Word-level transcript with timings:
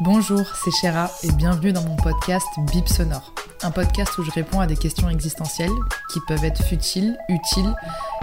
Bonjour, 0.00 0.54
c'est 0.54 0.70
Chéra 0.72 1.10
et 1.22 1.32
bienvenue 1.32 1.72
dans 1.72 1.82
mon 1.82 1.96
podcast 1.96 2.46
Bip 2.70 2.86
Sonore. 2.86 3.32
Un 3.62 3.70
podcast 3.70 4.18
où 4.18 4.22
je 4.22 4.30
réponds 4.30 4.60
à 4.60 4.66
des 4.66 4.76
questions 4.76 5.08
existentielles 5.08 5.70
qui 6.12 6.20
peuvent 6.28 6.44
être 6.44 6.62
futiles, 6.62 7.16
utiles. 7.30 7.74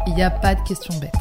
Il 0.05 0.13
n'y 0.13 0.21
a 0.21 0.29
pas 0.29 0.53
de 0.53 0.61
questions 0.61 0.93
bêtes. 0.99 1.11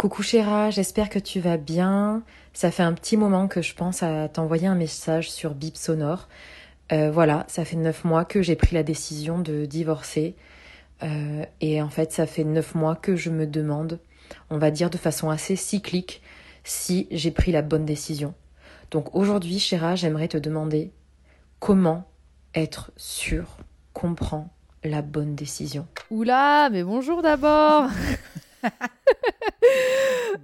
Coucou 0.00 0.24
Chéra, 0.24 0.70
j'espère 0.70 1.08
que 1.08 1.20
tu 1.20 1.38
vas 1.38 1.56
bien. 1.56 2.24
Ça 2.52 2.72
fait 2.72 2.82
un 2.82 2.92
petit 2.92 3.16
moment 3.16 3.46
que 3.46 3.62
je 3.62 3.72
pense 3.76 4.02
à 4.02 4.28
t'envoyer 4.28 4.66
un 4.66 4.74
message 4.74 5.30
sur 5.30 5.54
Bip 5.54 5.76
Sonore. 5.76 6.26
Euh, 6.90 7.12
voilà, 7.12 7.44
ça 7.46 7.64
fait 7.64 7.76
neuf 7.76 8.02
mois 8.02 8.24
que 8.24 8.42
j'ai 8.42 8.56
pris 8.56 8.74
la 8.74 8.82
décision 8.82 9.38
de 9.38 9.66
divorcer. 9.66 10.34
Euh, 11.04 11.44
et 11.60 11.80
en 11.80 11.90
fait, 11.90 12.10
ça 12.10 12.26
fait 12.26 12.42
neuf 12.42 12.74
mois 12.74 12.96
que 12.96 13.14
je 13.14 13.30
me 13.30 13.46
demande, 13.46 14.00
on 14.50 14.58
va 14.58 14.70
dire 14.70 14.90
de 14.90 14.98
façon 14.98 15.30
assez 15.30 15.56
cyclique, 15.56 16.22
si 16.64 17.06
j'ai 17.10 17.30
pris 17.30 17.52
la 17.52 17.62
bonne 17.62 17.84
décision. 17.84 18.34
Donc 18.90 19.14
aujourd'hui, 19.14 19.58
Chéra, 19.58 19.94
j'aimerais 19.96 20.28
te 20.28 20.36
demander 20.36 20.92
comment 21.58 22.08
être 22.54 22.90
sûr 22.96 23.58
qu'on 23.92 24.14
prend 24.14 24.50
la 24.82 25.02
bonne 25.02 25.34
décision. 25.34 25.86
Oula, 26.10 26.68
mais 26.70 26.82
bonjour 26.82 27.22
d'abord 27.22 27.88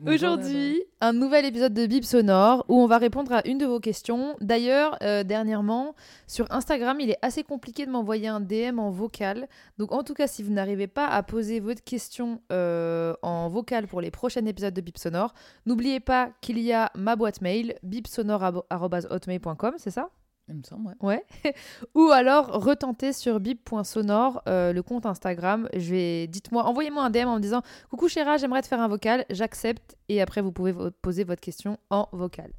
Aujourd'hui, 0.06 0.82
un 1.00 1.12
nouvel 1.12 1.44
épisode 1.44 1.74
de 1.74 1.86
Bip 1.86 2.04
Sonore 2.04 2.64
où 2.68 2.80
on 2.80 2.86
va 2.86 2.98
répondre 2.98 3.32
à 3.32 3.46
une 3.46 3.58
de 3.58 3.66
vos 3.66 3.80
questions. 3.80 4.36
D'ailleurs, 4.40 4.96
euh, 5.02 5.24
dernièrement, 5.24 5.94
sur 6.26 6.50
Instagram, 6.50 6.98
il 7.00 7.10
est 7.10 7.18
assez 7.22 7.42
compliqué 7.42 7.86
de 7.86 7.90
m'envoyer 7.90 8.28
un 8.28 8.40
DM 8.40 8.78
en 8.78 8.90
vocal. 8.90 9.48
Donc, 9.78 9.92
en 9.92 10.02
tout 10.02 10.14
cas, 10.14 10.26
si 10.26 10.42
vous 10.42 10.52
n'arrivez 10.52 10.86
pas 10.86 11.06
à 11.06 11.22
poser 11.22 11.60
votre 11.60 11.82
question 11.84 12.40
euh, 12.52 13.14
en 13.22 13.48
vocal 13.48 13.86
pour 13.86 14.00
les 14.00 14.10
prochains 14.10 14.44
épisodes 14.46 14.74
de 14.74 14.80
Bip 14.80 14.98
Sonore, 14.98 15.34
n'oubliez 15.66 16.00
pas 16.00 16.30
qu'il 16.40 16.58
y 16.58 16.72
a 16.72 16.90
ma 16.94 17.16
boîte 17.16 17.40
mail, 17.40 17.76
bipsonore.hotmail.com, 17.82 19.74
c'est 19.78 19.90
ça? 19.90 20.10
Il 20.48 20.54
me 20.54 20.62
semble, 20.62 20.94
ouais. 21.00 21.24
Ou 21.94 22.10
alors 22.12 22.62
retentez 22.62 23.12
sur 23.12 23.40
bip.sonore 23.40 24.42
euh, 24.48 24.72
le 24.72 24.82
compte 24.82 25.04
Instagram. 25.04 25.68
Je 25.74 25.90
vais, 25.90 26.26
dites-moi, 26.28 26.64
envoyez-moi 26.64 27.02
un 27.02 27.10
DM 27.10 27.26
en 27.26 27.36
me 27.36 27.40
disant 27.40 27.62
coucou 27.90 28.08
Chéra, 28.08 28.36
j'aimerais 28.36 28.62
te 28.62 28.68
faire 28.68 28.80
un 28.80 28.86
vocal, 28.86 29.26
j'accepte 29.28 29.96
et 30.08 30.22
après 30.22 30.42
vous 30.42 30.52
pouvez 30.52 30.72
poser 31.02 31.24
votre 31.24 31.40
question 31.40 31.78
en 31.90 32.08
vocal. 32.12 32.52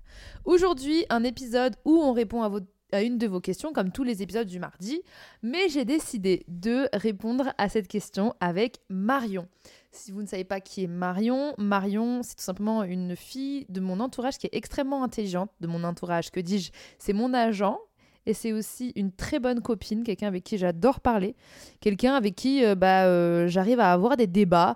Aujourd'hui, 0.43 1.05
un 1.09 1.23
épisode 1.23 1.77
où 1.85 1.95
on 2.01 2.11
répond 2.11 2.43
à 2.91 3.03
une 3.03 3.17
de 3.17 3.27
vos 3.27 3.39
questions 3.39 3.71
comme 3.71 3.91
tous 3.93 4.03
les 4.03 4.21
épisodes 4.21 4.47
du 4.47 4.59
mardi, 4.59 5.01
mais 5.41 5.69
j'ai 5.69 5.85
décidé 5.85 6.43
de 6.49 6.89
répondre 6.91 7.53
à 7.57 7.69
cette 7.69 7.87
question 7.87 8.33
avec 8.41 8.79
Marion. 8.89 9.47
Si 9.91 10.11
vous 10.11 10.21
ne 10.21 10.27
savez 10.27 10.43
pas 10.43 10.59
qui 10.61 10.83
est 10.83 10.87
Marion, 10.87 11.55
Marion, 11.57 12.21
c'est 12.23 12.35
tout 12.35 12.43
simplement 12.43 12.83
une 12.83 13.15
fille 13.15 13.65
de 13.69 13.79
mon 13.79 13.99
entourage 13.99 14.37
qui 14.37 14.47
est 14.47 14.55
extrêmement 14.55 15.03
intelligente, 15.03 15.49
de 15.59 15.67
mon 15.67 15.83
entourage, 15.83 16.29
que 16.29 16.39
dis-je, 16.39 16.71
c'est 16.99 17.13
mon 17.13 17.33
agent 17.33 17.79
et 18.25 18.33
c'est 18.33 18.51
aussi 18.51 18.91
une 18.95 19.11
très 19.11 19.39
bonne 19.39 19.61
copine, 19.61 20.03
quelqu'un 20.03 20.27
avec 20.27 20.43
qui 20.43 20.57
j'adore 20.57 20.99
parler, 20.99 21.35
quelqu'un 21.79 22.13
avec 22.15 22.35
qui 22.35 22.63
euh, 22.65 22.75
bah, 22.75 23.05
euh, 23.05 23.47
j'arrive 23.47 23.79
à 23.79 23.91
avoir 23.93 24.17
des 24.17 24.27
débats 24.27 24.75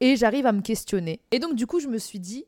et 0.00 0.16
j'arrive 0.16 0.46
à 0.46 0.52
me 0.52 0.60
questionner. 0.60 1.20
Et 1.30 1.38
donc 1.38 1.54
du 1.54 1.66
coup, 1.66 1.78
je 1.80 1.86
me 1.88 1.98
suis 1.98 2.18
dit, 2.20 2.44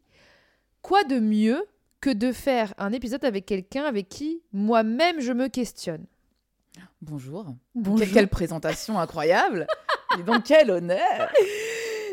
quoi 0.83 1.05
de 1.05 1.19
mieux 1.19 1.65
que 2.01 2.11
de 2.11 2.33
faire 2.33 2.75
un 2.79 2.93
épisode 2.93 3.25
avec 3.25 3.47
quelqu'un 3.47 3.85
avec 3.85 4.09
qui 4.09 4.43
moi-même 4.53 5.21
je 5.21 5.33
me 5.33 5.47
questionne? 5.49 6.05
Bonjour. 7.01 7.47
Bonjour. 7.75 8.07
Que- 8.07 8.13
Quelle 8.13 8.29
présentation 8.29 8.99
incroyable. 8.99 9.67
Et 10.19 10.23
donc, 10.25 10.43
quel 10.45 10.71
honneur. 10.71 10.99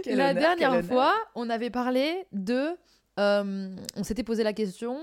Quel 0.10 0.18
La 0.18 0.32
honneur, 0.32 0.42
dernière 0.44 0.72
honneur. 0.72 0.86
fois, 0.86 1.14
on 1.36 1.50
avait 1.50 1.70
parlé 1.70 2.26
de... 2.32 2.76
euh, 3.20 3.76
on 3.96 4.04
s'était 4.04 4.24
posé 4.24 4.44
la 4.44 4.54
question, 4.54 5.00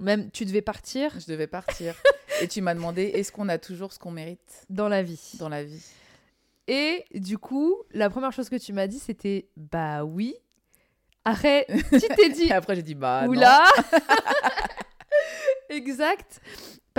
même 0.00 0.30
tu 0.30 0.44
devais 0.44 0.62
partir 0.62 1.18
Je 1.18 1.26
devais 1.30 1.46
partir. 1.46 1.94
Et 2.40 2.46
tu 2.48 2.60
m'as 2.62 2.74
demandé 2.74 3.02
est-ce 3.02 3.32
qu'on 3.32 3.48
a 3.48 3.58
toujours 3.58 3.92
ce 3.92 3.98
qu'on 3.98 4.12
mérite 4.12 4.64
dans 4.70 4.88
la 4.88 5.02
vie. 5.02 5.32
dans 5.40 5.48
la 5.48 5.64
vie 5.64 5.84
Et 6.68 7.04
du 7.14 7.36
coup, 7.36 7.74
la 7.92 8.08
première 8.10 8.30
chose 8.32 8.48
que 8.48 8.56
tu 8.56 8.72
m'as 8.72 8.86
dit, 8.86 9.00
c'était 9.00 9.48
bah 9.56 10.04
oui. 10.04 10.34
Arrête, 11.24 11.66
tu 11.90 12.00
t'es 12.16 12.28
dit 12.30 12.44
Et 12.44 12.52
après, 12.52 12.76
j'ai 12.76 12.82
dit 12.82 12.94
bah 12.94 13.22
non. 13.24 13.30
oula. 13.30 13.64
exact. 15.68 16.40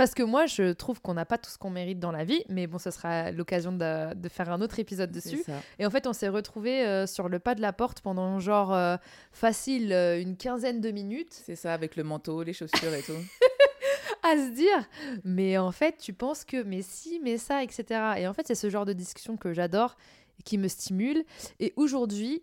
Parce 0.00 0.14
que 0.14 0.22
moi, 0.22 0.46
je 0.46 0.72
trouve 0.72 1.02
qu'on 1.02 1.12
n'a 1.12 1.26
pas 1.26 1.36
tout 1.36 1.50
ce 1.50 1.58
qu'on 1.58 1.68
mérite 1.68 1.98
dans 1.98 2.10
la 2.10 2.24
vie, 2.24 2.42
mais 2.48 2.66
bon, 2.66 2.78
ce 2.78 2.90
sera 2.90 3.32
l'occasion 3.32 3.70
de, 3.70 4.14
de 4.14 4.28
faire 4.30 4.50
un 4.50 4.62
autre 4.62 4.78
épisode 4.78 5.12
dessus. 5.12 5.44
Et 5.78 5.84
en 5.84 5.90
fait, 5.90 6.06
on 6.06 6.14
s'est 6.14 6.30
retrouvés 6.30 6.86
euh, 6.86 7.06
sur 7.06 7.28
le 7.28 7.38
pas 7.38 7.54
de 7.54 7.60
la 7.60 7.74
porte 7.74 8.00
pendant 8.00 8.40
genre 8.40 8.72
euh, 8.72 8.96
facile 9.30 9.92
euh, 9.92 10.18
une 10.18 10.38
quinzaine 10.38 10.80
de 10.80 10.90
minutes 10.90 11.34
C'est 11.44 11.54
ça, 11.54 11.74
avec 11.74 11.96
le 11.96 12.02
manteau, 12.02 12.42
les 12.42 12.54
chaussures 12.54 12.94
et 12.94 13.02
tout. 13.02 13.12
à 14.22 14.36
se 14.36 14.54
dire, 14.54 14.88
mais 15.22 15.58
en 15.58 15.70
fait, 15.70 15.98
tu 15.98 16.14
penses 16.14 16.46
que, 16.46 16.62
mais 16.62 16.80
si, 16.80 17.20
mais 17.22 17.36
ça, 17.36 17.62
etc. 17.62 17.84
Et 18.16 18.26
en 18.26 18.32
fait, 18.32 18.46
c'est 18.46 18.54
ce 18.54 18.70
genre 18.70 18.86
de 18.86 18.94
discussion 18.94 19.36
que 19.36 19.52
j'adore 19.52 19.98
et 20.38 20.42
qui 20.42 20.56
me 20.56 20.68
stimule. 20.68 21.24
Et 21.58 21.74
aujourd'hui, 21.76 22.40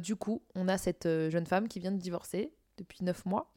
du 0.00 0.16
coup, 0.16 0.42
on 0.56 0.66
a 0.66 0.76
cette 0.78 1.04
jeune 1.28 1.46
femme 1.46 1.68
qui 1.68 1.78
vient 1.78 1.92
de 1.92 2.00
divorcer 2.00 2.50
depuis 2.76 3.04
neuf 3.04 3.24
mois 3.24 3.52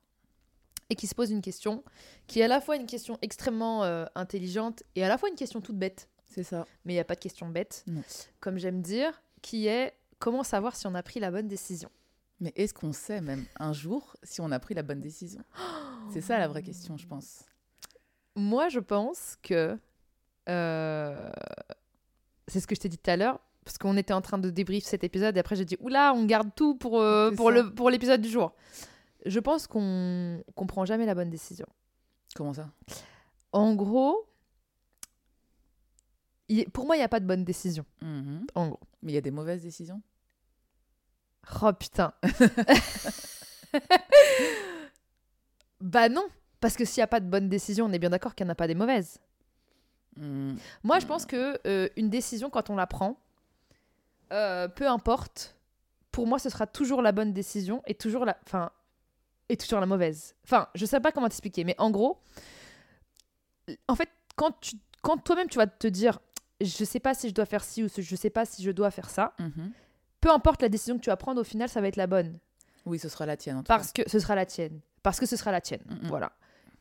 et 0.91 0.95
qui 0.95 1.07
se 1.07 1.15
pose 1.15 1.31
une 1.31 1.41
question 1.41 1.83
qui 2.27 2.41
est 2.41 2.43
à 2.43 2.47
la 2.49 2.59
fois 2.59 2.75
une 2.75 2.85
question 2.85 3.17
extrêmement 3.21 3.85
euh, 3.85 4.05
intelligente 4.13 4.83
et 4.95 5.03
à 5.03 5.07
la 5.07 5.17
fois 5.17 5.29
une 5.29 5.35
question 5.35 5.61
toute 5.61 5.77
bête. 5.77 6.09
C'est 6.25 6.43
ça. 6.43 6.65
Mais 6.85 6.93
il 6.93 6.95
n'y 6.97 6.99
a 7.01 7.05
pas 7.05 7.15
de 7.15 7.19
question 7.21 7.47
bête, 7.47 7.83
Non. 7.87 8.03
comme 8.41 8.57
j'aime 8.57 8.81
dire, 8.81 9.21
qui 9.41 9.67
est 9.67 9.93
comment 10.19 10.43
savoir 10.43 10.75
si 10.75 10.87
on 10.87 10.93
a 10.95 11.01
pris 11.01 11.21
la 11.21 11.31
bonne 11.31 11.47
décision? 11.47 11.89
Mais 12.41 12.51
est-ce 12.57 12.73
qu'on 12.73 12.91
sait 12.91 13.21
même 13.21 13.45
un 13.57 13.71
jour 13.71 14.15
si 14.23 14.41
on 14.41 14.51
a 14.51 14.59
pris 14.59 14.73
la 14.73 14.83
bonne 14.83 14.99
décision? 14.99 15.41
C'est 16.13 16.21
ça 16.21 16.37
la 16.37 16.47
vraie 16.49 16.63
question, 16.63 16.97
je 16.97 17.07
pense. 17.07 17.43
Moi, 18.35 18.67
je 18.67 18.79
pense 18.79 19.37
que 19.43 19.77
euh, 20.49 21.29
c'est 22.47 22.59
ce 22.59 22.67
que 22.67 22.75
je 22.75 22.81
t'ai 22.81 22.89
dit 22.89 22.97
tout 22.97 23.09
à 23.09 23.15
l'heure, 23.15 23.39
parce 23.63 23.77
qu'on 23.77 23.95
était 23.95 24.13
en 24.13 24.21
train 24.21 24.39
de 24.39 24.49
débrief 24.49 24.83
cet 24.83 25.03
épisode, 25.05 25.37
et 25.37 25.39
après 25.39 25.55
j'ai 25.55 25.65
dit 25.65 25.77
oula, 25.79 26.13
on 26.13 26.25
garde 26.25 26.49
tout 26.55 26.75
pour, 26.75 26.99
euh, 26.99 27.31
pour, 27.31 27.49
ça. 27.49 27.55
le, 27.55 27.73
pour 27.73 27.89
l'épisode 27.89 28.21
du 28.21 28.29
jour. 28.29 28.53
Je 29.25 29.39
pense 29.39 29.67
qu'on 29.67 30.43
qu'on 30.55 30.67
prend 30.67 30.85
jamais 30.85 31.05
la 31.05 31.15
bonne 31.15 31.29
décision. 31.29 31.65
Comment 32.35 32.53
ça? 32.53 32.69
En 33.51 33.75
gros, 33.75 34.25
il- 36.49 36.69
pour 36.71 36.85
moi, 36.85 36.95
il 36.95 36.99
n'y 36.99 37.05
a 37.05 37.09
pas 37.09 37.19
de 37.19 37.25
bonne 37.25 37.43
décision. 37.43 37.85
Mhm. 38.01 38.45
En 38.55 38.67
gros. 38.69 38.79
Mais 39.03 39.11
il 39.11 39.15
y 39.15 39.17
a 39.17 39.21
des 39.21 39.31
mauvaises 39.31 39.63
décisions? 39.63 40.01
Oh 41.61 41.73
putain. 41.73 42.13
bah 45.81 46.09
non, 46.09 46.25
parce 46.59 46.75
que 46.75 46.85
s'il 46.85 47.01
n'y 47.01 47.03
a 47.03 47.07
pas 47.07 47.19
de 47.19 47.25
bonne 47.27 47.49
décision, 47.49 47.85
on 47.85 47.93
est 47.93 47.99
bien 47.99 48.09
d'accord 48.09 48.35
qu'il 48.35 48.45
n'y 48.45 48.49
en 48.49 48.53
a 48.53 48.55
pas 48.55 48.67
des 48.67 48.75
mauvaises. 48.75 49.19
Mhm. 50.17 50.57
Moi, 50.83 50.99
je 50.99 51.05
pense 51.05 51.25
que 51.25 51.59
euh, 51.65 51.87
une 51.95 52.09
décision, 52.09 52.49
quand 52.49 52.69
on 52.69 52.75
la 52.75 52.87
prend, 52.87 53.17
euh, 54.33 54.67
peu 54.67 54.87
importe, 54.87 55.55
pour 56.11 56.27
moi, 56.27 56.39
ce 56.39 56.49
sera 56.49 56.67
toujours 56.67 57.01
la 57.01 57.11
bonne 57.11 57.33
décision 57.33 57.81
et 57.87 57.95
toujours 57.95 58.25
la, 58.25 58.37
enfin, 58.45 58.71
et 59.51 59.57
toujours 59.57 59.79
la 59.79 59.85
mauvaise. 59.85 60.35
Enfin, 60.45 60.67
je 60.75 60.85
sais 60.85 60.99
pas 60.99 61.11
comment 61.11 61.27
t'expliquer, 61.27 61.63
mais 61.63 61.75
en 61.77 61.91
gros, 61.91 62.21
en 63.87 63.95
fait, 63.95 64.09
quand 64.35 64.59
tu, 64.59 64.75
quand 65.01 65.17
toi-même 65.17 65.47
tu 65.47 65.57
vas 65.57 65.67
te 65.67 65.87
dire, 65.87 66.19
je 66.61 66.83
sais 66.85 66.99
pas 66.99 67.13
si 67.13 67.29
je 67.29 67.33
dois 67.33 67.45
faire 67.45 67.63
ci 67.63 67.83
ou 67.83 67.87
ce- 67.87 68.01
je 68.01 68.15
sais 68.15 68.29
pas 68.29 68.45
si 68.45 68.63
je 68.63 68.71
dois 68.71 68.91
faire 68.91 69.09
ça, 69.09 69.33
Mhm. 69.39 69.71
peu 70.19 70.31
importe 70.31 70.61
la 70.61 70.69
décision 70.69 70.97
que 70.97 71.01
tu 71.03 71.09
vas 71.09 71.17
prendre, 71.17 71.41
au 71.41 71.43
final, 71.43 71.69
ça 71.69 71.81
va 71.81 71.87
être 71.87 71.95
la 71.95 72.07
bonne 72.07 72.39
Oui, 72.85 72.97
ce 72.99 73.09
sera 73.09 73.25
la 73.25 73.37
tienne 73.37 73.57
en 73.57 73.59
tout 73.63 73.67
parce 73.67 73.91
que 73.91 74.01
ce 74.09 74.19
sera 74.19 74.35
la 74.35 74.45
tienne, 74.45 74.79
parce 75.03 75.19
que 75.19 75.25
ce 75.25 75.35
sera 75.35 75.51
la 75.51 75.61
tienne. 75.61 75.81
Voilà. 76.03 76.31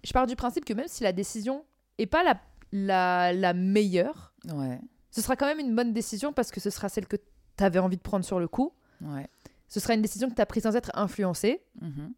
Je 0.02 0.12
pars 0.12 0.26
du 0.26 0.36
principe 0.36 0.64
que 0.64 0.72
même 0.72 0.88
si 0.88 1.02
la 1.02 1.12
décision 1.12 1.64
est 1.98 2.06
pas 2.06 2.22
la, 2.22 2.40
la, 2.72 3.32
la 3.32 3.52
meilleure, 3.52 4.32
cas. 4.46 4.54
Ouais, 4.54 4.80
ce 5.10 5.20
sera 5.20 5.36
quand 5.36 5.46
même 5.46 5.58
une 5.60 5.74
bonne 5.74 5.92
décision 5.92 6.32
parce 6.32 6.50
que 6.50 6.60
ce 6.60 6.70
sera 6.70 6.88
celle 6.88 7.06
que 7.06 7.16
tu 7.16 7.64
avais 7.64 7.78
envie 7.80 7.96
de 7.98 8.02
prendre 8.02 8.24
sur 8.24 8.40
le 8.40 8.48
coup. 8.48 8.72
ouais. 9.02 9.28
Ce 9.68 9.78
sera 9.78 9.94
une 9.94 10.02
décision 10.02 10.28
que 10.28 10.34
tu 10.34 10.40
as 10.42 10.46
prise 10.46 10.64
sans 10.64 10.74
être 10.74 10.90
influencée. 10.94 11.62
Mhm. 11.80 12.12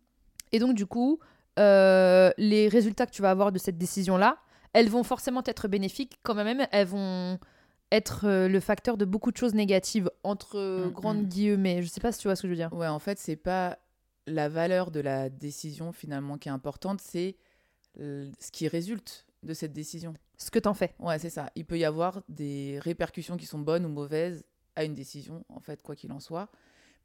Et 0.53 0.59
donc, 0.59 0.75
du 0.75 0.87
coup, 0.87 1.19
euh, 1.59 2.31
les 2.39 2.69
résultats 2.69 3.07
que 3.07 3.13
tu 3.13 3.23
vas 3.23 3.31
avoir 3.31 3.53
de 3.53 3.59
cette 3.59 3.79
décision-là, 3.79 4.39
elles 4.73 4.89
vont 4.89 5.03
forcément 5.03 5.43
être 5.47 5.69
bénéfiques, 5.69 6.19
quand 6.23 6.35
même, 6.35 6.67
elles 6.71 6.87
vont 6.87 7.39
être 7.91 8.27
euh, 8.27 8.49
le 8.49 8.61
facteur 8.61 8.97
de 8.97 9.05
beaucoup 9.05 9.31
de 9.31 9.37
choses 9.37 9.55
négatives, 9.55 10.11
entre 10.23 10.57
euh, 10.59 10.87
Mm, 10.87 10.93
grandes 10.93 11.23
mm. 11.23 11.29
guillemets. 11.29 11.83
Je 11.83 11.89
sais 11.89 12.01
pas 12.01 12.13
si 12.13 12.21
tu 12.21 12.29
vois 12.29 12.37
ce 12.37 12.43
que 12.43 12.49
je 12.49 12.53
veux 12.53 12.57
dire. 12.57 12.73
Ouais, 12.73 12.87
en 12.87 12.99
fait, 12.99 13.19
c'est 13.19 13.37
pas 13.37 13.79
la 14.27 14.49
valeur 14.49 14.91
de 14.91 15.01
la 15.01 15.29
décision 15.29 15.93
finalement 15.93 16.39
qui 16.39 16.49
est 16.49 16.53
importante, 16.53 17.01
c'est 17.01 17.37
ce 17.99 18.51
qui 18.51 18.69
résulte 18.69 19.27
de 19.43 19.53
cette 19.53 19.73
décision. 19.73 20.15
Ce 20.39 20.51
que 20.51 20.59
t'en 20.59 20.73
fais. 20.75 20.95
Ouais, 20.99 21.19
c'est 21.19 21.31
ça. 21.31 21.51
Il 21.55 21.67
peut 21.67 21.79
y 21.79 21.85
avoir 21.85 22.23
des 22.29 22.79
répercussions 22.81 23.37
qui 23.37 23.45
sont 23.45 23.59
bonnes 23.59 23.85
ou 23.85 23.89
mauvaises 23.89 24.45
à 24.77 24.85
une 24.85 24.95
décision, 24.95 25.45
en 25.49 25.61
fait, 25.61 25.83
quoi 25.83 25.95
qu'il 25.95 26.13
en 26.13 26.21
soit. 26.21 26.49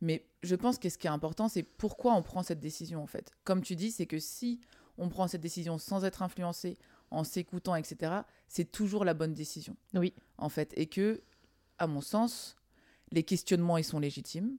Mais 0.02 0.28
je 0.44 0.56
pense 0.56 0.78
que 0.78 0.90
ce 0.90 0.98
qui 0.98 1.08
est 1.08 1.12
important, 1.12 1.48
c'est 1.48 1.64
pourquoi 1.64 2.14
on 2.14 2.22
prend 2.22 2.44
cette 2.44 2.60
décision, 2.60 3.02
en 3.02 3.08
fait. 3.08 3.32
Comme 3.44 3.62
tu 3.62 3.76
dis, 3.76 3.92
c'est 3.92 4.06
que 4.06 4.20
si 4.20 4.62
on 4.98 5.10
prend 5.10 5.28
cette 5.28 5.42
décision 5.42 5.78
sans 5.78 6.06
être 6.06 6.22
influencé, 6.22 6.78
en 7.12 7.24
s'écoutant, 7.24 7.76
etc., 7.76 8.22
c'est 8.48 8.72
toujours 8.72 9.06
la 9.06 9.14
bonne 9.14 9.34
décision. 9.34 9.76
Oui. 9.94 10.14
En 10.38 10.50
fait. 10.50 10.74
Et 10.76 10.88
que, 10.88 11.22
à 11.78 11.88
mon 11.88 12.02
sens, 12.02 12.56
les 13.12 13.24
questionnements, 13.24 13.78
ils 13.78 13.84
sont 13.84 14.00
légitimes. 14.00 14.58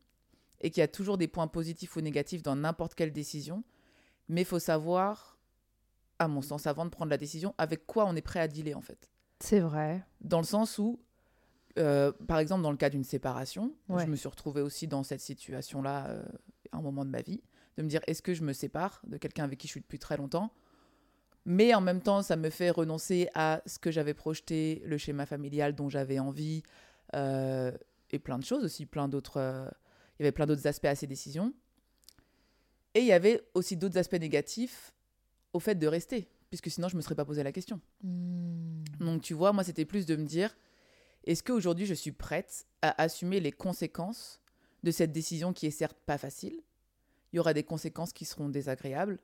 Et 0.61 0.70
qu'il 0.70 0.81
y 0.81 0.85
a 0.85 0.88
toujours 0.88 1.19
des 1.19 1.29
points 1.29 1.46
positifs 1.46 1.94
ou 1.96 2.00
négatifs 2.00 2.43
dans 2.43 2.56
n'importe 2.56 2.94
quelle 2.94 3.12
décision. 3.12 3.62
Mais 4.29 4.43
il 4.43 4.46
faut 4.46 4.58
savoir, 4.58 5.38
à 6.19 6.26
mon 6.26 6.43
sens, 6.43 6.67
avant 6.67 6.85
de 6.85 6.90
prendre 6.90 7.11
la 7.11 7.17
décision, 7.17 7.55
avec 7.58 7.87
quoi 7.87 8.06
on 8.06 8.17
est 8.17 8.23
prêt 8.23 8.40
à 8.40 8.49
dealer, 8.49 8.75
en 8.75 8.81
fait 8.81 9.08
C'est 9.40 9.61
vrai. 9.61 10.05
dans 10.20 10.38
le 10.38 10.44
sens 10.44 10.79
où, 10.79 11.00
euh, 11.79 12.12
par 12.26 12.38
exemple, 12.38 12.62
dans 12.62 12.70
le 12.70 12.76
cas 12.76 12.91
d'une 12.91 13.05
séparation, 13.05 13.75
Ouais. 13.88 14.05
je 14.05 14.11
me 14.11 14.17
suis 14.17 14.29
retrouvée 14.29 14.62
aussi 14.62 14.87
dans 14.87 15.03
cette 15.03 15.20
situation-là 15.20 16.06
euh, 16.09 16.23
à 16.73 16.79
un 16.79 16.82
moment 16.82 17.05
de 17.05 17.11
ma 17.11 17.23
vie, 17.23 17.41
de 17.76 17.82
me 17.82 17.88
dire 17.88 18.00
est-ce 18.06 18.23
que 18.23 18.35
je 18.35 18.43
me 18.43 18.53
sépare 18.53 19.03
de 19.06 19.17
quelqu'un 19.17 19.44
avec 19.44 19.59
qui 19.59 19.67
je 19.69 19.73
suis 19.73 19.81
depuis 19.81 19.99
très 19.99 20.17
longtemps? 20.17 20.53
Mais 21.44 21.75
en 21.75 21.81
même 21.81 22.03
temps, 22.03 22.23
ça 22.23 22.37
me 22.37 22.50
fait 22.50 22.70
renoncer 22.70 23.29
à 23.35 23.62
ce 23.65 23.79
que 23.79 23.91
j'avais 23.91 24.15
projeté, 24.15 24.82
le 24.85 24.99
schéma 24.99 25.25
familial 25.25 25.75
dont 25.75 25.88
j'avais 25.88 26.19
envie, 26.19 26.62
euh, 27.15 27.73
et 28.11 28.19
plein 28.19 28.38
de 28.38 28.44
choses 28.44 28.64
aussi, 28.64 28.85
plein 28.87 29.09
d'autres. 29.09 29.38
il 30.19 30.23
y 30.23 30.26
avait 30.26 30.32
plein 30.32 30.47
d'autres 30.47 30.67
aspects 30.67 30.87
à 30.87 30.94
ces 30.94 31.06
décisions. 31.06 31.53
Et 32.94 33.00
il 33.00 33.06
y 33.06 33.12
avait 33.12 33.43
aussi 33.55 33.76
d'autres 33.76 33.99
aspects 33.99 34.14
négatifs 34.21 34.93
au 35.53 35.61
fait 35.61 35.76
de 35.76 35.87
rester, 35.87 36.29
puisque 36.50 36.71
sinon 36.71 36.88
je 36.88 36.97
me 36.97 37.00
serais 37.03 37.14
pas 37.14 37.25
posé 37.25 37.43
la 37.43 37.53
question. 37.53 37.81
Hmm. 38.03 38.82
Donc 39.00 39.23
tu 39.23 39.35
vois, 39.35 39.53
moi 39.53 39.62
c'était 39.64 39.85
plus 39.85 40.05
de 40.06 40.17
me 40.17 40.25
dire, 40.25 40.56
est-ce 41.25 41.43
qu'aujourd'hui 41.43 41.87
je 41.87 41.94
suis 41.94 42.12
prête 42.12 42.67
à 42.82 43.03
assumer 43.03 43.41
les 43.41 43.53
conséquences 43.53 44.41
de 44.82 44.91
cette 44.91 45.12
décision 45.12 45.53
qui 45.53 45.67
est 45.67 45.70
certes 45.70 45.99
pas 46.06 46.19
facile? 46.19 46.62
Il 47.32 47.37
y 47.37 47.38
aura 47.38 47.53
des 47.53 47.65
conséquences 47.65 48.12
qui 48.12 48.25
seront 48.25 48.49
désagréables, 48.49 49.19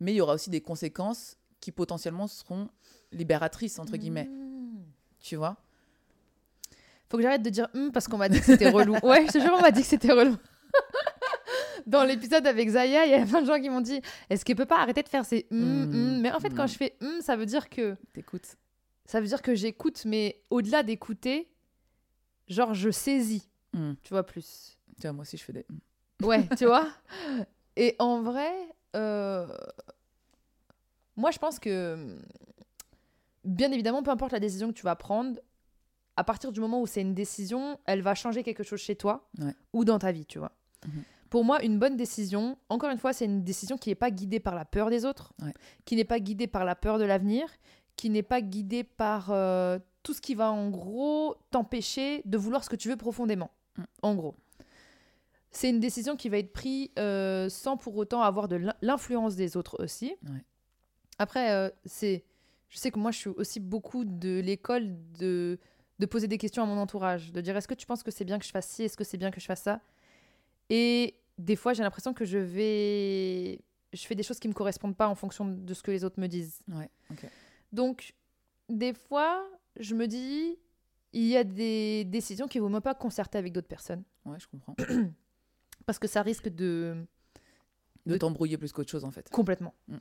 mais 0.00 0.12
il 0.12 0.16
y 0.16 0.20
aura 0.20 0.34
aussi 0.34 0.50
des 0.50 0.60
conséquences 0.60 1.36
qui 1.60 1.70
potentiellement 1.70 2.26
seront 2.26 2.68
libératrices, 3.12 3.78
entre 3.78 3.96
guillemets. 3.96 4.24
Hmm. 4.24 4.82
Tu 5.20 5.36
vois? 5.36 5.56
Faut 7.08 7.18
que 7.18 7.22
j'arrête 7.22 7.42
de 7.42 7.50
dire 7.50 7.68
hum 7.74 7.92
parce 7.92 8.08
qu'on 8.08 8.16
m'a 8.16 8.28
dit 8.28 8.40
que 8.40 8.46
c'était 8.46 8.70
relou. 8.70 8.96
Ouais, 9.02 9.26
je 9.26 9.32
te 9.32 9.38
jure, 9.38 9.52
on 9.54 9.60
m'a 9.60 9.70
dit 9.70 9.82
que 9.82 9.86
c'était 9.86 10.12
relou. 10.12 10.36
Dans 11.86 12.04
l'épisode 12.04 12.46
avec 12.46 12.70
Zaya, 12.70 13.04
il 13.06 13.12
y 13.12 13.14
a 13.14 13.26
plein 13.26 13.42
de 13.42 13.46
gens 13.46 13.60
qui 13.60 13.68
m'ont 13.68 13.80
dit 13.80 14.00
Est-ce 14.30 14.44
qu'elle 14.44 14.56
peut 14.56 14.66
pas 14.66 14.80
arrêter 14.80 15.02
de 15.02 15.08
faire 15.08 15.24
ces 15.24 15.46
Hmm, 15.50 15.82
hum 15.82 16.20
Mais 16.20 16.32
en 16.32 16.40
fait, 16.40 16.54
quand 16.54 16.66
je 16.66 16.74
fais 16.74 16.96
hum, 17.00 17.20
ça 17.20 17.36
veut 17.36 17.46
dire 17.46 17.68
que 17.68 17.96
T'écoutes 18.12 18.56
ça 19.12 19.20
veut 19.20 19.26
dire 19.26 19.42
que 19.42 19.54
j'écoute, 19.54 20.04
mais 20.06 20.42
au-delà 20.48 20.82
d'écouter, 20.82 21.50
genre 22.48 22.72
je 22.72 22.90
saisis, 22.90 23.46
Hmm. 23.74 23.92
tu 24.02 24.10
vois 24.14 24.24
plus. 24.24 24.78
Tu 24.96 25.02
vois, 25.02 25.12
moi 25.12 25.22
aussi 25.22 25.36
je 25.36 25.44
fais 25.44 25.52
des... 25.52 25.66
Ouais, 26.22 26.46
tu 26.58 26.64
vois? 26.66 26.88
Et 27.76 27.94
en 27.98 28.22
vrai, 28.22 28.50
euh, 28.96 29.46
moi 31.16 31.30
je 31.30 31.38
pense 31.38 31.58
que, 31.58 32.18
bien 33.44 33.70
évidemment, 33.72 34.02
peu 34.02 34.10
importe 34.10 34.32
la 34.32 34.40
décision 34.40 34.68
que 34.68 34.74
tu 34.74 34.82
vas 34.82 34.96
prendre, 34.96 35.38
à 36.16 36.24
partir 36.24 36.52
du 36.52 36.60
moment 36.60 36.80
où 36.80 36.86
c'est 36.86 37.00
une 37.00 37.14
décision, 37.14 37.78
elle 37.86 38.02
va 38.02 38.14
changer 38.14 38.42
quelque 38.42 38.62
chose 38.62 38.80
chez 38.80 38.96
toi 38.96 39.28
Ouais. 39.40 39.54
ou 39.72 39.84
dans 39.84 39.98
ta 39.98 40.12
vie, 40.12 40.26
tu 40.26 40.38
vois? 40.38 40.52
Mhm. 40.86 41.02
Pour 41.30 41.44
moi, 41.44 41.62
une 41.64 41.78
bonne 41.78 41.96
décision, 41.96 42.58
encore 42.68 42.90
une 42.90 42.98
fois, 42.98 43.14
c'est 43.14 43.24
une 43.24 43.42
décision 43.42 43.78
qui 43.78 43.88
n'est 43.88 43.94
pas 43.94 44.10
guidée 44.10 44.40
par 44.40 44.54
la 44.54 44.66
peur 44.66 44.90
des 44.90 45.04
autres, 45.06 45.32
Ouais. 45.42 45.54
qui 45.86 45.96
n'est 45.96 46.04
pas 46.04 46.20
guidée 46.20 46.46
par 46.46 46.64
la 46.66 46.74
peur 46.74 46.98
de 46.98 47.04
l'avenir, 47.04 47.46
qui 48.02 48.10
n'est 48.10 48.24
pas 48.24 48.40
guidée 48.40 48.82
par 48.82 49.30
euh, 49.30 49.78
tout 50.02 50.12
ce 50.12 50.20
qui 50.20 50.34
va 50.34 50.50
en 50.50 50.70
gros 50.70 51.36
t'empêcher 51.52 52.20
de 52.24 52.36
vouloir 52.36 52.64
ce 52.64 52.68
que 52.68 52.74
tu 52.74 52.88
veux 52.88 52.96
profondément. 52.96 53.52
Mm. 53.76 53.82
En 54.02 54.14
gros. 54.16 54.34
C'est 55.52 55.70
une 55.70 55.78
décision 55.78 56.16
qui 56.16 56.28
va 56.28 56.38
être 56.38 56.52
prise 56.52 56.88
euh, 56.98 57.48
sans 57.48 57.76
pour 57.76 57.94
autant 57.96 58.22
avoir 58.22 58.48
de 58.48 58.56
l'in- 58.56 58.74
l'influence 58.82 59.36
des 59.36 59.56
autres 59.56 59.80
aussi. 59.80 60.16
Ouais. 60.24 60.44
Après, 61.18 61.52
euh, 61.52 61.70
c'est, 61.84 62.24
je 62.70 62.78
sais 62.78 62.90
que 62.90 62.98
moi, 62.98 63.12
je 63.12 63.18
suis 63.18 63.30
aussi 63.30 63.60
beaucoup 63.60 64.04
de 64.04 64.40
l'école 64.40 64.96
de, 65.20 65.60
de 66.00 66.06
poser 66.06 66.26
des 66.26 66.38
questions 66.38 66.64
à 66.64 66.66
mon 66.66 66.78
entourage, 66.78 67.30
de 67.30 67.40
dire 67.40 67.56
est-ce 67.56 67.68
que 67.68 67.74
tu 67.74 67.86
penses 67.86 68.02
que 68.02 68.10
c'est 68.10 68.24
bien 68.24 68.40
que 68.40 68.44
je 68.44 68.50
fasse 68.50 68.66
ci, 68.66 68.82
est-ce 68.82 68.96
que 68.96 69.04
c'est 69.04 69.16
bien 69.16 69.30
que 69.30 69.38
je 69.40 69.46
fasse 69.46 69.62
ça? 69.62 69.80
Et 70.70 71.14
des 71.38 71.54
fois, 71.54 71.72
j'ai 71.72 71.84
l'impression 71.84 72.14
que 72.14 72.24
je 72.24 72.38
vais, 72.38 73.60
je 73.92 74.04
fais 74.08 74.16
des 74.16 74.24
choses 74.24 74.40
qui 74.40 74.48
me 74.48 74.54
correspondent 74.54 74.96
pas 74.96 75.06
en 75.06 75.14
fonction 75.14 75.44
de 75.46 75.72
ce 75.72 75.84
que 75.84 75.92
les 75.92 76.02
autres 76.02 76.18
me 76.18 76.26
disent. 76.26 76.62
Ouais. 76.66 76.90
Donc, 77.72 78.14
des 78.68 78.92
fois, 78.94 79.46
je 79.78 79.94
me 79.94 80.06
dis, 80.06 80.58
il 81.12 81.24
y 81.26 81.36
a 81.36 81.44
des 81.44 82.04
décisions 82.04 82.46
qui 82.48 82.58
ne 82.58 82.62
vaut 82.62 82.68
même 82.68 82.80
pas 82.82 82.94
concerter 82.94 83.38
avec 83.38 83.52
d'autres 83.52 83.68
personnes. 83.68 84.02
Ouais, 84.24 84.38
je 84.38 84.46
comprends. 84.46 84.74
Parce 85.86 85.98
que 85.98 86.06
ça 86.08 86.22
risque 86.22 86.48
de... 86.48 87.04
De 88.06 88.12
De- 88.14 88.18
t'embrouiller 88.18 88.58
plus 88.58 88.72
qu'autre 88.72 88.90
chose 88.90 89.04
en 89.04 89.10
fait. 89.12 89.28
Complètement. 89.30 89.74
Mm. 89.88 89.96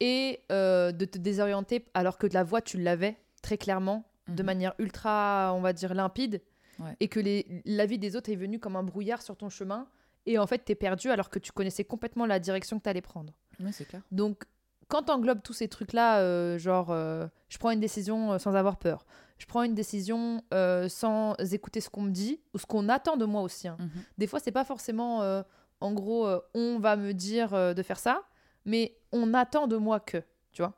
Et 0.00 0.40
euh, 0.52 0.92
de 0.92 1.04
te 1.04 1.18
désorienter 1.18 1.84
alors 1.94 2.18
que 2.18 2.26
de 2.26 2.34
la 2.34 2.44
voix, 2.44 2.60
tu 2.62 2.78
l'avais 2.78 3.16
très 3.42 3.56
clairement, 3.58 4.04
de 4.28 4.42
Mhm. 4.42 4.46
manière 4.46 4.74
ultra, 4.78 5.52
on 5.54 5.60
va 5.60 5.72
dire, 5.72 5.94
limpide. 5.94 6.42
Ouais. 6.78 6.96
Et 7.00 7.08
que 7.08 7.20
les, 7.20 7.62
la 7.66 7.84
vie 7.86 7.98
des 7.98 8.16
autres 8.16 8.30
est 8.30 8.36
venue 8.36 8.58
comme 8.58 8.76
un 8.76 8.82
brouillard 8.82 9.20
sur 9.22 9.36
ton 9.36 9.48
chemin. 9.50 9.86
Et 10.26 10.38
en 10.38 10.46
fait, 10.46 10.64
tu 10.64 10.72
es 10.72 10.74
perdu 10.74 11.08
alors 11.10 11.28
que 11.30 11.38
tu 11.38 11.50
connaissais 11.52 11.84
complètement 11.84 12.24
la 12.26 12.38
direction 12.38 12.78
que 12.78 12.84
tu 12.84 12.88
allais 12.90 13.00
prendre. 13.02 13.32
Ouais, 13.58 13.72
c'est 13.72 13.86
clair. 13.86 14.02
Donc, 14.10 14.44
quand 14.90 15.04
tu 15.04 15.12
englobes 15.12 15.40
tous 15.42 15.52
ces 15.54 15.68
trucs-là, 15.68 16.18
euh, 16.20 16.58
genre, 16.58 16.90
euh, 16.90 17.26
je 17.48 17.56
prends 17.58 17.70
une 17.70 17.80
décision 17.80 18.32
euh, 18.32 18.38
sans 18.38 18.54
avoir 18.54 18.76
peur, 18.76 19.06
je 19.38 19.46
prends 19.46 19.62
une 19.62 19.74
décision 19.74 20.42
euh, 20.52 20.88
sans 20.88 21.34
écouter 21.52 21.80
ce 21.80 21.88
qu'on 21.88 22.02
me 22.02 22.10
dit 22.10 22.40
ou 22.52 22.58
ce 22.58 22.66
qu'on 22.66 22.88
attend 22.90 23.16
de 23.16 23.24
moi 23.24 23.40
aussi. 23.42 23.68
hein. 23.68 23.76
Mhm. 23.78 23.90
Des 24.18 24.26
fois, 24.26 24.38
c'est 24.40 24.52
pas 24.52 24.64
forcément, 24.64 25.42
en 25.80 25.92
gros, 25.92 26.28
on 26.54 26.78
va 26.78 26.96
me 26.96 27.12
dire 27.14 27.74
de 27.74 27.82
faire 27.82 27.98
ça, 27.98 28.22
mais 28.66 28.98
on 29.12 29.32
attend 29.32 29.66
de 29.66 29.76
moi 29.76 29.98
que, 30.00 30.18
tu 30.52 30.60
vois. 30.62 30.74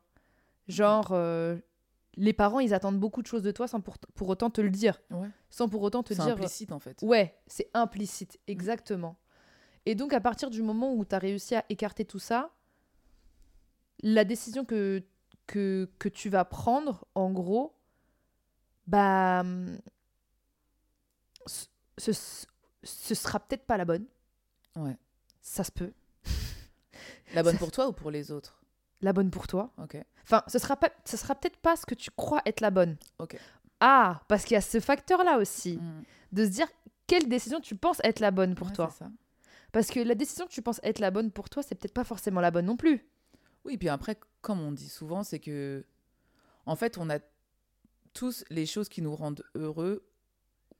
Genre, 0.69 1.09
euh, 1.11 1.56
les 2.14 2.32
parents, 2.32 2.61
ils 2.61 2.73
attendent 2.75 3.00
beaucoup 3.00 3.20
de 3.23 3.26
choses 3.26 3.43
de 3.43 3.50
toi 3.50 3.67
sans 3.67 3.81
pour, 3.81 3.99
pour 4.14 4.29
autant 4.29 4.49
te 4.50 4.61
le 4.61 4.71
dire, 4.71 5.00
Ouais. 5.11 5.28
sans 5.50 5.69
pour 5.69 5.83
autant 5.83 6.02
te 6.04 6.14
C'est 6.14 6.23
dire. 6.23 6.35
implicite 6.35 6.71
en 6.71 6.78
fait. 6.78 6.99
Ouais, 7.02 7.35
c'est 7.49 7.69
implicite, 7.75 8.38
exactement. 8.47 9.16
Et 9.87 9.97
donc, 9.97 10.12
à 10.12 10.21
partir 10.21 10.50
du 10.50 10.62
moment 10.62 10.95
où 10.95 11.04
tu 11.04 11.14
as 11.14 11.19
réussi 11.19 11.57
à 11.57 11.64
écarter 11.69 12.04
tout 12.04 12.21
ça, 12.21 12.50
la 14.02 14.25
décision 14.25 14.64
que, 14.64 15.02
que, 15.47 15.88
que 15.99 16.09
tu 16.09 16.28
vas 16.28 16.44
prendre, 16.44 17.04
en 17.14 17.30
gros, 17.30 17.75
bah. 18.87 19.42
Ce, 21.99 22.12
ce, 22.85 23.14
sera 23.14 23.40
peut-être 23.40 23.66
pas 23.66 23.76
la 23.76 23.85
bonne. 23.85 24.06
Ouais. 24.76 24.97
Ça 25.40 25.64
se 25.64 25.71
peut. 25.73 25.92
La 27.35 27.42
bonne 27.42 27.59
pour 27.59 27.71
toi 27.71 27.88
ou 27.88 27.92
pour 27.92 28.11
les 28.11 28.30
autres? 28.30 28.62
La 29.00 29.12
bonne 29.12 29.30
pour 29.30 29.47
toi. 29.47 29.73
Ok. 29.78 29.97
Enfin, 30.23 30.42
ce 30.47 30.59
sera, 30.59 30.76
pas, 30.76 30.90
ce 31.04 31.16
sera 31.16 31.35
peut-être 31.35 31.56
pas 31.59 31.76
ce 31.76 31.85
que 31.87 31.94
tu 31.94 32.11
crois 32.11 32.40
être 32.47 32.61
la 32.61 32.71
bonne. 32.71 32.97
Ok. 33.18 33.37
Ah, 33.80 34.21
parce 34.28 34.44
qu'il 34.44 34.54
y 34.54 34.59
a 34.59 34.61
ce 34.61 34.78
facteur-là 34.80 35.38
aussi, 35.38 35.76
Mm. 35.78 36.02
de 36.32 36.44
se 36.44 36.50
dire 36.50 36.68
quelle 37.06 37.28
décision 37.28 37.61
tu 37.61 37.75
penses 37.75 38.00
être 38.04 38.21
la 38.21 38.30
bonne 38.30 38.54
pour 38.54 38.68
Ouais, 38.68 38.73
toi. 38.73 38.90
ça. 38.90 39.11
Parce 39.73 39.88
que 39.88 40.00
la 40.00 40.14
décision 40.14 40.47
que 40.47 40.52
tu 40.52 40.62
penses 40.62 40.80
être 40.85 41.00
la 41.00 41.11
bonne 41.11 41.30
pour 41.32 41.50
toi, 41.50 41.62
c'est 41.62 41.75
peut-être 41.75 41.94
pas 41.94 42.04
forcément 42.04 42.40
la 42.40 42.50
bonne 42.50 42.66
non 42.66 42.76
plus. 42.76 43.04
Oui, 43.64 43.78
puis 43.78 43.88
après, 43.88 44.19
comme 44.40 44.61
on 44.61 44.73
dit 44.73 44.88
souvent, 44.88 45.23
c'est 45.23 45.38
que, 45.38 45.85
en 46.66 46.76
fait, 46.76 46.99
on 46.99 47.11
a 47.11 47.19
tous 48.12 48.45
les 48.50 48.66
choses 48.66 48.88
qui 48.88 49.02
nous 49.02 49.14
rendent 49.14 49.45
heureux 49.54 50.07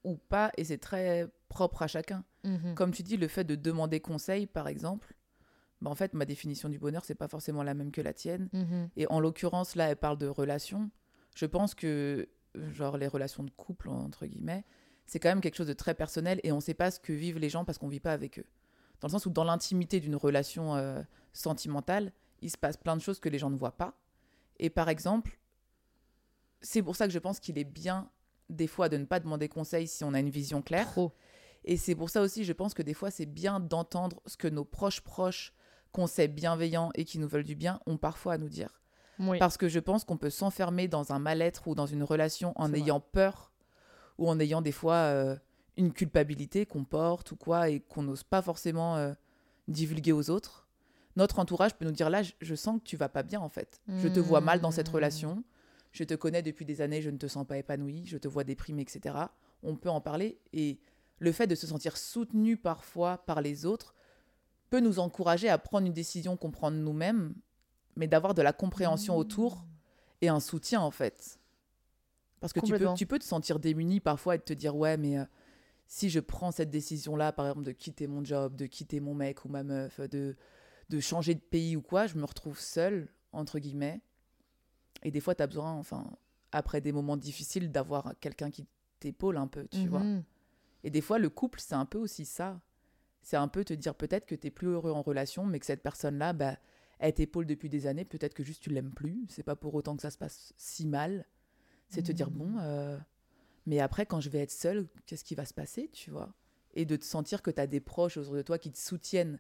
ou 0.05 0.17
pas, 0.17 0.51
et 0.57 0.65
c'est 0.65 0.79
très 0.79 1.29
propre 1.49 1.83
à 1.83 1.87
chacun. 1.87 2.25
Mhm. 2.45 2.75
Comme 2.75 2.93
tu 2.93 3.03
dis, 3.03 3.17
le 3.17 3.29
fait 3.29 3.45
de 3.45 3.55
demander 3.55 4.01
conseil, 4.01 4.47
par 4.47 4.69
exemple, 4.69 5.15
bah, 5.81 5.91
en 5.91 5.95
fait, 5.95 6.15
ma 6.15 6.25
définition 6.25 6.69
du 6.69 6.79
bonheur, 6.79 7.05
c'est 7.05 7.15
pas 7.15 7.29
forcément 7.29 7.63
la 7.63 7.75
même 7.75 7.93
que 7.93 8.01
la 8.01 8.13
tienne. 8.13 8.49
Mhm. 8.53 8.91
Et 8.97 9.07
en 9.09 9.21
l'occurrence, 9.21 9.77
là, 9.77 9.89
elle 9.89 9.97
parle 9.97 10.19
de 10.19 10.27
relations. 10.27 10.91
Je 11.37 11.47
pense 11.47 11.75
que, 11.75 12.29
genre, 12.55 12.97
les 12.97 13.09
relations 13.09 13.45
de 13.45 13.51
couple, 13.51 13.89
entre 13.89 14.27
guillemets, 14.27 14.65
c'est 15.07 15.19
quand 15.19 15.29
même 15.29 15.41
quelque 15.41 15.57
chose 15.57 15.67
de 15.67 15.73
très 15.73 15.95
personnel 15.95 16.41
et 16.43 16.53
on 16.53 16.61
sait 16.61 16.75
pas 16.75 16.91
ce 16.91 17.01
que 17.01 17.13
vivent 17.13 17.39
les 17.39 17.49
gens 17.49 17.65
parce 17.65 17.79
qu'on 17.79 17.89
vit 17.89 18.01
pas 18.01 18.13
avec 18.13 18.39
eux. 18.39 18.47
Dans 19.01 19.09
le 19.09 19.13
sens 19.13 19.27
où, 19.27 19.31
dans 19.31 19.45
l'intimité 19.45 19.99
d'une 19.99 20.15
relation 20.15 20.77
euh, 20.77 21.03
sentimentale, 21.33 22.13
il 22.43 22.51
se 22.51 22.59
passe 22.59 22.77
plein 22.77 22.97
de 22.97 23.01
choses 23.01 23.21
que 23.21 23.29
les 23.29 23.39
gens 23.39 23.51
ne 23.51 23.57
voient 23.57 23.77
pas. 23.77 23.95
Et 24.59 24.69
par 24.69 24.89
exemple, 24.89 25.39
c'est 26.61 26.83
pour 26.83 26.97
ça 26.97 27.07
que 27.07 27.13
je 27.13 27.19
pense 27.19 27.41
qu'il 27.41 27.59
est 27.59 27.65
bien, 27.65 28.11
des 28.51 28.67
fois, 28.67 28.89
de 28.89 28.97
ne 28.97 29.05
pas 29.05 29.21
demander 29.21 29.49
conseil 29.49 29.89
si 29.89 30.05
on 30.05 30.15
a 30.15 30.21
une 30.21 30.31
vision 30.31 30.61
claire. 30.61 30.91
Trop. 30.91 31.13
Et 31.65 31.77
c'est 31.77 31.95
pour 31.95 32.11
ça 32.11 32.21
aussi, 32.21 32.45
je 32.45 32.53
pense 32.53 32.75
que 32.75 32.83
des 32.83 32.95
fois, 32.95 33.11
c'est 33.11 33.27
bien 33.27 33.61
d'entendre 33.61 34.21
ce 34.27 34.37
que 34.37 34.49
nos 34.49 34.65
proches 34.65 35.01
proches, 35.01 35.55
qu'on 35.93 36.07
sait 36.07 36.29
bienveillants 36.29 36.91
et 36.95 37.05
qui 37.05 37.19
nous 37.19 37.29
veulent 37.29 37.45
du 37.45 37.55
bien, 37.55 37.81
ont 37.87 37.97
parfois 37.97 38.35
à 38.35 38.39
nous 38.39 38.49
dire. 38.49 38.83
Oui. 39.19 39.39
Parce 39.39 39.57
que 39.57 39.69
je 39.69 39.79
pense 39.79 40.05
qu'on 40.05 40.17
peut 40.17 40.31
s'enfermer 40.31 40.89
dans 40.89 41.13
un 41.13 41.19
mal-être 41.19 41.69
ou 41.69 41.75
dans 41.75 41.87
une 41.87 42.03
relation 42.03 42.53
en 42.57 42.69
vrai. 42.69 42.81
ayant 42.81 43.01
peur 43.01 43.53
ou 44.19 44.29
en 44.29 44.41
ayant 44.41 44.63
des 44.63 44.73
fois 44.73 44.95
euh, 44.95 45.37
une 45.77 45.93
culpabilité 45.93 46.67
qu'on 46.67 46.85
porte 46.85 47.33
ou 47.33 47.37
quoi 47.37 47.69
et 47.69 47.81
qu'on 47.81 48.03
n'ose 48.03 48.25
pas 48.25 48.43
forcément 48.43 48.97
euh, 48.97 49.13
divulguer 49.69 50.13
aux 50.13 50.31
autres. 50.31 50.62
Notre 51.17 51.39
entourage 51.39 51.75
peut 51.75 51.85
nous 51.85 51.93
dire 51.93 52.09
là, 52.11 52.23
je, 52.23 52.33
je 52.41 52.55
sens 52.55 52.79
que 52.79 52.85
tu 52.85 52.97
vas 52.97 53.09
pas 53.09 53.23
bien 53.23 53.41
en 53.41 53.49
fait. 53.49 53.81
Je 53.99 54.09
te 54.09 54.21
vois 54.21 54.41
mal 54.41 54.61
dans 54.61 54.71
cette 54.71 54.91
Mmh. 54.91 54.95
relation. 54.95 55.45
Je 55.93 56.05
te 56.05 56.15
connais 56.15 56.43
depuis 56.43 56.65
des 56.65 56.81
années, 56.81 57.03
je 57.03 57.11
ne 57.11 57.19
te 57.19 57.27
sens 57.27 57.47
pas 57.47 57.59
épanoui, 57.59 58.05
je 58.07 58.17
te 58.17 58.27
vois 58.29 58.45
déprimé, 58.45 58.81
etc. 58.83 59.15
On 59.63 59.77
peut 59.77 59.91
en 59.91 60.01
parler 60.01 60.39
et 60.55 60.79
le 61.19 61.33
fait 61.33 61.47
de 61.47 61.55
se 61.55 61.67
sentir 61.67 61.97
soutenu 61.99 62.57
parfois 62.57 63.19
par 63.19 63.43
les 63.43 63.67
autres 63.67 63.95
peut 64.71 64.81
nous 64.81 64.99
encourager 64.99 65.51
à 65.51 65.59
prendre 65.59 65.87
une 65.87 65.93
décision 65.93 66.37
qu'on 66.39 66.51
prend 66.51 66.71
de 66.71 66.77
nous-mêmes, 66.79 67.35
mais 67.95 68.07
d'avoir 68.09 68.33
de 68.33 68.41
la 68.41 68.55
compréhension 68.55 69.17
autour 69.19 69.67
et 70.23 70.29
un 70.31 70.41
soutien 70.41 70.81
en 70.81 70.91
fait. 70.91 71.39
Parce 72.41 72.55
que 72.55 72.61
tu 72.61 72.67
peux, 72.67 72.73
Complètement. 72.73 72.95
tu 72.95 73.07
peux 73.07 73.19
te 73.19 73.25
sentir 73.25 73.59
démuni 73.59 74.01
parfois 74.01 74.35
et 74.37 74.39
te 74.39 74.55
dire 74.55 74.75
ouais 74.75 74.97
mais 74.97 75.19
euh, 75.19 75.25
si 75.87 76.09
je 76.09 76.21
prends 76.21 76.51
cette 76.53 76.71
décision-là, 76.71 77.33
par 77.33 77.47
exemple 77.49 77.67
de 77.67 77.73
quitter 77.73 78.07
mon 78.07 78.25
job, 78.25 78.57
de 78.57 78.65
quitter 78.65 78.99
mon 78.99 79.15
mec 79.15 79.45
ou 79.45 79.49
ma 79.51 79.63
meuf, 79.63 80.01
de, 80.01 80.35
de 80.93 81.01
changer 81.01 81.35
de 81.35 81.41
pays 81.41 81.75
ou 81.75 81.81
quoi, 81.81 82.07
je 82.07 82.19
me 82.19 82.25
retrouve 82.25 82.61
seule, 82.61 83.09
entre 83.33 83.59
guillemets. 83.59 84.03
Et 85.03 85.11
des 85.11 85.21
fois, 85.21 85.35
tu 85.35 85.43
as 85.43 85.47
besoin, 85.47 85.73
enfin, 85.73 86.05
après 86.53 86.83
des 86.83 86.93
moments 86.93 87.17
difficiles, 87.17 87.73
d'avoir 87.73 88.15
quelqu'un 88.21 88.51
qui 88.51 88.67
t'épaule 89.01 89.39
un 89.39 89.47
peu, 89.47 89.67
tu 89.69 89.89
vois. 89.89 90.01
Mhm. 90.01 90.23
Et 90.85 90.91
des 90.91 91.01
fois, 91.01 91.19
le 91.19 91.31
couple, 91.31 91.61
c'est 91.61 91.75
un 91.75 91.87
peu 91.87 91.97
aussi 91.97 92.27
ça. 92.27 92.61
C'est 93.23 93.37
un 93.37 93.49
peu 93.49 93.65
te 93.65 93.73
dire 93.73 93.95
peut-être 93.95 94.27
que 94.27 94.35
tu 94.35 94.49
es 94.49 94.51
plus 94.51 94.69
heureux 94.69 94.93
en 94.93 95.01
relation, 95.01 95.47
mais 95.47 95.59
que 95.61 95.67
cette 95.67 95.83
personne-là, 95.83 96.35
bah, 96.35 96.59
elle 96.99 97.15
t'épaule 97.15 97.47
depuis 97.47 97.71
des 97.71 97.87
années. 97.87 98.05
Peut-être 98.05 98.35
que 98.35 98.45
juste 98.45 98.63
tu 98.63 98.69
l'aimes 98.69 98.93
plus. 98.93 99.25
C'est 99.31 99.43
pas 99.43 99.57
pour 99.57 99.75
autant 99.75 99.97
que 99.97 100.03
ça 100.03 100.11
se 100.11 100.19
passe 100.19 100.53
si 100.59 100.87
mal. 100.87 101.27
C'est 101.89 102.03
te 102.03 102.13
dire, 102.13 102.31
bon, 102.31 102.59
euh, 102.59 102.99
mais 103.67 103.81
après, 103.81 104.07
quand 104.07 104.21
je 104.21 104.29
vais 104.31 104.41
être 104.41 104.51
seule, 104.51 104.89
qu'est-ce 105.07 105.25
qui 105.25 105.35
va 105.35 105.45
se 105.45 105.55
passer, 105.55 105.89
tu 105.93 106.11
vois? 106.11 106.35
Et 106.75 106.85
de 106.87 106.97
te 106.97 107.05
sentir 107.05 107.43
que 107.43 107.51
tu 107.51 107.61
as 107.61 107.67
des 107.67 107.81
proches 107.81 108.17
autour 108.17 108.35
de 108.35 108.43
toi 108.43 108.59
qui 108.59 108.73
te 108.73 108.79
soutiennent, 108.79 109.39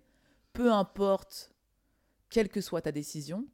peu 0.52 0.72
importe 0.72 1.52
quelle 2.30 2.48
que 2.48 2.60
soit 2.60 2.82
ta 2.82 2.92
décision. 2.92 3.46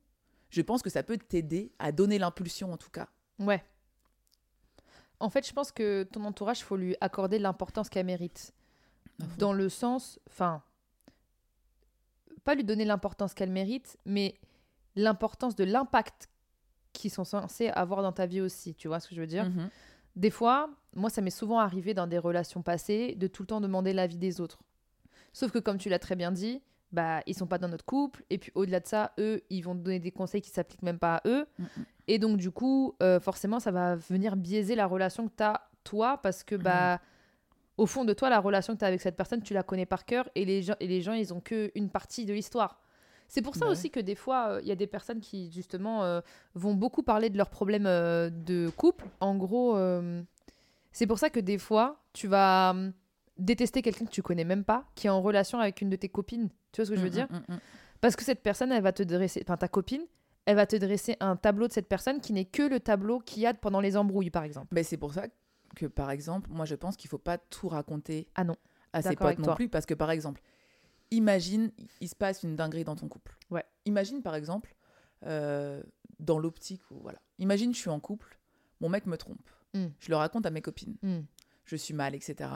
Je 0.51 0.63
pense 0.63 0.83
que 0.83 0.91
ça 0.91 1.03
peut 1.03 1.19
t'aider 1.19 1.73
à 1.79 1.93
donner 1.93 2.19
l'impulsion, 2.19 2.73
en 2.73 2.77
tout 2.77 2.91
cas. 2.91 3.09
Ouais. 3.39 3.63
En 5.21 5.31
fait, 5.31 5.47
je 5.47 5.53
pense 5.53 5.73
que 5.73 6.05
ton 6.05 6.25
entourage, 6.25 6.63
faut 6.63 6.77
lui 6.77 6.97
accorder 7.01 7.39
l'importance 7.39 7.89
qu'elle 7.89 8.07
mérite. 8.07 8.55
Fond. 9.19 9.27
Dans 9.39 9.53
le 9.53 9.69
sens, 9.69 10.21
enfin, 10.29 10.63
pas 12.45 12.55
lui 12.55 12.65
donner 12.65 12.85
l'importance 12.85 13.35
qu'elle 13.35 13.51
mérite, 13.51 13.99
mais 14.05 14.39
l'importance 14.95 15.57
de 15.57 15.65
l'impact 15.65 16.29
qu'ils 16.93 17.11
sont 17.11 17.25
censés 17.25 17.69
avoir 17.69 18.03
dans 18.03 18.13
ta 18.13 18.27
vie 18.27 18.41
aussi. 18.41 18.75
Tu 18.75 18.89
vois 18.89 19.01
ce 19.01 19.09
que 19.09 19.15
je 19.15 19.21
veux 19.21 19.27
dire? 19.27 19.45
Mhm. 19.51 19.71
Des 20.17 20.31
fois, 20.31 20.71
moi, 20.95 21.11
ça 21.11 21.21
m'est 21.21 21.31
souvent 21.31 21.59
arrivé 21.59 21.95
dans 21.95 22.07
des 22.07 22.19
relations 22.19 22.63
passées 22.63 23.15
de 23.17 23.27
tout 23.27 23.43
le 23.43 23.47
temps 23.49 23.61
demander 23.61 23.93
l'avis 23.93 24.17
des 24.17 24.41
autres. 24.41 24.61
Sauf 25.33 25.51
que, 25.51 25.59
comme 25.59 25.79
tu 25.79 25.89
l'as 25.89 25.99
très 25.99 26.17
bien 26.17 26.33
dit, 26.33 26.63
bah, 26.93 27.21
ils 27.27 27.35
sont 27.35 27.47
pas 27.47 27.59
dans 27.59 27.69
notre 27.69 27.85
couple. 27.85 28.25
Et 28.31 28.39
puis, 28.39 28.53
au-delà 28.55 28.81
de 28.81 28.87
ça, 28.87 29.13
eux, 29.19 29.43
ils 29.51 29.61
vont 29.63 29.75
donner 29.75 29.99
des 29.99 30.11
conseils 30.11 30.41
qui 30.41 30.51
s'appliquent 30.51 30.83
même 30.83 30.99
pas 30.99 31.17
à 31.17 31.29
eux. 31.29 31.47
Mhm. 31.59 31.69
Et 32.07 32.19
donc, 32.19 32.37
du 32.39 32.51
coup, 32.51 32.95
euh, 33.03 33.21
forcément, 33.21 33.61
ça 33.61 33.71
va 33.71 33.97
venir 33.97 34.37
biaiser 34.37 34.75
la 34.75 34.87
relation 34.87 35.29
que 35.29 35.35
tu 35.37 35.43
as, 35.43 35.69
toi, 35.85 36.19
parce 36.23 36.45
que, 36.45 36.55
bah, 36.55 37.01
au 37.77 37.87
fond 37.87 38.05
de 38.05 38.13
toi, 38.13 38.29
la 38.29 38.41
relation 38.41 38.75
que 38.75 38.79
tu 38.79 38.85
as 38.85 38.89
avec 38.89 39.01
cette 39.01 39.17
personne, 39.17 39.43
tu 39.43 39.55
la 39.55 39.63
connais 39.63 39.87
par 39.87 40.05
cœur. 40.05 40.29
Et 40.35 40.45
les 40.45 40.63
gens, 40.63 40.75
et 40.81 40.87
les 40.87 41.01
gens 41.01 41.13
ils 41.13 41.33
ont 41.33 41.41
qu'une 41.41 41.91
partie 41.91 42.27
de 42.27 42.35
l'histoire. 42.35 42.81
C'est 43.29 43.43
pour 43.43 43.55
ça 43.55 43.67
Bah 43.67 43.73
aussi 43.73 43.91
que 43.91 44.01
des 44.01 44.15
fois, 44.15 44.59
il 44.63 44.69
y 44.69 44.73
a 44.73 44.75
des 44.75 44.87
personnes 44.87 45.21
qui, 45.21 45.53
justement, 45.53 46.03
euh, 46.03 46.21
vont 46.55 46.75
beaucoup 46.75 47.03
parler 47.03 47.29
de 47.29 47.37
leurs 47.37 47.51
problèmes 47.51 47.87
euh, 47.87 48.31
de 48.31 48.71
couple. 48.71 49.05
En 49.21 49.37
gros, 49.37 49.77
euh, 49.77 50.23
c'est 50.93 51.07
pour 51.07 51.19
ça 51.19 51.29
que 51.29 51.39
des 51.39 51.59
fois, 51.59 52.01
tu 52.15 52.27
vas 52.27 52.71
hum, 52.71 52.93
détester 53.39 53.83
quelqu'un 53.83 54.05
que 54.05 54.11
tu 54.11 54.23
connais 54.23 54.45
même 54.45 54.65
pas, 54.65 54.85
qui 54.95 55.07
est 55.07 55.11
en 55.11 55.23
relation 55.23 55.59
avec 55.61 55.81
une 55.81 55.91
de 55.91 55.97
tes 55.97 56.09
copines. 56.09 56.49
Tu 56.73 56.81
vois 56.81 56.87
ce 56.87 56.91
que 56.91 56.97
je 56.97 57.03
veux 57.03 57.09
Mhm, 57.09 57.13
dire 57.15 57.27
mhm, 57.31 57.43
mhm. 57.49 57.59
Parce 58.01 58.15
que 58.17 58.25
cette 58.25 58.43
personne, 58.43 58.71
elle 58.73 58.83
va 58.83 58.93
te 58.93 59.03
dresser, 59.03 59.43
enfin 59.45 59.57
ta 59.57 59.69
copine, 59.69 60.03
elle 60.45 60.57
va 60.57 60.67
te 60.67 60.77
dresser 60.77 61.17
un 61.21 61.37
tableau 61.37 61.67
de 61.69 61.73
cette 61.73 61.89
personne 61.89 62.21
qui 62.21 62.33
n'est 62.33 62.45
que 62.47 62.63
le 62.63 62.81
tableau 62.81 63.19
qu'il 63.21 63.43
y 63.43 63.47
a 63.47 63.55
pendant 63.55 63.81
les 63.81 63.97
embrouilles, 63.97 64.31
par 64.31 64.45
exemple. 64.45 64.69
Ben, 64.73 64.83
c'est 64.85 64.97
pour 64.97 65.13
ça 65.15 65.27
que, 65.77 65.87
par 65.87 66.11
exemple, 66.11 66.49
moi, 66.51 66.65
je 66.65 66.75
pense 66.75 66.97
qu'il 66.97 67.11
faut 67.11 67.19
pas 67.19 67.39
tout 67.39 67.69
raconter 67.69 68.29
Ah 68.35 68.45
non. 68.45 68.57
à 68.93 69.03
ses 69.03 69.15
potes 69.17 69.39
non 69.39 69.45
toi. 69.47 69.55
plus. 69.57 69.69
Parce 69.69 69.85
que, 69.87 69.95
par 69.95 70.11
exemple, 70.11 70.41
imagine, 71.11 71.71
il 72.01 72.09
se 72.09 72.15
passe 72.17 72.43
une 72.43 72.57
dinguerie 72.57 72.85
dans 72.85 72.97
ton 72.97 73.09
couple. 73.09 73.37
Ouais. 73.51 73.65
Imagine, 73.85 74.23
par 74.23 74.35
exemple, 74.35 74.75
euh, 75.27 75.83
dans 76.19 76.39
l'optique 76.39 76.83
voilà. 76.91 77.19
Imagine, 77.39 77.75
je 77.75 77.79
suis 77.81 77.91
en 77.91 78.01
couple, 78.01 78.39
mon 78.81 78.89
mec 78.89 79.07
me 79.07 79.17
trompe. 79.17 79.51
Mm. 79.75 79.87
Je 80.01 80.09
le 80.11 80.17
raconte 80.17 80.47
à 80.47 80.51
mes 80.51 80.63
copines. 80.63 80.97
Hmm, 81.03 81.21
Je 81.65 81.77
suis 81.77 81.95
mal, 81.95 82.15
etc. 82.15 82.49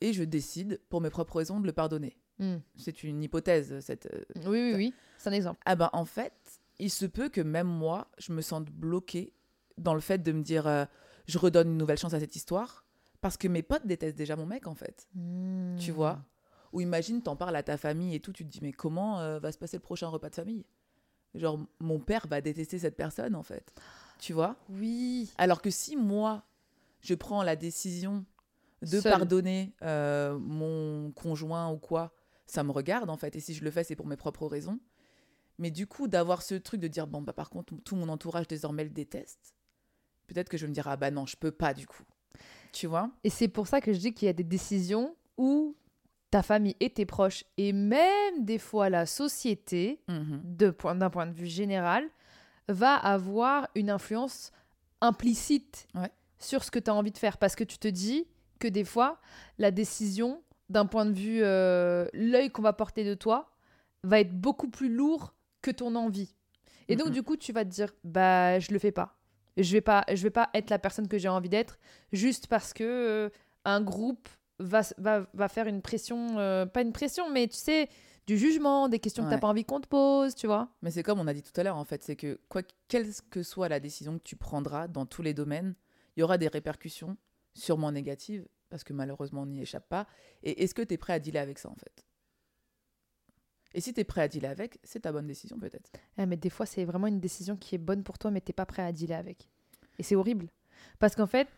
Et 0.00 0.12
je 0.12 0.24
décide, 0.24 0.80
pour 0.88 1.00
mes 1.00 1.10
propres 1.10 1.36
raisons, 1.36 1.60
de 1.60 1.66
le 1.66 1.72
pardonner. 1.72 2.16
hmm. 2.38 2.56
C'est 2.76 3.02
une 3.04 3.22
hypothèse, 3.22 3.80
cette, 3.80 4.06
euh, 4.06 4.22
Oui, 4.46 4.70
oui, 4.70 4.74
oui. 4.74 4.94
C'est 5.18 5.28
un 5.28 5.32
exemple. 5.32 5.60
Ah 5.66 5.76
ben 5.76 5.90
en 5.92 6.04
fait, 6.04 6.32
il 6.78 6.90
se 6.90 7.06
peut 7.06 7.28
que 7.28 7.40
même 7.40 7.66
moi, 7.66 8.08
je 8.18 8.32
me 8.32 8.40
sente 8.40 8.70
bloquée 8.70 9.32
dans 9.76 9.94
le 9.94 10.00
fait 10.00 10.18
de 10.18 10.32
me 10.32 10.42
dire 10.42 10.66
euh, 10.66 10.84
je 11.26 11.38
redonne 11.38 11.68
une 11.68 11.76
nouvelle 11.76 11.98
chance 11.98 12.14
à 12.14 12.20
cette 12.20 12.36
histoire 12.36 12.84
parce 13.20 13.36
que 13.36 13.48
mes 13.48 13.62
potes 13.62 13.86
détestent 13.86 14.16
déjà 14.16 14.36
mon 14.36 14.46
mec 14.46 14.66
en 14.66 14.74
fait. 14.74 15.08
Tu 15.78 15.92
vois? 15.92 16.20
Ou 16.72 16.80
imagine, 16.80 17.20
t'en 17.20 17.36
parles 17.36 17.56
à 17.56 17.62
ta 17.62 17.76
famille 17.76 18.14
et 18.14 18.20
tout, 18.20 18.32
tu 18.32 18.44
te 18.44 18.50
dis 18.50 18.60
mais 18.62 18.72
comment 18.72 19.20
euh, 19.20 19.38
va 19.38 19.52
se 19.52 19.58
passer 19.58 19.76
le 19.76 19.82
prochain 19.82 20.08
repas 20.08 20.30
de 20.30 20.34
famille? 20.34 20.64
Genre 21.34 21.58
mon 21.78 21.98
père 21.98 22.26
va 22.28 22.40
détester 22.40 22.78
cette 22.78 22.96
personne 22.96 23.34
en 23.34 23.42
fait. 23.42 23.74
Tu 24.18 24.32
vois? 24.32 24.56
Oui. 24.70 25.32
Alors 25.38 25.62
que 25.62 25.70
si 25.70 25.96
moi, 25.96 26.44
je 27.00 27.14
prends 27.14 27.42
la 27.42 27.56
décision 27.56 28.24
de 28.82 29.00
pardonner 29.00 29.74
euh, 29.82 30.38
mon 30.38 31.10
conjoint 31.12 31.70
ou 31.70 31.78
quoi, 31.78 32.12
ça 32.46 32.62
me 32.64 32.70
regarde 32.72 33.10
en 33.10 33.16
fait. 33.16 33.36
Et 33.36 33.40
si 33.40 33.54
je 33.54 33.64
le 33.64 33.70
fais, 33.70 33.84
c'est 33.84 33.96
pour 33.96 34.06
mes 34.06 34.16
propres 34.16 34.46
raisons. 34.46 34.78
Mais 35.58 35.70
du 35.70 35.86
coup, 35.86 36.08
d'avoir 36.08 36.40
ce 36.42 36.54
truc 36.54 36.80
de 36.80 36.88
dire, 36.88 37.06
bon, 37.06 37.20
bah 37.20 37.32
par 37.34 37.50
contre, 37.50 37.74
tout 37.84 37.94
mon 37.96 38.08
entourage 38.08 38.48
désormais 38.48 38.84
le 38.84 38.90
déteste, 38.90 39.54
peut-être 40.26 40.48
que 40.48 40.56
je 40.56 40.64
vais 40.64 40.68
me 40.70 40.74
dire, 40.74 40.88
ah 40.88 40.96
bah 40.96 41.10
non, 41.10 41.26
je 41.26 41.36
peux 41.36 41.50
pas 41.52 41.74
du 41.74 41.86
coup. 41.86 42.02
Tu 42.72 42.86
vois? 42.86 43.10
Et 43.24 43.30
c'est 43.30 43.48
pour 43.48 43.66
ça 43.66 43.80
que 43.80 43.92
je 43.92 43.98
dis 43.98 44.14
qu'il 44.14 44.26
y 44.26 44.28
a 44.30 44.32
des 44.32 44.44
décisions 44.44 45.14
où 45.36 45.76
ta 46.30 46.42
famille 46.42 46.76
et 46.80 46.88
tes 46.90 47.04
proches, 47.06 47.44
et 47.58 47.72
même 47.72 48.44
des 48.44 48.58
fois 48.58 48.88
la 48.88 49.04
société, 49.04 50.00
de 50.08 50.70
point- 50.70 50.94
d'un 50.94 51.10
point 51.10 51.26
de 51.26 51.32
vue 51.34 51.46
général, 51.48 52.08
va 52.68 52.94
avoir 52.94 53.68
une 53.74 53.90
influence 53.90 54.52
implicite 55.00 55.88
Ouais. 55.94 56.10
sur 56.38 56.62
ce 56.64 56.70
que 56.70 56.78
tu 56.78 56.88
as 56.90 56.94
envie 56.94 57.10
de 57.10 57.18
faire. 57.18 57.36
Parce 57.36 57.56
que 57.56 57.64
tu 57.64 57.78
te 57.78 57.88
dis 57.88 58.26
que 58.60 58.68
des 58.68 58.84
fois, 58.84 59.18
la 59.58 59.72
décision, 59.72 60.42
d'un 60.68 60.86
point 60.86 61.04
de 61.06 61.12
vue, 61.12 61.40
euh, 61.42 62.06
l'œil 62.12 62.50
qu'on 62.50 62.62
va 62.62 62.72
porter 62.72 63.02
de 63.04 63.14
toi, 63.14 63.50
va 64.04 64.20
être 64.20 64.32
beaucoup 64.38 64.68
plus 64.68 64.88
lourd 64.94 65.34
que 65.62 65.72
ton 65.72 65.96
envie. 65.96 66.34
Et 66.88 66.94
donc, 66.96 67.08
Mhm. 67.08 67.12
du 67.14 67.22
coup, 67.24 67.36
tu 67.36 67.52
vas 67.52 67.64
te 67.64 67.70
dire, 67.70 67.92
bah, 68.04 68.58
je 68.60 68.72
le 68.72 68.78
fais 68.78 68.92
pas. 68.92 69.16
Je 69.56 69.72
vais 69.72 69.80
pas, 69.80 70.04
je 70.08 70.22
vais 70.22 70.30
pas 70.30 70.48
être 70.54 70.70
la 70.70 70.78
personne 70.78 71.08
que 71.08 71.18
j'ai 71.18 71.28
envie 71.28 71.48
d'être 71.48 71.78
juste 72.12 72.46
parce 72.46 72.72
que 72.72 72.84
euh, 72.84 73.30
un 73.64 73.80
groupe 73.80 74.28
va, 74.60 74.82
va, 74.98 75.26
va 75.34 75.48
faire 75.48 75.66
une 75.66 75.82
pression, 75.82 76.38
euh, 76.38 76.66
pas 76.66 76.82
une 76.82 76.92
pression, 76.92 77.28
mais 77.30 77.48
tu 77.48 77.56
sais, 77.56 77.88
du 78.26 78.38
jugement, 78.38 78.88
des 78.88 79.00
questions 79.00 79.24
que 79.24 79.28
Ouais. 79.28 79.34
t'as 79.34 79.40
pas 79.40 79.48
envie 79.48 79.64
qu'on 79.64 79.80
te 79.80 79.88
pose, 79.88 80.34
tu 80.34 80.46
vois. 80.46 80.68
Mais 80.82 80.90
c'est 80.92 81.02
comme 81.02 81.18
on 81.18 81.26
a 81.26 81.34
dit 81.34 81.42
tout 81.42 81.58
à 81.60 81.64
l'heure, 81.64 81.76
en 81.76 81.84
fait, 81.84 82.02
c'est 82.02 82.16
que 82.16 82.38
quoi, 82.48 82.62
quelle 82.88 83.08
que 83.30 83.42
soit 83.42 83.68
la 83.68 83.80
décision 83.80 84.18
que 84.18 84.22
tu 84.22 84.36
prendras 84.36 84.86
dans 84.88 85.04
tous 85.04 85.22
les 85.22 85.34
domaines, 85.34 85.74
il 86.16 86.20
y 86.20 86.22
aura 86.22 86.38
des 86.38 86.48
répercussions, 86.48 87.16
sûrement 87.54 87.92
négatives, 87.92 88.46
parce 88.68 88.84
que 88.84 88.92
malheureusement 88.92 89.42
on 89.42 89.46
n'y 89.46 89.60
échappe 89.62 89.88
pas. 89.88 90.06
Et 90.42 90.62
est-ce 90.62 90.74
que 90.74 90.82
tu 90.82 90.94
es 90.94 90.98
prêt 90.98 91.12
à 91.14 91.18
dealer 91.18 91.40
avec 91.42 91.58
ça, 91.58 91.68
en 91.70 91.74
fait? 91.76 92.04
Et 93.72 93.80
si 93.80 93.94
tu 93.94 94.00
es 94.00 94.04
prêt 94.04 94.22
à 94.22 94.28
dealer 94.28 94.50
avec, 94.50 94.78
c'est 94.82 95.00
ta 95.00 95.12
bonne 95.12 95.26
décision, 95.28 95.58
peut-être. 95.58 95.90
Ah, 96.16 96.26
mais 96.26 96.36
des 96.36 96.50
fois, 96.50 96.66
c'est 96.66 96.84
vraiment 96.84 97.06
une 97.06 97.20
décision 97.20 97.56
qui 97.56 97.76
est 97.76 97.78
bonne 97.78 98.02
pour 98.02 98.18
toi, 98.18 98.30
mais 98.32 98.40
t'es 98.40 98.52
pas 98.52 98.66
prêt 98.66 98.82
à 98.82 98.90
dealer 98.92 99.14
avec. 99.16 99.48
Et 99.98 100.02
c'est 100.02 100.16
horrible. 100.16 100.48
Parce 100.98 101.14
qu'en 101.14 101.26
fait, 101.26 101.48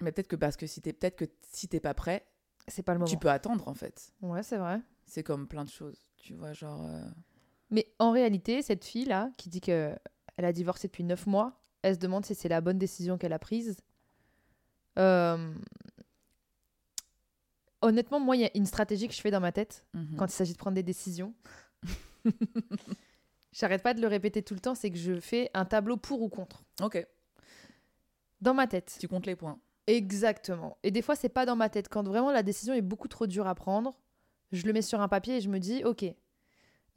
Mais 0.00 0.10
peut-être 0.10 0.26
que 0.28 0.36
parce 0.36 0.56
que 0.56 0.66
si 0.66 0.80
t'es 0.80 0.92
peut-être 0.92 1.16
que 1.16 1.26
si 1.52 1.68
t'es 1.68 1.78
pas 1.78 1.94
prêt, 1.94 2.26
c'est 2.66 2.82
pas 2.82 2.92
le 2.94 2.98
moment. 2.98 3.10
tu 3.10 3.18
peux 3.18 3.30
attendre, 3.30 3.68
en 3.68 3.74
fait. 3.74 4.12
Ouais, 4.20 4.42
c'est 4.42 4.56
vrai. 4.56 4.80
C'est 5.06 5.22
comme 5.22 5.46
plein 5.46 5.64
de 5.64 5.68
choses, 5.70 6.08
tu 6.16 6.34
vois, 6.34 6.52
genre. 6.54 6.84
euh, 6.86 7.04
Mais 7.70 7.92
en 8.00 8.10
réalité, 8.10 8.62
cette 8.62 8.84
fille-là, 8.84 9.30
qui 9.36 9.48
dit 9.48 9.60
que 9.60 9.94
elle 10.36 10.44
a 10.44 10.52
divorcé 10.52 10.88
depuis 10.88 11.04
9 11.04 11.26
mois, 11.26 11.60
elle 11.82 11.94
se 11.94 12.00
demande 12.00 12.24
si 12.24 12.34
c'est 12.34 12.48
la 12.48 12.60
bonne 12.60 12.78
décision 12.78 13.16
qu'elle 13.18 13.32
a 13.32 13.38
prise. 13.38 13.76
Euh, 14.98 15.54
Honnêtement, 17.82 18.20
moi, 18.20 18.36
il 18.36 18.42
y 18.42 18.44
a 18.44 18.50
une 18.54 18.64
stratégie 18.64 19.08
que 19.08 19.14
je 19.14 19.20
fais 19.20 19.32
dans 19.32 19.40
ma 19.40 19.50
tête 19.50 19.84
mhm. 19.92 20.14
quand 20.16 20.26
il 20.26 20.32
s'agit 20.32 20.52
de 20.52 20.58
prendre 20.58 20.76
des 20.76 20.84
décisions. 20.84 21.34
J'arrête 23.52 23.82
pas 23.82 23.92
de 23.92 24.00
le 24.00 24.06
répéter 24.06 24.42
tout 24.42 24.54
le 24.54 24.60
temps, 24.60 24.76
c'est 24.76 24.90
que 24.90 24.96
je 24.96 25.18
fais 25.20 25.50
un 25.52 25.64
tableau 25.64 25.96
pour 25.96 26.22
ou 26.22 26.28
contre. 26.28 26.62
Ok, 26.80 27.04
Dans 28.40 28.54
ma 28.54 28.68
tête. 28.68 28.96
tu 28.98 29.08
comptes 29.08 29.26
les 29.26 29.36
points. 29.36 29.58
Exactement. 29.88 30.78
Et 30.84 30.92
des 30.92 31.02
fois, 31.02 31.16
c'est 31.16 31.28
pas 31.28 31.44
dans 31.44 31.56
ma 31.56 31.68
tête. 31.68 31.88
Quand 31.88 32.04
vraiment 32.06 32.30
la 32.30 32.44
décision 32.44 32.72
est 32.72 32.82
beaucoup 32.82 33.08
trop 33.08 33.26
dure 33.26 33.48
à 33.48 33.54
prendre, 33.56 33.98
je 34.52 34.64
le 34.64 34.72
mets 34.72 34.80
sur 34.80 35.00
un 35.00 35.08
papier 35.08 35.38
et 35.38 35.40
je 35.40 35.48
me 35.48 35.58
dis, 35.58 35.82
ok, 35.84 36.04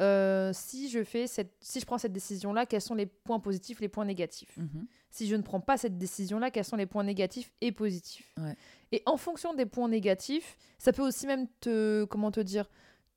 euh, 0.01 0.51
si 0.53 0.89
je 0.89 1.03
fais 1.03 1.27
cette, 1.27 1.53
si 1.61 1.79
je 1.79 1.85
prends 1.85 1.97
cette 1.97 2.11
décision-là, 2.13 2.65
quels 2.65 2.81
sont 2.81 2.95
les 2.95 3.05
points 3.05 3.39
positifs, 3.39 3.79
les 3.79 3.87
points 3.87 4.05
négatifs? 4.05 4.57
Mhm. 4.57 4.87
Si 5.09 5.27
je 5.27 5.35
ne 5.35 5.41
prends 5.41 5.61
pas 5.61 5.77
cette 5.77 5.97
décision-là, 5.97 6.51
quels 6.51 6.65
sont 6.65 6.75
les 6.75 6.85
points 6.85 7.03
négatifs 7.03 7.51
et 7.61 7.71
positifs? 7.71 8.33
Ouais. 8.37 8.55
Et 8.91 9.01
en 9.05 9.15
fonction 9.17 9.53
des 9.53 9.65
points 9.65 9.87
négatifs, 9.87 10.57
ça 10.77 10.91
peut 10.91 11.01
aussi 11.05 11.25
même 11.27 11.47
te, 11.61 12.03
comment 12.05 12.31
te 12.31 12.41
dire, 12.41 12.69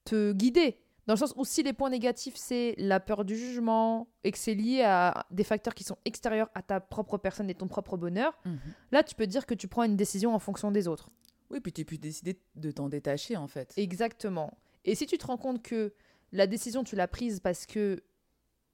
te 0.05 0.33
guider. 0.33 0.79
Dans 1.07 1.15
le 1.15 1.19
sens 1.19 1.33
où 1.37 1.45
si 1.45 1.63
les 1.63 1.73
points 1.73 1.89
négatifs, 1.91 2.37
c'est 2.37 2.75
la 2.77 3.01
peur 3.01 3.25
du 3.25 3.35
jugement 3.35 4.09
et 4.25 4.31
que 4.31 4.37
c'est 4.39 4.55
lié 4.55 4.83
à 4.83 5.27
des 5.31 5.43
facteurs 5.43 5.75
qui 5.75 5.83
sont 5.83 5.97
extérieurs 6.05 6.51
à 6.55 6.61
ta 6.63 6.81
propre 6.81 7.17
personne 7.17 7.49
et 7.49 7.55
ton 7.55 7.67
propre 7.67 7.97
bonheur, 7.97 8.39
Mhm. 8.45 8.59
là, 8.93 9.03
tu 9.03 9.15
peux 9.15 9.27
dire 9.27 9.47
que 9.47 9.55
tu 9.55 9.69
prends 9.69 9.85
une 9.85 9.97
décision 9.97 10.35
en 10.35 10.39
fonction 10.39 10.71
des 10.71 10.87
autres. 10.87 11.11
Oui, 11.51 11.61
puis 11.61 11.73
tu 11.73 11.85
peux 11.87 11.97
décider 11.97 12.39
de 12.57 12.71
t'en 12.71 12.91
détacher 12.91 13.37
en 13.39 13.49
fait. 13.49 13.73
Exactement. 13.79 14.53
Et 14.85 14.95
si 14.95 15.07
tu 15.07 15.17
te 15.17 15.27
rends 15.27 15.39
compte 15.39 15.63
que 15.63 15.95
la 16.33 16.47
décision, 16.47 16.85
tu 16.85 16.97
l'as 16.97 17.09
prise 17.09 17.41
parce 17.41 17.67
que 17.67 18.03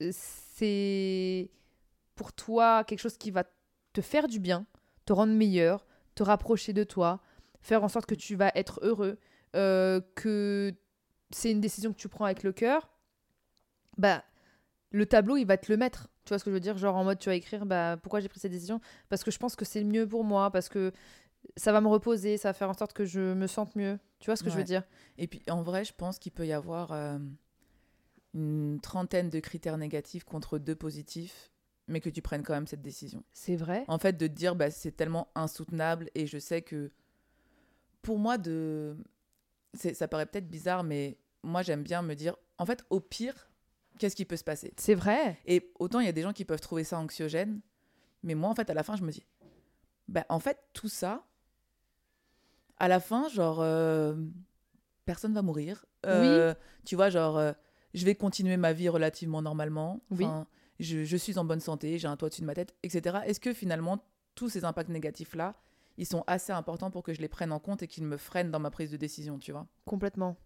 euh, 0.03 0.11
c'est 0.13 1.51
pour 2.15 2.33
toi 2.33 2.85
quelque 2.85 3.01
chose 3.01 3.17
qui 3.17 3.31
va 3.31 3.45
te 3.93 4.01
faire 4.01 4.29
du 4.29 4.41
bien, 4.41 4.67
te 5.05 5.13
rendre 5.13 5.33
meilleur, 5.33 5.87
te 6.15 6.23
rapprocher 6.23 6.73
de 6.73 6.85
toi, 6.85 7.21
faire 7.61 7.85
en 7.85 7.89
sorte 7.89 8.07
que 8.07 8.15
tu 8.15 8.37
vas 8.37 8.51
être 8.55 8.81
heureux, 8.83 9.19
euh, 9.57 10.01
que 10.15 10.75
c'est 11.31 11.51
une 11.51 11.61
décision 11.61 11.93
que 11.93 11.99
tu 11.99 12.09
prends 12.09 12.25
avec 12.25 12.43
le 12.43 12.53
cœur, 12.53 12.91
bah 13.97 14.25
le 14.91 15.07
tableau, 15.07 15.37
il 15.37 15.45
va 15.45 15.57
te 15.57 15.71
le 15.71 15.77
mettre. 15.77 16.09
Tu 16.25 16.31
vois 16.31 16.39
ce 16.39 16.45
que 16.45 16.51
je 16.51 16.55
veux 16.55 16.61
dire? 16.61 16.79
Genre 16.79 16.95
en 16.97 17.05
mode, 17.05 17.19
tu 17.19 17.29
vas 17.29 17.35
écrire, 17.35 17.67
bah 17.67 17.97
pourquoi 18.01 18.21
j'ai 18.21 18.29
pris 18.29 18.39
cette 18.39 18.53
décision? 18.53 18.81
Parce 19.09 19.25
que 19.25 19.31
je 19.31 19.39
pense 19.39 19.57
que 19.57 19.65
c'est 19.65 19.81
le 19.81 19.87
mieux 19.87 20.07
pour 20.07 20.25
moi, 20.25 20.51
parce 20.51 20.69
que 20.69 20.93
ça 21.57 21.73
va 21.73 21.81
me 21.81 21.89
reposer, 21.89 22.37
ça 22.37 22.51
va 22.51 22.53
faire 22.53 22.71
en 22.71 22.75
sorte 22.75 22.93
que 22.93 23.05
je 23.05 23.21
me 23.35 23.47
sente 23.47 23.75
mieux. 23.77 23.99
Tu 24.21 24.27
vois 24.27 24.37
ce 24.37 24.45
que 24.45 24.51
je 24.51 24.57
veux 24.57 24.65
dire? 24.65 24.85
Et 25.19 25.27
puis 25.27 25.43
en 25.49 25.63
vrai, 25.63 25.85
je 25.85 25.93
pense 25.93 26.19
qu'il 26.19 26.33
peut 26.33 26.47
y 26.47 26.53
avoir 26.53 26.93
euh, 26.93 27.19
une 28.35 28.81
trentaine 28.83 29.31
de 29.31 29.41
critères 29.41 29.79
négatifs 29.79 30.25
contre 30.25 30.59
deux 30.59 30.75
positifs, 30.75 31.51
mais 31.87 32.01
que 32.01 32.11
tu 32.11 32.21
prennes 32.23 32.43
quand 32.43 32.55
même 32.55 32.67
cette 32.67 32.83
décision. 32.83 33.23
C'est 33.33 33.57
vrai? 33.57 33.85
En 33.89 33.99
fait, 33.99 34.15
de 34.17 34.27
te 34.27 34.33
dire, 34.33 34.57
bah, 34.57 34.71
c'est 34.71 34.93
tellement 34.93 35.29
insoutenable 35.35 36.11
et 36.15 36.27
je 36.27 36.39
sais 36.39 36.63
que 36.63 36.91
pour 38.03 38.19
moi, 38.19 38.39
de... 38.39 38.97
c'est- 39.75 39.95
ça 39.95 40.09
paraît 40.09 40.27
peut-être 40.27 40.49
bizarre, 40.49 40.83
mais 40.85 41.19
moi, 41.43 41.63
j'aime 41.63 41.83
bien 41.83 42.03
me 42.03 42.15
dire, 42.15 42.37
en 42.59 42.67
fait, 42.67 42.85
au 42.91 43.01
pire, 43.01 43.49
qu'est-ce 43.99 44.17
qui 44.17 44.25
peut 44.25 44.37
se 44.37 44.45
passer? 44.45 44.73
C'est 44.77 44.95
vrai? 44.95 45.39
Et 45.47 45.73
autant 45.79 46.01
il 46.01 46.07
y 46.07 46.09
a 46.09 46.13
des 46.13 46.23
gens 46.23 46.33
qui 46.33 46.45
peuvent 46.45 46.61
trouver 46.61 46.85
ça 46.85 46.99
anxiogène, 46.99 47.61
mais 48.23 48.35
moi, 48.35 48.49
en 48.51 48.55
fait, 48.55 48.69
à 48.71 48.75
la 48.75 48.83
fin, 48.83 48.97
je 48.97 49.03
me 49.05 49.11
dis, 49.13 49.25
bah, 50.09 50.25
en 50.29 50.39
fait, 50.41 50.59
tout 50.73 50.89
ça, 50.89 51.27
à 52.79 52.89
la 52.89 53.01
fin, 53.01 53.29
genre, 53.29 53.61
euh, 53.61 54.15
personne 55.05 55.33
va 55.35 55.43
mourir. 55.43 55.85
Euh, 56.07 56.55
Tu 56.85 56.97
vois, 56.97 57.09
genre, 57.09 57.39
euh, 57.39 57.53
je 57.95 58.05
vais 58.05 58.15
continuer 58.15 58.57
ma 58.57 58.73
vie 58.73 58.89
relativement 58.89 59.41
normalement. 59.41 60.01
Oui. 60.11 60.25
Enfin, 60.25 60.47
je, 60.81 61.05
je 61.05 61.17
suis 61.17 61.39
en 61.39 61.45
bonne 61.45 61.61
santé, 61.61 61.99
j'ai 61.99 62.09
un 62.09 62.17
toit 62.17 62.27
au-dessus 62.27 62.43
de 62.43 62.47
ma 62.47 62.55
tête, 62.55 62.75
etc. 62.83 63.19
Est-ce 63.27 63.41
que 63.41 63.55
finalement, 63.55 64.05
tous 64.35 64.49
ces 64.49 64.65
impacts 64.65 64.91
négatifs-là, 64.91 65.55
ils 65.97 66.07
sont 66.07 66.25
assez 66.27 66.53
importants 66.53 66.91
pour 66.91 67.03
que 67.03 67.15
je 67.15 67.21
les 67.21 67.29
prenne 67.29 67.53
en 67.53 67.61
compte 67.61 67.83
et 67.83 67.87
qu'ils 67.87 68.05
me 68.05 68.17
freinent 68.17 68.51
dans 68.51 68.59
ma 68.59 68.71
prise 68.71 68.91
de 68.91 68.97
décision, 68.97 69.39
tu 69.39 69.53
vois? 69.53 69.67
Complètement. 69.85 70.37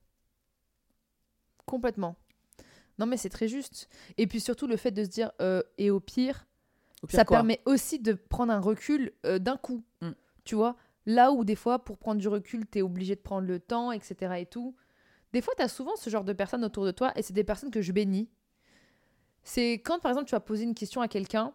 Complètement. 1.64 2.16
Non, 2.98 3.06
mais 3.06 3.16
c'est 3.16 3.28
très 3.30 3.48
juste. 3.48 3.88
Et 4.16 4.26
puis 4.26 4.40
surtout, 4.40 4.66
le 4.66 4.76
fait 4.76 4.90
de 4.90 5.04
se 5.04 5.08
dire, 5.08 5.30
euh, 5.40 5.62
et 5.78 5.90
au 5.90 6.00
pire, 6.00 6.46
Au 7.02 7.06
pire, 7.06 7.18
ça 7.18 7.24
permet 7.24 7.60
aussi 7.64 7.98
de 7.98 8.12
prendre 8.12 8.52
un 8.52 8.60
recul 8.60 9.12
euh, 9.24 9.38
d'un 9.38 9.56
coup. 9.56 9.82
Mm. 10.02 10.10
Tu 10.44 10.54
vois? 10.54 10.76
Là 11.06 11.32
où 11.32 11.44
des 11.44 11.54
fois, 11.54 11.84
pour 11.84 11.96
prendre 11.96 12.20
du 12.20 12.28
recul, 12.28 12.66
tu 12.70 12.80
es 12.80 12.82
obligé 12.82 13.14
de 13.14 13.20
prendre 13.20 13.46
le 13.46 13.60
temps, 13.60 13.92
etc. 13.92 14.34
et 14.38 14.46
tout. 14.46 14.74
Des 15.32 15.40
fois, 15.42 15.54
tu 15.56 15.62
as 15.62 15.68
souvent 15.68 15.94
ce 15.96 16.08
genre 16.10 16.24
de 16.24 16.32
personnes 16.32 16.64
autour 16.64 16.84
de 16.84 16.90
toi 16.90 17.12
et 17.16 17.22
c'est 17.22 17.32
des 17.34 17.44
personnes 17.44 17.70
que 17.70 17.82
je 17.82 17.92
bénis. 17.92 18.28
C'est 19.42 19.74
quand, 19.74 19.98
par 19.98 20.10
exemple, 20.10 20.26
tu 20.28 20.34
vas 20.34 20.40
poser 20.40 20.64
une 20.64 20.74
question 20.74 21.00
à 21.00 21.08
quelqu'un 21.08 21.52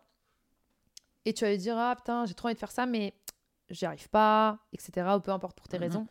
et 1.25 1.33
tu 1.33 1.43
vas 1.43 1.51
lui 1.51 1.57
dire 1.57 1.77
Ah 1.77 1.95
putain, 1.95 2.25
j'ai 2.25 2.33
trop 2.33 2.47
envie 2.47 2.55
de 2.55 2.59
faire 2.59 2.71
ça, 2.71 2.85
mais 2.85 3.13
j'y 3.69 3.85
arrive 3.85 4.09
pas, 4.09 4.59
etc. 4.73 5.15
Ou 5.17 5.19
peu 5.21 5.31
importe 5.31 5.57
pour 5.57 5.67
tes 5.67 5.77
Mhm. 5.77 5.83
raisons. 5.83 6.07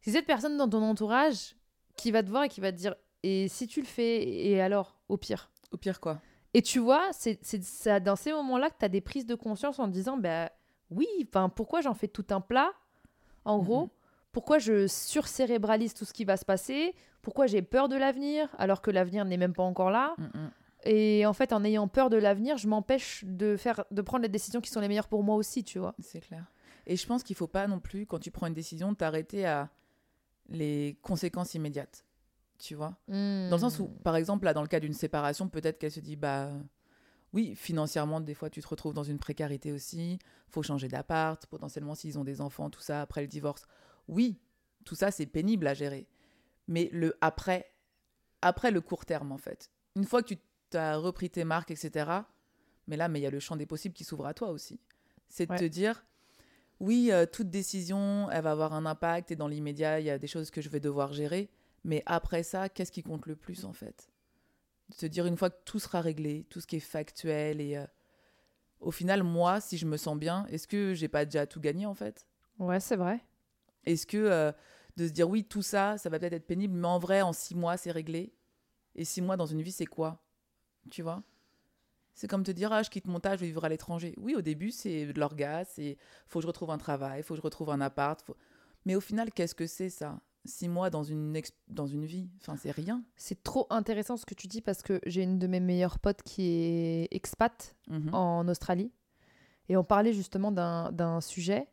C'est 0.00 0.12
cette 0.12 0.26
personne 0.26 0.56
dans 0.56 0.68
ton 0.68 0.82
entourage 0.82 1.56
qui 1.96 2.10
va 2.10 2.22
te 2.22 2.28
voir 2.28 2.44
et 2.44 2.48
qui 2.48 2.60
va 2.60 2.72
te 2.72 2.76
dire 2.76 2.94
Et 3.22 3.48
si 3.48 3.66
tu 3.66 3.80
le 3.80 3.86
fais, 3.86 4.22
et 4.28 4.60
alors, 4.60 4.98
au 5.08 5.16
pire? 5.16 5.50
Au 5.70 5.76
pire, 5.76 6.00
quoi 6.00 6.20
et 6.56 6.62
tu 6.62 6.78
vois, 6.78 7.08
c'est 7.12 7.40
dans 8.04 8.14
ces 8.14 8.30
moments-là 8.32 8.70
que 8.70 8.76
tu 8.78 8.84
as 8.84 8.88
des 8.88 9.00
prises 9.00 9.26
de 9.26 9.34
conscience 9.34 9.80
en 9.80 9.86
te 9.86 9.90
disant, 9.90 10.16
bah 10.16 10.52
oui, 10.88 11.08
pourquoi 11.56 11.80
j'en 11.80 11.94
fais 11.94 12.06
tout 12.06 12.26
un 12.30 12.40
plat? 12.40 12.70
En 13.44 13.58
gros, 13.58 13.86
Mhm. 13.86 13.90
Pourquoi 14.34 14.58
je 14.58 14.86
surcérébralise 14.86 15.94
tout 15.94 16.04
ce 16.04 16.12
qui 16.12 16.24
va 16.24 16.36
se 16.36 16.44
passer? 16.44 16.94
Pourquoi 17.22 17.46
j'ai 17.46 17.62
peur 17.62 17.88
de 17.88 17.96
l'avenir 17.96 18.48
alors 18.58 18.82
que 18.82 18.90
l'avenir 18.90 19.24
n'est 19.24 19.38
même 19.38 19.54
pas 19.54 19.62
encore 19.62 19.90
là? 19.90 20.14
Mm, 20.18 20.24
mm. 20.24 20.50
Et 20.86 21.24
en 21.24 21.32
fait, 21.32 21.54
en 21.54 21.64
ayant 21.64 21.88
peur 21.88 22.10
de 22.10 22.18
l'avenir, 22.18 22.58
je 22.58 22.68
m'empêche 22.68 23.24
de 23.26 23.56
faire, 23.56 23.84
de 23.90 24.02
prendre 24.02 24.22
les 24.22 24.28
décisions 24.28 24.60
qui 24.60 24.70
sont 24.70 24.80
les 24.80 24.88
meilleures 24.88 25.08
pour 25.08 25.22
moi 25.22 25.36
aussi, 25.36 25.64
tu 25.64 25.78
vois. 25.78 25.94
C'est 26.00 26.20
clair. 26.20 26.44
Et 26.86 26.96
je 26.96 27.06
pense 27.06 27.22
qu'il 27.22 27.36
faut 27.36 27.46
pas 27.46 27.66
non 27.66 27.80
plus, 27.80 28.04
quand 28.04 28.18
tu 28.18 28.30
prends 28.30 28.46
une 28.46 28.54
décision, 28.54 28.94
t'arrêter 28.94 29.46
à 29.46 29.70
les 30.50 30.98
conséquences 31.00 31.54
immédiates. 31.54 32.04
Tu 32.58 32.74
vois? 32.74 32.96
Dans 33.08 33.48
le 33.50 33.58
sens 33.58 33.78
où, 33.78 33.84
Hmm. 33.86 33.98
par 34.02 34.16
exemple, 34.16 34.44
là, 34.44 34.52
dans 34.52 34.62
le 34.62 34.68
cas 34.68 34.80
d'une 34.80 34.92
séparation, 34.92 35.48
peut-être 35.48 35.78
qu'elle 35.78 35.90
se 35.90 36.00
dit, 36.00 36.16
bah 36.16 36.50
oui, 37.32 37.54
financièrement, 37.56 38.20
des 38.20 38.34
fois, 38.34 38.50
tu 38.50 38.60
te 38.60 38.68
retrouves 38.68 38.94
dans 38.94 39.02
une 39.04 39.18
précarité 39.18 39.72
aussi. 39.72 40.18
faut 40.48 40.62
changer 40.62 40.86
d'appart, 40.88 41.44
potentiellement, 41.46 41.94
s'ils 41.94 42.18
ont 42.18 42.24
des 42.24 42.40
enfants, 42.40 42.70
tout 42.70 42.80
ça, 42.80 43.00
après 43.00 43.22
le 43.22 43.26
divorce. 43.26 43.66
Oui, 44.08 44.38
tout 44.84 44.94
ça, 44.94 45.10
c'est 45.10 45.26
pénible 45.26 45.66
à 45.66 45.74
gérer. 45.74 46.06
Mais 46.68 46.88
le 46.92 47.16
après, 47.20 47.70
après 48.42 48.70
le 48.70 48.80
court 48.80 49.04
terme, 49.06 49.32
en 49.32 49.38
fait. 49.38 49.70
Une 49.96 50.04
fois 50.04 50.22
que 50.22 50.34
tu 50.34 50.76
as 50.76 50.96
repris 50.96 51.30
tes 51.30 51.44
marques, 51.44 51.70
etc., 51.70 52.10
mais 52.86 52.96
là, 52.96 53.08
mais 53.08 53.20
il 53.20 53.22
y 53.22 53.26
a 53.26 53.30
le 53.30 53.40
champ 53.40 53.56
des 53.56 53.66
possibles 53.66 53.94
qui 53.94 54.04
s'ouvre 54.04 54.26
à 54.26 54.34
toi 54.34 54.50
aussi. 54.50 54.80
C'est 55.28 55.46
de 55.46 55.52
Ouais. 55.52 55.58
te 55.58 55.64
dire, 55.64 56.04
oui, 56.80 57.10
euh, 57.10 57.24
toute 57.26 57.48
décision, 57.50 58.28
elle 58.30 58.42
va 58.42 58.50
avoir 58.50 58.74
un 58.74 58.84
impact 58.86 59.30
et 59.30 59.36
dans 59.36 59.48
l'immédiat, 59.48 60.00
il 60.00 60.06
y 60.06 60.10
a 60.10 60.18
des 60.18 60.26
choses 60.26 60.50
que 60.50 60.60
je 60.60 60.68
vais 60.68 60.80
devoir 60.80 61.12
gérer. 61.12 61.50
Mais 61.84 62.02
après 62.06 62.42
ça, 62.42 62.68
qu'est-ce 62.68 62.92
qui 62.92 63.02
compte 63.02 63.26
le 63.26 63.36
plus 63.36 63.64
en 63.64 63.72
fait? 63.72 64.08
De 64.90 64.94
se 64.94 65.06
dire 65.06 65.26
une 65.26 65.36
fois 65.36 65.50
que 65.50 65.60
tout 65.64 65.78
sera 65.78 66.00
réglé, 66.02 66.46
tout 66.50 66.60
ce 66.60 66.66
qui 66.66 66.76
est 66.76 66.80
factuel 66.80 67.60
et 67.60 67.76
euh, 67.76 67.86
au 68.80 68.90
final, 68.90 69.22
moi, 69.22 69.60
si 69.60 69.78
je 69.78 69.86
me 69.86 69.96
sens 69.96 70.18
bien, 70.18 70.46
est-ce 70.50 70.66
que 70.68 70.92
j'ai 70.94 71.08
pas 71.08 71.24
déjà 71.24 71.46
tout 71.46 71.60
gagné 71.60 71.86
en 71.86 71.94
fait? 71.94 72.26
Ouais, 72.58 72.80
c'est 72.80 72.96
vrai. 72.96 73.24
Est-ce 73.86 74.06
que 74.06 74.16
euh, 74.16 74.52
de 74.96 75.06
se 75.06 75.12
dire 75.12 75.28
oui, 75.28 75.44
tout 75.44 75.62
ça, 75.62 75.98
ça 75.98 76.08
va 76.08 76.18
peut-être 76.18 76.32
être 76.34 76.46
pénible, 76.46 76.74
mais 76.74 76.86
en 76.88 76.98
vrai, 76.98 77.22
en 77.22 77.32
six 77.32 77.54
mois, 77.54 77.76
c'est 77.76 77.90
réglé? 77.90 78.32
Et 78.94 79.04
six 79.04 79.20
mois 79.22 79.36
dans 79.36 79.46
une 79.46 79.60
vie, 79.62 79.72
c'est 79.72 79.86
quoi? 79.86 80.22
Tu 80.90 81.02
vois? 81.02 81.22
C'est 82.14 82.28
comme 82.28 82.44
te 82.44 82.52
dire 82.52 82.72
ah, 82.72 82.82
je 82.82 82.90
quitte 82.90 83.06
mon 83.08 83.18
tâche, 83.18 83.36
je 83.36 83.40
vais 83.40 83.46
vivre 83.48 83.64
à 83.64 83.68
l'étranger. 83.68 84.14
Oui, 84.18 84.36
au 84.36 84.40
début, 84.42 84.70
c'est 84.70 85.06
de 85.06 85.18
l'orgasme, 85.18 85.70
c'est 85.74 85.98
faut 86.28 86.38
que 86.38 86.42
je 86.42 86.46
retrouve 86.46 86.70
un 86.70 86.78
travail, 86.78 87.22
faut 87.24 87.34
que 87.34 87.38
je 87.38 87.42
retrouve 87.42 87.70
un 87.70 87.80
appart. 87.80 88.20
faut- 88.22 88.36
Mais 88.84 88.94
au 88.94 89.00
final, 89.00 89.32
qu'est-ce 89.32 89.54
que 89.54 89.66
c'est 89.66 89.88
ça? 89.90 90.20
Six 90.44 90.68
mois 90.68 90.90
dans 90.90 91.02
une, 91.02 91.40
dans 91.68 91.86
une 91.86 92.04
vie, 92.04 92.28
enfin, 92.40 92.54
c'est 92.56 92.70
rien. 92.70 93.02
C'est 93.16 93.42
trop 93.42 93.66
intéressant 93.70 94.16
ce 94.18 94.26
que 94.26 94.34
tu 94.34 94.46
dis 94.46 94.60
parce 94.60 94.82
que 94.82 95.00
j'ai 95.06 95.22
une 95.22 95.38
de 95.38 95.46
mes 95.46 95.58
meilleures 95.58 95.98
potes 95.98 96.22
qui 96.22 96.42
est 96.52 97.08
expat 97.10 97.74
Mhm. 97.88 98.14
en 98.14 98.46
Australie. 98.48 98.92
Et 99.70 99.76
on 99.78 99.82
parlait 99.84 100.12
justement 100.12 100.52
d'un 100.52 101.20
sujet. 101.22 101.66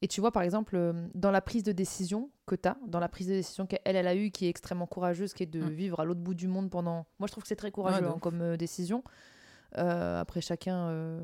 Et 0.00 0.06
tu 0.08 0.20
vois, 0.20 0.30
par 0.30 0.42
exemple, 0.42 0.76
euh, 0.76 0.92
dans 1.14 1.30
la 1.32 1.40
prise 1.40 1.64
de 1.64 1.72
décision 1.72 2.30
que 2.46 2.54
tu 2.54 2.68
as, 2.68 2.76
dans 2.86 3.00
la 3.00 3.08
prise 3.08 3.26
de 3.26 3.32
décision 3.32 3.66
qu'elle, 3.66 3.80
elle 3.84 4.06
a 4.06 4.14
eue, 4.14 4.30
qui 4.30 4.46
est 4.46 4.48
extrêmement 4.48 4.86
courageuse, 4.86 5.32
qui 5.34 5.42
est 5.42 5.46
de 5.46 5.60
Mm. 5.62 5.68
vivre 5.70 6.00
à 6.00 6.04
l'autre 6.04 6.20
bout 6.20 6.34
du 6.34 6.46
monde 6.46 6.70
pendant... 6.70 7.06
Moi, 7.18 7.26
je 7.26 7.32
trouve 7.32 7.42
que 7.42 7.48
c'est 7.48 7.56
très 7.56 7.72
courageux 7.72 8.04
hein, 8.14 8.18
comme 8.20 8.40
euh, 8.40 8.56
décision. 8.56 9.02
Euh, 9.76 10.20
après, 10.20 10.40
chacun, 10.40 10.88
euh, 10.88 11.20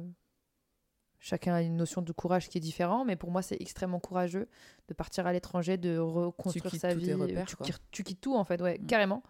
chacun 1.20 1.54
a 1.54 1.62
une 1.62 1.76
notion 1.76 2.02
de 2.02 2.12
courage 2.12 2.48
qui 2.48 2.58
est 2.58 2.60
différente, 2.60 3.06
mais 3.06 3.16
pour 3.16 3.30
moi, 3.30 3.42
c'est 3.42 3.56
extrêmement 3.60 4.00
courageux 4.00 4.48
de 4.88 4.94
partir 4.94 5.26
à 5.26 5.32
l'étranger, 5.32 5.76
de 5.76 5.96
reconstruire 5.98 6.64
sa 6.80 6.94
vie. 6.94 7.10
euh, 7.12 7.16
repères, 7.16 7.46
tu, 7.46 7.56
quittes- 7.56 7.80
tu 7.92 8.02
quittes 8.02 8.20
tout, 8.20 8.34
en 8.34 8.44
fait, 8.44 8.60
ouais, 8.60 8.78
Mm. 8.78 8.86
carrément. 8.86 9.22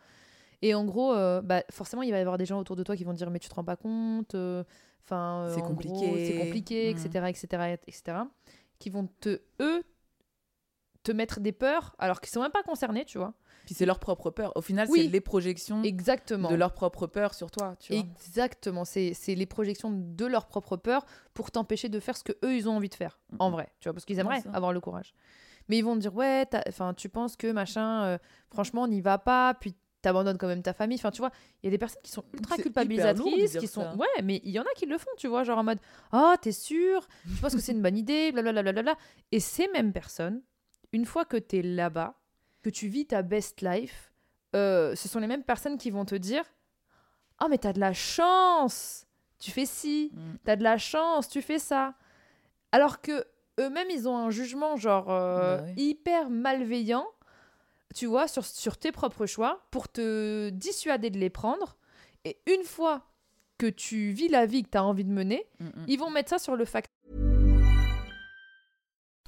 Et 0.62 0.74
en 0.74 0.84
gros, 0.86 1.12
euh, 1.12 1.42
bah, 1.42 1.62
forcément, 1.70 2.00
il 2.02 2.10
va 2.10 2.16
y 2.18 2.20
avoir 2.22 2.38
des 2.38 2.46
gens 2.46 2.58
autour 2.58 2.76
de 2.76 2.82
toi 2.82 2.96
qui 2.96 3.04
vont 3.04 3.12
te 3.12 3.18
dire 3.18 3.30
mais 3.30 3.38
tu 3.38 3.48
te 3.50 3.54
rends 3.54 3.64
pas 3.64 3.76
compte, 3.76 4.34
euh, 4.34 4.64
enfin, 5.04 5.48
C'est 5.54 5.60
compliqué. 5.62 6.26
c'est 6.26 6.34
compliqué, 6.38 6.88
etc., 6.88 7.28
etc., 7.28 7.76
etc., 7.86 8.16
qui 8.84 8.90
vont 8.90 9.08
te 9.20 9.40
eux 9.60 9.82
te 11.04 11.10
mettre 11.12 11.40
des 11.40 11.52
peurs 11.52 11.94
alors 11.98 12.20
qu'ils 12.20 12.30
sont 12.30 12.42
même 12.42 12.50
pas 12.50 12.62
concernés, 12.62 13.06
tu 13.06 13.16
vois. 13.16 13.32
Puis 13.64 13.74
c'est 13.74 13.86
leur 13.86 13.98
propre 13.98 14.28
peur. 14.30 14.52
Au 14.56 14.60
final, 14.60 14.88
Oui. 14.90 15.04
c'est 15.04 15.08
les 15.08 15.20
projections 15.22 15.82
Exactement. 15.82 16.50
de 16.50 16.54
leur 16.54 16.74
propre 16.74 17.06
peur 17.06 17.32
sur 17.32 17.50
toi. 17.50 17.76
Tu 17.80 17.94
vois 17.94 18.02
Exactement, 18.02 18.84
c'est 18.84 19.14
les 19.28 19.46
projections 19.46 19.90
de 19.90 20.26
leur 20.26 20.46
propre 20.46 20.76
peur 20.76 21.06
pour 21.32 21.50
t'empêcher 21.50 21.88
de 21.88 21.98
faire 21.98 22.14
ce 22.16 22.24
que 22.24 22.32
eux 22.44 22.54
ils 22.56 22.68
ont 22.68 22.76
envie 22.76 22.90
de 22.90 22.94
faire. 22.94 23.18
En 23.38 23.50
vrai, 23.50 23.68
tu 23.80 23.88
vois, 23.88 23.94
parce 23.94 24.04
qu'ils 24.04 24.18
aimeraient 24.18 24.42
avoir 24.52 24.72
le 24.74 24.80
courage. 24.80 25.14
Mais 25.70 25.78
ils 25.78 25.82
vont 25.82 25.94
te 25.94 26.00
dire 26.00 26.14
ouais, 26.14 26.46
enfin 26.68 26.92
tu 26.92 27.08
penses 27.08 27.36
que 27.36 27.50
machin, 27.50 28.04
euh, 28.04 28.18
franchement 28.50 28.82
on 28.82 28.88
n'y 28.88 29.00
va 29.00 29.16
pas, 29.16 29.54
puis 29.54 29.74
t'abandonnes 30.04 30.38
quand 30.38 30.46
même 30.46 30.62
ta 30.62 30.72
famille. 30.72 30.98
Enfin 30.98 31.10
tu 31.10 31.18
vois, 31.18 31.30
il 31.62 31.66
y 31.66 31.68
a 31.68 31.70
des 31.70 31.78
personnes 31.78 32.00
qui 32.02 32.10
sont 32.12 32.24
ultra 32.32 32.56
culpabilisatrices, 32.56 33.56
qui 33.58 33.66
sont 33.66 33.82
ça. 33.82 33.94
ouais, 33.96 34.22
mais 34.22 34.40
il 34.44 34.50
y 34.52 34.58
en 34.58 34.62
a 34.62 34.72
qui 34.76 34.86
le 34.86 34.96
font, 34.98 35.10
tu 35.18 35.26
vois, 35.28 35.42
genre 35.44 35.58
en 35.58 35.64
mode 35.64 35.78
ah 36.12 36.36
t'es 36.40 36.52
sûr, 36.52 37.06
tu 37.34 37.40
penses 37.40 37.54
que 37.54 37.60
c'est 37.60 37.72
une 37.72 37.82
bonne 37.82 37.96
idée, 37.98 38.30
blablabla. 38.32 38.82
Bla, 38.82 38.96
Et 39.32 39.40
ces 39.40 39.66
mêmes 39.68 39.92
personnes, 39.92 40.42
une 40.92 41.04
fois 41.06 41.24
que 41.24 41.36
t'es 41.36 41.62
là-bas, 41.62 42.14
que 42.62 42.70
tu 42.70 42.86
vis 42.88 43.06
ta 43.06 43.22
best 43.22 43.60
life, 43.62 44.12
euh, 44.54 44.94
ce 44.94 45.08
sont 45.08 45.18
les 45.18 45.26
mêmes 45.26 45.42
personnes 45.42 45.76
qui 45.78 45.90
vont 45.90 46.04
te 46.04 46.14
dire 46.14 46.44
Oh, 47.42 47.46
mais 47.50 47.58
t'as 47.58 47.72
de 47.72 47.80
la 47.80 47.92
chance 47.92 49.06
Tu 49.40 49.50
fais 49.50 49.66
ci, 49.66 50.12
Mm. 50.14 50.36
t'as 50.44 50.56
de 50.56 50.62
la 50.62 50.78
chance, 50.78 51.28
tu 51.28 51.42
fais 51.42 51.58
ça. 51.58 51.94
Alors 52.72 53.00
que 53.02 53.24
eux-mêmes, 53.60 53.90
ils 53.90 54.08
ont 54.08 54.16
un 54.16 54.30
jugement 54.30 54.76
genre 54.76 55.10
euh, 55.10 55.58
Bah 55.58 55.64
oui. 55.66 55.82
hyper 55.90 56.30
malveillant, 56.30 57.06
tu 57.94 58.06
vois, 58.06 58.28
sur, 58.28 58.44
sur 58.44 58.76
tes 58.76 58.92
propres 58.92 59.24
choix 59.26 59.60
pour 59.70 59.88
te 59.88 60.50
dissuader 60.50 61.10
de 61.10 61.18
les 61.18 61.30
prendre. 61.30 61.76
Et 62.24 62.36
une 62.46 62.64
fois 62.64 63.06
que 63.58 63.66
tu 63.66 64.10
vis 64.10 64.28
la 64.28 64.46
vie 64.46 64.64
que 64.64 64.70
tu 64.70 64.78
as 64.78 64.84
envie 64.84 65.04
de 65.04 65.12
mener, 65.12 65.46
Mm, 65.60 65.66
mm. 65.66 65.84
ils 65.88 65.98
vont 65.98 66.10
mettre 66.10 66.30
ça 66.30 66.38
sur 66.38 66.56
le 66.56 66.64
facteur. 66.64 66.90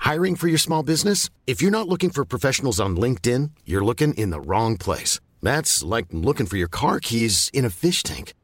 Hiring 0.04 0.36
for 0.36 0.48
your 0.48 0.58
small 0.58 0.82
business? 0.84 1.30
If 1.46 1.60
you're 1.60 1.70
not 1.72 1.88
looking 1.88 2.10
for 2.10 2.24
professionals 2.24 2.78
on 2.80 2.96
LinkedIn, 2.96 3.50
you're 3.64 3.84
looking 3.84 4.14
in 4.14 4.30
the 4.30 4.40
wrong 4.40 4.76
place. 4.76 5.18
That's 5.42 5.82
like 5.82 6.06
looking 6.12 6.46
for 6.46 6.56
your 6.56 6.68
car 6.68 7.00
keys 7.00 7.50
in 7.52 7.64
a 7.64 7.70
fish 7.70 8.02
tank. 8.02 8.34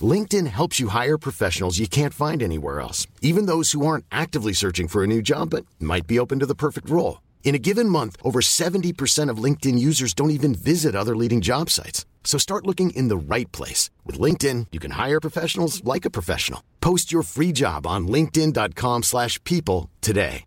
LinkedIn 0.00 0.46
helps 0.46 0.80
you 0.80 0.88
hire 0.88 1.18
professionals 1.18 1.78
you 1.78 1.86
can't 1.86 2.14
find 2.14 2.42
anywhere 2.42 2.80
else, 2.80 3.06
even 3.20 3.46
those 3.46 3.72
who 3.72 3.86
aren't 3.86 4.04
actively 4.10 4.52
searching 4.54 4.88
for 4.88 5.04
a 5.04 5.06
new 5.06 5.20
job 5.22 5.50
but 5.50 5.64
might 5.78 6.06
be 6.06 6.18
open 6.18 6.38
to 6.40 6.46
the 6.46 6.54
perfect 6.54 6.88
role. 6.90 7.20
In 7.44 7.54
a 7.54 7.64
given 7.68 7.86
month, 7.86 8.16
over 8.24 8.40
70% 8.40 9.28
of 9.28 9.44
LinkedIn 9.44 9.78
users 9.78 10.14
don't 10.14 10.30
even 10.30 10.54
visit 10.54 10.94
other 10.94 11.14
leading 11.14 11.42
job 11.42 11.68
sites. 11.68 12.06
So 12.24 12.38
start 12.38 12.66
looking 12.66 12.96
in 12.96 13.08
the 13.08 13.34
right 13.34 13.52
place. 13.52 13.90
With 14.06 14.18
LinkedIn, 14.18 14.68
you 14.72 14.80
can 14.80 14.92
hire 14.92 15.20
professionals 15.20 15.84
like 15.84 16.06
a 16.06 16.16
professional. 16.18 16.60
Post 16.80 17.12
your 17.12 17.22
free 17.22 17.52
job 17.52 17.86
on 17.86 18.08
linkedin.com/people 18.08 19.02
slash 19.02 19.38
people 19.44 19.90
today. 20.00 20.46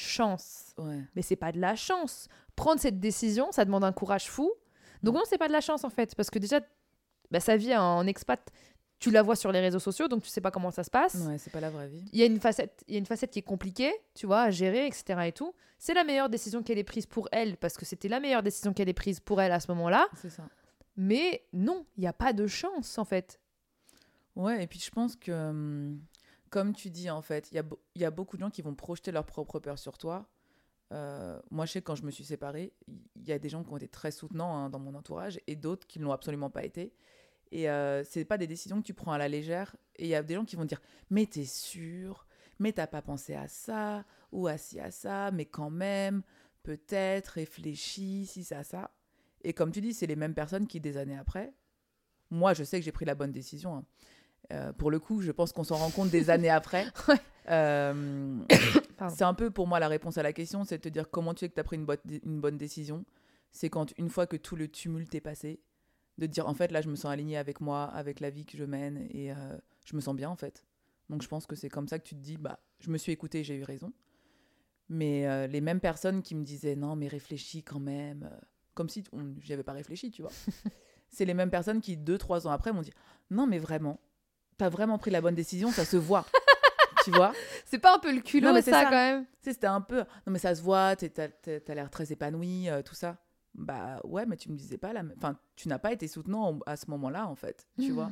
chance. 0.00 0.74
Ouais. 0.78 1.02
Mais 1.14 1.22
c'est 1.22 1.36
pas 1.36 1.52
de 1.52 1.60
la 1.60 1.76
chance. 1.76 2.28
Prendre 2.56 2.80
cette 2.80 3.00
décision, 3.00 3.52
ça 3.52 3.64
demande 3.64 3.84
un 3.84 3.92
courage 3.92 4.28
fou. 4.28 4.52
Donc 5.02 5.14
non, 5.14 5.22
c'est 5.28 5.38
pas 5.38 5.48
de 5.48 5.52
la 5.52 5.60
chance 5.60 5.84
en 5.84 5.90
fait, 5.90 6.14
parce 6.14 6.30
que 6.30 6.38
déjà, 6.38 6.60
bah, 7.30 7.40
sa 7.40 7.56
vie 7.56 7.76
en 7.76 8.06
expat, 8.06 8.40
tu 9.00 9.10
la 9.10 9.22
vois 9.22 9.34
sur 9.34 9.50
les 9.50 9.60
réseaux 9.60 9.78
sociaux, 9.78 10.08
donc 10.08 10.22
tu 10.22 10.28
sais 10.28 10.42
pas 10.42 10.50
comment 10.50 10.70
ça 10.70 10.84
se 10.84 10.90
passe. 10.90 11.14
Ouais, 11.26 11.38
c'est 11.38 11.50
pas 11.50 11.60
la 11.60 11.70
vraie 11.70 11.88
vie. 11.88 12.04
Il 12.12 12.18
y 12.18 12.22
a 12.22 12.26
une 12.26 12.38
facette, 12.38 12.84
il 12.86 12.94
y 12.94 12.96
a 12.96 12.98
une 12.98 13.06
facette 13.06 13.30
qui 13.30 13.38
est 13.38 13.42
compliquée, 13.42 13.92
tu 14.14 14.26
vois, 14.26 14.42
à 14.42 14.50
gérer, 14.50 14.86
etc. 14.86 15.20
Et 15.26 15.32
tout. 15.32 15.54
C'est 15.78 15.94
la 15.94 16.04
meilleure 16.04 16.28
décision 16.28 16.62
qu'elle 16.62 16.78
ait 16.78 16.84
prise 16.84 17.06
pour 17.06 17.26
elle, 17.32 17.56
parce 17.56 17.78
que 17.78 17.86
c'était 17.86 18.08
la 18.08 18.20
meilleure 18.20 18.42
décision 18.42 18.74
qu'elle 18.74 18.90
ait 18.90 18.94
prise 18.94 19.18
pour 19.18 19.40
elle 19.40 19.52
à 19.52 19.58
ce 19.60 19.72
moment-là. 19.72 20.06
C'est 20.16 20.28
ça. 20.28 20.44
Mais 20.96 21.46
non, 21.54 21.86
il 21.96 22.02
n'y 22.02 22.06
a 22.06 22.12
pas 22.12 22.34
de 22.34 22.46
chance 22.46 22.98
en 22.98 23.06
fait. 23.06 23.40
Ouais, 24.36 24.62
et 24.62 24.66
puis 24.66 24.78
je 24.78 24.90
pense 24.90 25.16
que, 25.16 25.32
hum, 25.32 26.00
comme 26.50 26.74
tu 26.74 26.90
dis, 26.90 27.08
en 27.08 27.22
fait, 27.22 27.50
il 27.52 27.54
y, 27.56 28.04
a 28.04 28.08
y 28.08 28.10
beaucoup 28.10 28.36
de 28.36 28.42
gens 28.42 28.50
qui 28.50 28.60
vont 28.60 28.74
projeter 28.74 29.12
leur 29.12 29.24
propre 29.24 29.58
peur 29.60 29.78
sur 29.78 29.96
toi. 29.96 30.28
Euh, 30.92 31.40
moi, 31.50 31.64
je 31.64 31.72
sais 31.72 31.80
que 31.80 31.86
quand 31.86 31.94
je 31.94 32.04
me 32.04 32.10
suis 32.10 32.24
séparée, 32.24 32.74
il 33.16 33.26
y 33.26 33.32
a 33.32 33.38
des 33.38 33.48
gens 33.48 33.62
qui 33.62 33.70
ont 33.70 33.76
été 33.76 33.88
très 33.88 34.10
soutenants 34.10 34.54
hein, 34.54 34.68
dans 34.68 34.78
mon 34.78 34.94
entourage 34.94 35.40
et 35.46 35.56
d'autres 35.56 35.86
qui 35.86 36.00
ne 36.00 36.04
l'ont 36.04 36.12
absolument 36.12 36.50
pas 36.50 36.64
été. 36.64 36.92
Et 37.52 37.68
euh, 37.68 38.04
c'est 38.04 38.24
pas 38.24 38.38
des 38.38 38.46
décisions 38.46 38.80
que 38.80 38.86
tu 38.86 38.94
prends 38.94 39.12
à 39.12 39.18
la 39.18 39.28
légère. 39.28 39.76
Et 39.96 40.04
il 40.04 40.08
y 40.08 40.14
a 40.14 40.22
des 40.22 40.34
gens 40.34 40.44
qui 40.44 40.56
vont 40.56 40.64
dire 40.64 40.80
Mais 41.10 41.26
t'es 41.26 41.44
sûr? 41.44 42.26
Mais 42.58 42.72
t'as 42.72 42.86
pas 42.86 43.02
pensé 43.02 43.34
à 43.34 43.48
ça? 43.48 44.04
Ou 44.32 44.46
à 44.46 44.58
ci, 44.58 44.78
à 44.78 44.90
ça? 44.90 45.30
Mais 45.32 45.46
quand 45.46 45.70
même, 45.70 46.22
peut-être, 46.62 47.28
réfléchis, 47.28 48.26
si, 48.26 48.44
ça, 48.44 48.62
ça. 48.62 48.90
Et 49.42 49.52
comme 49.52 49.72
tu 49.72 49.80
dis, 49.80 49.94
c'est 49.94 50.06
les 50.06 50.16
mêmes 50.16 50.34
personnes 50.34 50.66
qui, 50.66 50.80
des 50.80 50.96
années 50.96 51.16
après, 51.16 51.52
moi, 52.30 52.54
je 52.54 52.62
sais 52.62 52.78
que 52.78 52.84
j'ai 52.84 52.92
pris 52.92 53.04
la 53.06 53.14
bonne 53.14 53.32
décision. 53.32 53.76
hein. 53.76 53.84
Euh, 54.52 54.72
pour 54.72 54.90
le 54.90 54.98
coup, 54.98 55.22
je 55.22 55.30
pense 55.30 55.52
qu'on 55.52 55.64
s'en 55.64 55.76
rend 55.76 55.90
compte 55.90 56.10
des 56.10 56.30
années 56.30 56.50
après. 56.50 56.86
Ouais. 57.08 57.16
Euh, 57.48 58.38
c'est 59.08 59.24
un 59.24 59.34
peu 59.34 59.50
pour 59.50 59.66
moi 59.66 59.80
la 59.80 59.88
réponse 59.88 60.18
à 60.18 60.22
la 60.22 60.32
question, 60.32 60.62
c'est 60.62 60.76
de 60.76 60.82
te 60.82 60.88
dire 60.88 61.10
comment 61.10 61.34
tu 61.34 61.40
sais 61.40 61.48
que 61.48 61.54
tu 61.54 61.60
as 61.60 61.64
pris 61.64 61.76
une 61.76 62.40
bonne 62.40 62.58
décision. 62.58 63.04
C'est 63.50 63.70
quand, 63.70 63.92
une 63.98 64.08
fois 64.08 64.26
que 64.26 64.36
tout 64.36 64.54
le 64.54 64.68
tumulte 64.68 65.14
est 65.14 65.20
passé, 65.20 65.58
de 66.18 66.26
dire 66.26 66.46
en 66.46 66.54
fait 66.54 66.70
là, 66.70 66.80
je 66.80 66.88
me 66.88 66.96
sens 66.96 67.10
aligné 67.10 67.36
avec 67.36 67.60
moi, 67.60 67.84
avec 67.84 68.20
la 68.20 68.30
vie 68.30 68.44
que 68.44 68.56
je 68.56 68.64
mène 68.64 69.08
et 69.10 69.32
euh, 69.32 69.34
je 69.84 69.96
me 69.96 70.00
sens 70.00 70.14
bien 70.14 70.30
en 70.30 70.36
fait. 70.36 70.64
Donc 71.08 71.22
je 71.22 71.28
pense 71.28 71.46
que 71.46 71.56
c'est 71.56 71.68
comme 71.68 71.88
ça 71.88 71.98
que 71.98 72.04
tu 72.06 72.14
te 72.14 72.20
dis 72.20 72.36
bah, 72.36 72.60
je 72.78 72.90
me 72.90 72.98
suis 72.98 73.12
écouté, 73.12 73.42
j'ai 73.42 73.56
eu 73.56 73.64
raison. 73.64 73.92
Mais 74.88 75.26
euh, 75.26 75.46
les 75.46 75.60
mêmes 75.60 75.80
personnes 75.80 76.22
qui 76.22 76.34
me 76.34 76.44
disaient 76.44 76.76
non, 76.76 76.96
mais 76.96 77.08
réfléchis 77.08 77.62
quand 77.62 77.80
même, 77.80 78.28
euh, 78.30 78.40
comme 78.74 78.88
si 78.88 79.04
j'y 79.40 79.52
avais 79.52 79.62
pas 79.62 79.72
réfléchi, 79.72 80.10
tu 80.10 80.22
vois. 80.22 80.32
c'est 81.10 81.24
les 81.24 81.34
mêmes 81.34 81.50
personnes 81.50 81.80
qui, 81.80 81.96
deux, 81.96 82.18
trois 82.18 82.46
ans 82.46 82.50
après, 82.50 82.72
m'ont 82.72 82.82
dit 82.82 82.92
non, 83.30 83.46
mais 83.46 83.58
vraiment, 83.58 84.00
t'as 84.56 84.68
vraiment 84.68 84.98
pris 84.98 85.10
la 85.10 85.20
bonne 85.20 85.34
décision, 85.34 85.70
ça 85.70 85.84
se 85.84 85.96
voit. 85.96 86.26
tu 87.04 87.12
vois? 87.12 87.32
C'est 87.64 87.78
pas 87.78 87.94
un 87.94 87.98
peu 87.98 88.12
le 88.12 88.20
culot 88.20 88.48
Non, 88.48 88.54
mais 88.54 88.62
ça, 88.62 88.72
c'est 88.72 88.84
ça. 88.84 88.84
quand 88.84 88.90
même 88.90 89.26
c'était 89.40 89.68
un 89.68 89.80
peu. 89.80 90.00
Non, 90.00 90.32
mais 90.32 90.38
ça 90.38 90.54
se 90.54 90.60
voit, 90.62 90.96
t'as 90.96 91.74
l'air 91.74 91.90
très 91.90 92.12
épanoui, 92.12 92.68
tout 92.84 92.94
ça. 92.94 93.16
Bah 93.54 94.00
ouais, 94.04 94.26
mais 94.26 94.36
tu 94.36 94.50
me 94.50 94.56
disais 94.56 94.78
pas 94.78 94.92
la 94.92 95.02
même. 95.02 95.14
Enfin, 95.16 95.36
tu 95.56 95.68
n'as 95.68 95.78
pas 95.78 95.92
été 95.92 96.06
soutenant 96.08 96.58
à 96.66 96.76
ce 96.76 96.88
moment-là, 96.90 97.26
en 97.26 97.34
fait. 97.34 97.66
Tu 97.80 97.90
vois 97.90 98.10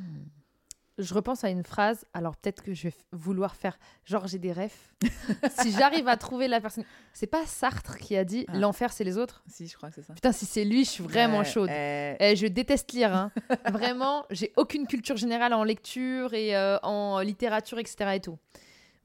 Je 0.97 1.13
repense 1.13 1.45
à 1.45 1.49
une 1.49 1.63
phrase, 1.63 2.05
alors 2.13 2.35
peut-être 2.35 2.61
que 2.61 2.73
je 2.73 2.89
vais 2.89 2.93
vouloir 3.13 3.55
faire 3.55 3.79
genre 4.03 4.27
j'ai 4.27 4.37
des 4.37 4.51
refs. 4.51 4.93
si 5.61 5.71
j'arrive 5.71 6.09
à 6.09 6.17
trouver 6.17 6.49
la 6.49 6.59
personne. 6.59 6.83
C'est 7.13 7.25
pas 7.27 7.45
Sartre 7.45 7.97
qui 7.97 8.17
a 8.17 8.25
dit 8.25 8.43
Ah. 8.49 8.57
l'enfer 8.57 8.91
c'est 8.91 9.05
les 9.05 9.17
autres 9.17 9.41
Si, 9.47 9.65
je 9.67 9.77
crois 9.77 9.87
que 9.89 9.95
c'est 9.95 10.01
ça. 10.03 10.13
Putain, 10.13 10.33
si 10.33 10.45
c'est 10.45 10.65
lui, 10.65 10.83
je 10.83 10.89
suis 10.89 11.03
vraiment 11.03 11.39
Ouais, 11.39 11.45
chaude. 11.45 11.69
euh, 11.69 12.15
Eh, 12.19 12.35
je 12.35 12.47
déteste 12.47 12.91
lire. 12.91 13.15
hein. 13.15 13.31
Vraiment, 13.71 14.25
j'ai 14.29 14.51
aucune 14.57 14.87
culture 14.87 15.15
générale 15.15 15.53
en 15.53 15.63
lecture 15.63 16.33
et 16.33 16.53
euh, 16.55 16.77
en 16.83 17.21
littérature, 17.21 17.79
etc. 17.79 18.11
Et 18.15 18.19
tout. 18.19 18.37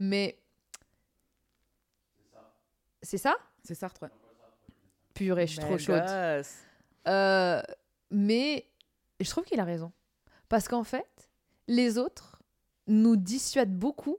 Mais. 0.01 0.37
C'est 3.03 3.19
ça? 3.19 3.37
C'est 3.63 3.75
Sartre, 3.75 4.03
ouais. 4.03 4.09
Purée, 5.15 5.47
je 5.47 5.53
suis 5.53 5.61
trop 5.61 5.79
chaude. 5.79 6.03
Euh, 7.07 7.63
mais 8.11 8.67
je 9.21 9.31
trouve 9.31 9.45
qu'il 9.45 9.61
a 9.61 9.65
raison. 9.65 9.93
Parce 10.49 10.69
qu'en 10.69 10.85
fait, 10.85 11.31
les 11.69 11.99
autres 11.99 12.43
nous 12.87 13.17
dissuadent 13.17 13.77
beaucoup 13.77 14.19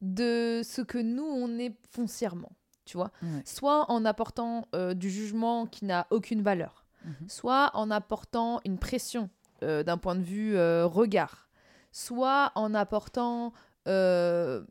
de 0.00 0.62
ce 0.64 0.82
que 0.82 0.98
nous, 0.98 1.24
on 1.24 1.58
est 1.58 1.74
foncièrement. 1.90 2.52
Tu 2.84 2.96
vois 2.96 3.10
Ouais. 3.22 3.42
Soit 3.44 3.90
en 3.90 4.04
apportant 4.04 4.68
euh, 4.74 4.94
du 4.94 5.10
jugement 5.10 5.66
qui 5.66 5.84
n'a 5.84 6.06
aucune 6.10 6.42
valeur, 6.42 6.84
Mhm. 7.04 7.28
soit 7.28 7.70
en 7.74 7.90
apportant 7.90 8.60
une 8.64 8.78
pression 8.78 9.28
euh, 9.62 9.82
d'un 9.82 9.96
point 9.98 10.14
de 10.16 10.22
vue 10.22 10.56
regard, 10.84 11.48
soit 11.92 12.52
en 12.56 12.74
apportant 12.74 13.52
ben, 13.84 14.64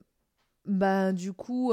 du 1.13 1.31
coup 1.33 1.71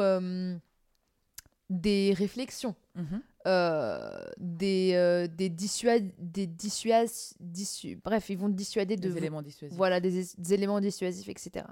des 1.81 2.13
réflexions 2.17 2.75
Mhm. 2.95 3.23
euh, 3.47 4.25
des, 4.37 4.93
euh, 4.95 5.27
des 5.27 5.49
dissuades, 5.49 6.11
des 6.19 6.47
dissuas, 6.47 7.35
dissu- 7.43 7.99
bref, 8.03 8.29
ils 8.31 8.37
vont 8.39 8.49
te 8.49 8.55
dissuader 8.55 8.97
de 8.97 9.09
Des 9.09 9.17
éléments 9.17 9.43
dissuasifs. 9.43 9.77
voilà 9.77 9.99
des, 10.01 10.25
des 10.39 10.55
éléments 10.55 10.81
dissuasifs, 10.81 11.29
etc. 11.29 11.67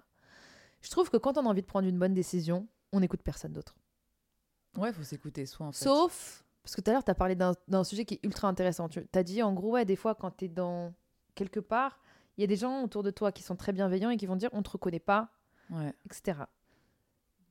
Je 0.81 0.91
trouve 0.91 1.11
que 1.11 1.17
quand 1.19 1.37
on 1.39 1.47
a 1.47 1.49
envie 1.49 1.61
de 1.63 1.67
prendre 1.67 1.87
une 1.87 1.99
bonne 1.99 2.15
décision, 2.15 2.67
on 2.93 3.01
n'écoute 3.01 3.23
personne 3.23 3.53
d'autre. 3.53 3.77
Ouais, 4.77 4.93
faut 4.93 5.03
s'écouter 5.03 5.47
soi, 5.47 5.67
en 5.67 5.73
fait. 5.73 5.85
Sauf, 5.85 6.45
parce 6.63 6.75
que 6.75 6.81
tout 6.81 6.91
à 6.91 6.95
l'heure, 6.95 7.05
tu 7.05 7.11
as 7.11 7.15
parlé 7.15 7.37
d'un 7.37 7.85
sujet 7.85 8.05
qui 8.05 8.15
est 8.15 8.21
ultra 8.25 8.49
intéressant. 8.49 8.89
Tu 8.89 9.07
as 9.13 9.23
dit, 9.23 9.43
en 9.43 9.53
gros, 9.53 9.73
ouais, 9.73 9.85
des 9.85 9.97
fois, 9.97 10.15
quand 10.15 10.31
tu 10.31 10.47
es 10.47 10.49
dans 10.49 10.95
quelque 11.35 11.61
part, 11.61 12.01
il 12.37 12.41
y 12.41 12.45
a 12.45 12.47
des 12.47 12.57
gens 12.57 12.83
autour 12.83 13.03
de 13.03 13.11
toi 13.11 13.31
qui 13.33 13.43
sont 13.43 13.57
très 13.57 13.73
bienveillants 13.73 14.11
et 14.11 14.17
qui 14.17 14.27
vont 14.27 14.37
dire, 14.37 14.49
on 14.53 14.63
te 14.63 14.71
reconnaît 14.71 14.99
pas, 15.01 15.29
Ouais. 15.71 15.93
etc. 16.07 16.39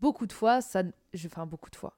Beaucoup 0.01 0.25
de 0.27 0.33
fois, 0.33 0.61
ça, 0.61 0.83
je, 1.13 1.27
enfin 1.27 1.45
beaucoup 1.45 1.69
de 1.69 1.75
fois. 1.75 1.93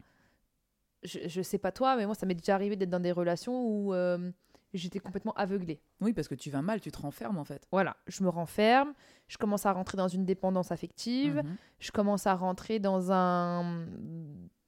Je, 1.03 1.19
je 1.27 1.41
sais 1.41 1.57
pas 1.57 1.71
toi, 1.71 1.95
mais 1.95 2.05
moi, 2.05 2.15
ça 2.15 2.25
m'est 2.25 2.35
déjà 2.35 2.55
arrivé 2.55 2.75
d'être 2.75 2.89
dans 2.89 2.99
des 2.99 3.11
relations 3.11 3.65
où 3.65 3.93
euh, 3.93 4.31
j'étais 4.73 4.99
complètement 4.99 5.33
aveuglée. 5.33 5.81
Oui, 5.99 6.13
parce 6.13 6.27
que 6.27 6.35
tu 6.35 6.49
vas 6.51 6.61
mal, 6.61 6.79
tu 6.79 6.91
te 6.91 6.99
renfermes, 6.99 7.37
en 7.37 7.43
fait. 7.43 7.67
Voilà, 7.71 7.97
je 8.07 8.23
me 8.23 8.29
renferme, 8.29 8.93
je 9.27 9.37
commence 9.37 9.65
à 9.65 9.71
rentrer 9.73 9.97
dans 9.97 10.07
une 10.07 10.25
dépendance 10.25 10.71
affective, 10.71 11.37
Mhm. 11.43 11.55
je 11.79 11.91
commence 11.91 12.27
à 12.27 12.35
rentrer 12.35 12.79
dans 12.79 13.11
un 13.11 13.85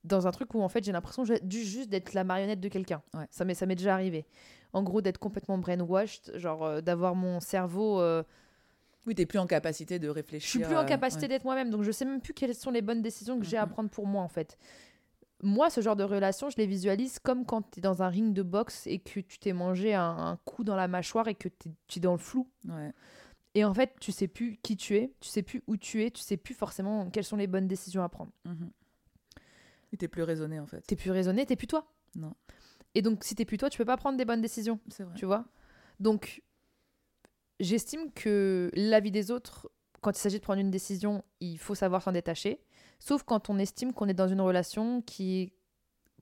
dans 0.04 0.28
un 0.28 0.32
truc 0.32 0.54
où 0.54 0.62
en 0.62 0.68
fait 0.68 0.84
j'ai 0.84 0.92
l'impression 0.92 1.24
juste 1.24 1.90
d'être 1.90 2.14
la 2.14 2.26
marionnette 2.26 2.60
de 2.60 2.68
quelqu'un. 2.68 3.02
Ouais. 3.14 3.26
Ça 3.32 3.46
m'est 3.46 3.54
ça 3.54 3.66
m'est 3.66 3.76
déjà 3.76 3.94
arrivé. 3.94 4.26
En 4.74 4.84
gros 4.84 5.00
d'être 5.00 5.18
complètement 5.18 5.58
brainwashed, 5.58 6.38
genre 6.38 6.66
euh, 6.66 6.82
d'avoir 6.82 7.16
mon 7.16 7.40
cerveau 7.40 8.02
euh, 8.02 8.22
Oui, 9.08 9.16
t'es 9.16 9.26
plus 9.26 9.40
en 9.40 9.48
capacité 9.48 10.00
de 10.00 10.08
je 10.08 10.12
réfléchir. 10.12 10.50
suis 10.50 10.60
plus 10.60 10.76
en 10.76 10.82
euh, 10.82 10.84
capacité 10.84 11.22
ouais. 11.24 11.28
d'être 11.30 11.46
moi-même, 11.46 11.70
donc 11.70 11.84
je 11.84 11.92
sais 11.92 12.04
même 12.04 12.20
plus 12.20 12.34
quelles 12.34 12.54
sont 12.54 12.70
les 12.72 12.82
bonnes 12.82 13.02
décisions 13.02 13.40
que 13.40 13.46
j'ai 13.46 13.56
à 13.56 13.66
Mhm. 13.66 13.72
prendre 13.72 13.90
pour 13.90 14.06
moi 14.06 14.22
en 14.24 14.28
fait. 14.28 14.58
Moi, 15.44 15.70
ce 15.70 15.82
genre 15.82 15.96
de 15.98 16.04
relation, 16.04 16.50
je 16.50 16.56
les 16.58 16.66
visualise 16.66 17.20
comme 17.20 17.46
quand 17.46 17.70
tu 17.72 17.80
es 17.80 17.82
dans 17.82 18.02
un 18.02 18.08
ring 18.08 18.34
de 18.34 18.42
boxe 18.42 18.88
et 18.88 19.00
que 19.00 19.20
tu 19.20 19.38
t'es 19.40 19.54
mangé 19.54 19.94
un, 19.94 20.02
un 20.18 20.38
coup 20.46 20.64
dans 20.64 20.76
la 20.76 20.88
mâchoire 20.88 21.28
et 21.28 21.36
que 21.36 21.50
tu 21.50 21.70
es 21.98 22.00
dans 22.00 22.14
le 22.14 22.18
flou. 22.18 22.50
Ouais. 22.68 22.92
Et 23.54 23.64
en 23.66 23.74
fait, 23.74 23.94
tu 24.00 24.12
sais 24.12 24.28
plus 24.28 24.58
qui 24.64 24.78
tu 24.78 24.96
es, 24.96 25.14
tu 25.20 25.30
sais 25.30 25.44
plus 25.44 25.62
où 25.68 25.78
tu 25.78 26.04
es, 26.04 26.10
tu 26.12 26.22
sais 26.22 26.38
plus 26.38 26.54
forcément 26.56 27.10
quelles 27.12 27.24
sont 27.26 27.36
les 27.38 27.46
bonnes 27.48 27.68
décisions 27.68 28.04
à 28.04 28.10
prendre. 28.10 28.32
Mhm. 28.46 28.72
Et 29.92 29.98
t'es 29.98 30.08
plus 30.08 30.24
raisonné, 30.24 30.60
en 30.60 30.66
fait. 30.66 30.82
T'es 30.82 30.96
plus 30.96 31.12
raisonné, 31.12 31.46
t'es 31.46 31.56
plus 31.56 31.68
toi. 31.68 31.92
Non. 32.16 32.34
Et 32.96 33.02
donc, 33.02 33.24
si 33.24 33.36
t'es 33.36 33.46
plus 33.46 33.58
toi, 33.58 33.70
tu 33.70 33.78
peux 33.78 33.86
pas 33.86 33.98
prendre 33.98 34.18
des 34.18 34.26
bonnes 34.26 34.42
décisions, 34.42 34.80
C'est 34.90 35.04
vrai. 35.04 35.14
tu 35.16 35.26
vois. 35.26 35.46
Donc, 36.00 36.42
j'estime 37.60 38.12
que 38.14 38.72
l'avis 38.76 39.12
des 39.12 39.30
autres, 39.30 39.70
quand 40.02 40.12
il 40.18 40.20
s'agit 40.22 40.38
de 40.40 40.44
prendre 40.44 40.60
une 40.62 40.72
décision, 40.72 41.24
il 41.40 41.58
faut 41.58 41.76
savoir 41.76 42.02
s'en 42.02 42.12
détacher. 42.12 42.60
Sauf 43.04 43.24
quand 43.24 43.50
on 43.50 43.60
estime 43.60 43.92
qu'on 43.92 44.08
est 44.08 44.14
dans 44.14 44.30
une 44.30 44.40
relation 44.40 45.02
qui 45.02 45.42
est 45.42 45.54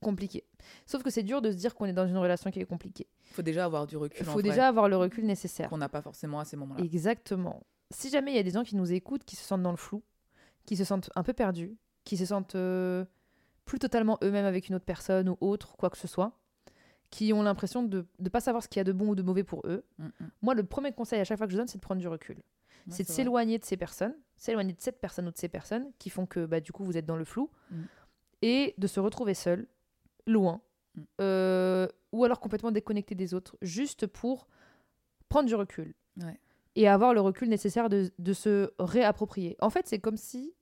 compliqué. 0.02 0.44
Sauf 0.88 1.04
que 1.04 1.12
c'est 1.12 1.22
dur 1.22 1.40
de 1.40 1.52
se 1.52 1.56
dire 1.56 1.76
qu'on 1.76 1.86
est 1.86 1.94
dans 1.94 2.08
une 2.08 2.18
relation 2.18 2.50
qui 2.50 2.60
est 2.60 2.66
compliquée. 2.66 3.06
Il 3.30 3.34
faut 3.36 3.44
déjà 3.44 3.66
avoir 3.66 3.86
du 3.86 3.98
recul. 3.98 4.18
Il 4.20 4.24
en 4.28 4.32
faut 4.32 4.40
vrai, 4.40 4.50
déjà 4.50 4.68
avoir 4.68 4.90
le 4.90 4.98
recul 4.98 5.28
nécessaire. 5.28 5.70
qu'on 5.70 5.78
n'a 5.78 5.90
pas 5.90 6.02
forcément 6.02 6.40
à 6.40 6.44
ces 6.44 6.58
moments-là. 6.58 6.84
Exactement. 6.84 7.62
Si 7.92 8.10
jamais 8.10 8.32
il 8.32 8.36
y 8.36 8.40
a 8.40 8.44
des 8.44 8.50
gens 8.50 8.64
qui 8.64 8.76
nous 8.76 8.92
écoutent, 8.92 9.24
qui 9.26 9.36
se 9.36 9.44
sentent 9.44 9.62
dans 9.62 9.70
le 9.70 9.78
flou, 9.78 10.02
qui 10.66 10.76
se 10.76 10.84
sentent 10.84 11.12
un 11.16 11.22
peu 11.22 11.34
perdus, 11.34 11.78
qui 12.04 12.18
se 12.18 12.26
sentent 12.26 12.56
euh, 12.56 13.06
plus 13.66 13.78
totalement 13.78 14.18
eux-mêmes 14.24 14.46
avec 14.46 14.68
une 14.68 14.74
autre 14.74 14.86
personne 14.86 15.30
ou 15.30 15.38
autre, 15.40 15.78
quoi 15.78 15.92
que 15.92 16.00
ce 16.00 16.08
soit, 16.08 16.32
qui 17.12 17.32
ont 17.32 17.44
l'impression 17.44 17.84
de 17.84 18.08
ne 18.18 18.30
pas 18.30 18.40
savoir 18.40 18.64
ce 18.64 18.68
qu'il 18.68 18.80
y 18.80 18.82
a 18.82 18.86
de 18.86 18.92
bon 18.92 19.10
ou 19.10 19.14
de 19.16 19.22
mauvais 19.22 19.44
pour 19.44 19.62
eux, 19.68 19.84
Mm, 20.00 20.06
mm. 20.06 20.32
moi, 20.42 20.56
le 20.56 20.64
premier 20.64 20.94
conseil 20.94 21.20
à 21.20 21.26
chaque 21.26 21.38
fois 21.38 21.46
que 21.46 21.54
je 21.54 21.58
donne, 21.58 21.68
c'est 21.68 21.78
de 21.78 21.84
prendre 21.84 22.02
du 22.02 22.08
recul. 22.08 22.42
Ouais, 22.88 22.94
c'est 22.94 23.04
de 23.04 23.10
s'éloigner 23.10 23.60
de 23.60 23.66
ces 23.66 23.78
personnes, 23.78 24.16
s'éloigner 24.38 24.74
de 24.74 24.82
cette 24.82 25.00
personne 25.00 25.28
ou 25.28 25.32
de 25.32 25.38
ces 25.38 25.50
personnes 25.50 25.92
qui 26.00 26.10
font 26.10 26.26
que 26.26 26.46
bah, 26.46 26.60
du 26.60 26.72
coup 26.72 26.84
vous 26.84 26.98
êtes 26.98 27.06
dans 27.06 27.16
le 27.18 27.26
flou 27.26 27.50
Mm. 27.72 27.82
et 28.42 28.74
de 28.78 28.88
se 28.88 29.00
retrouver 29.00 29.34
seul, 29.34 29.68
loin, 30.28 30.62
Mm. 30.96 31.02
euh, 31.22 31.88
ou 32.12 32.24
alors 32.26 32.40
complètement 32.40 32.72
déconnecté 32.72 33.16
des 33.16 33.34
autres, 33.34 33.56
juste 33.62 34.08
pour 34.08 34.48
prendre 35.30 35.48
du 35.48 35.56
recul 35.56 35.94
Ouais. 36.22 36.38
et 36.76 36.88
avoir 36.88 37.14
le 37.14 37.22
recul 37.22 37.48
nécessaire 37.50 37.88
de, 37.88 38.12
de 38.20 38.34
se 38.34 38.72
réapproprier. 38.80 39.56
En 39.62 39.70
fait, 39.70 39.88
c'est 39.88 40.00
comme 40.00 40.18
si. 40.18 40.54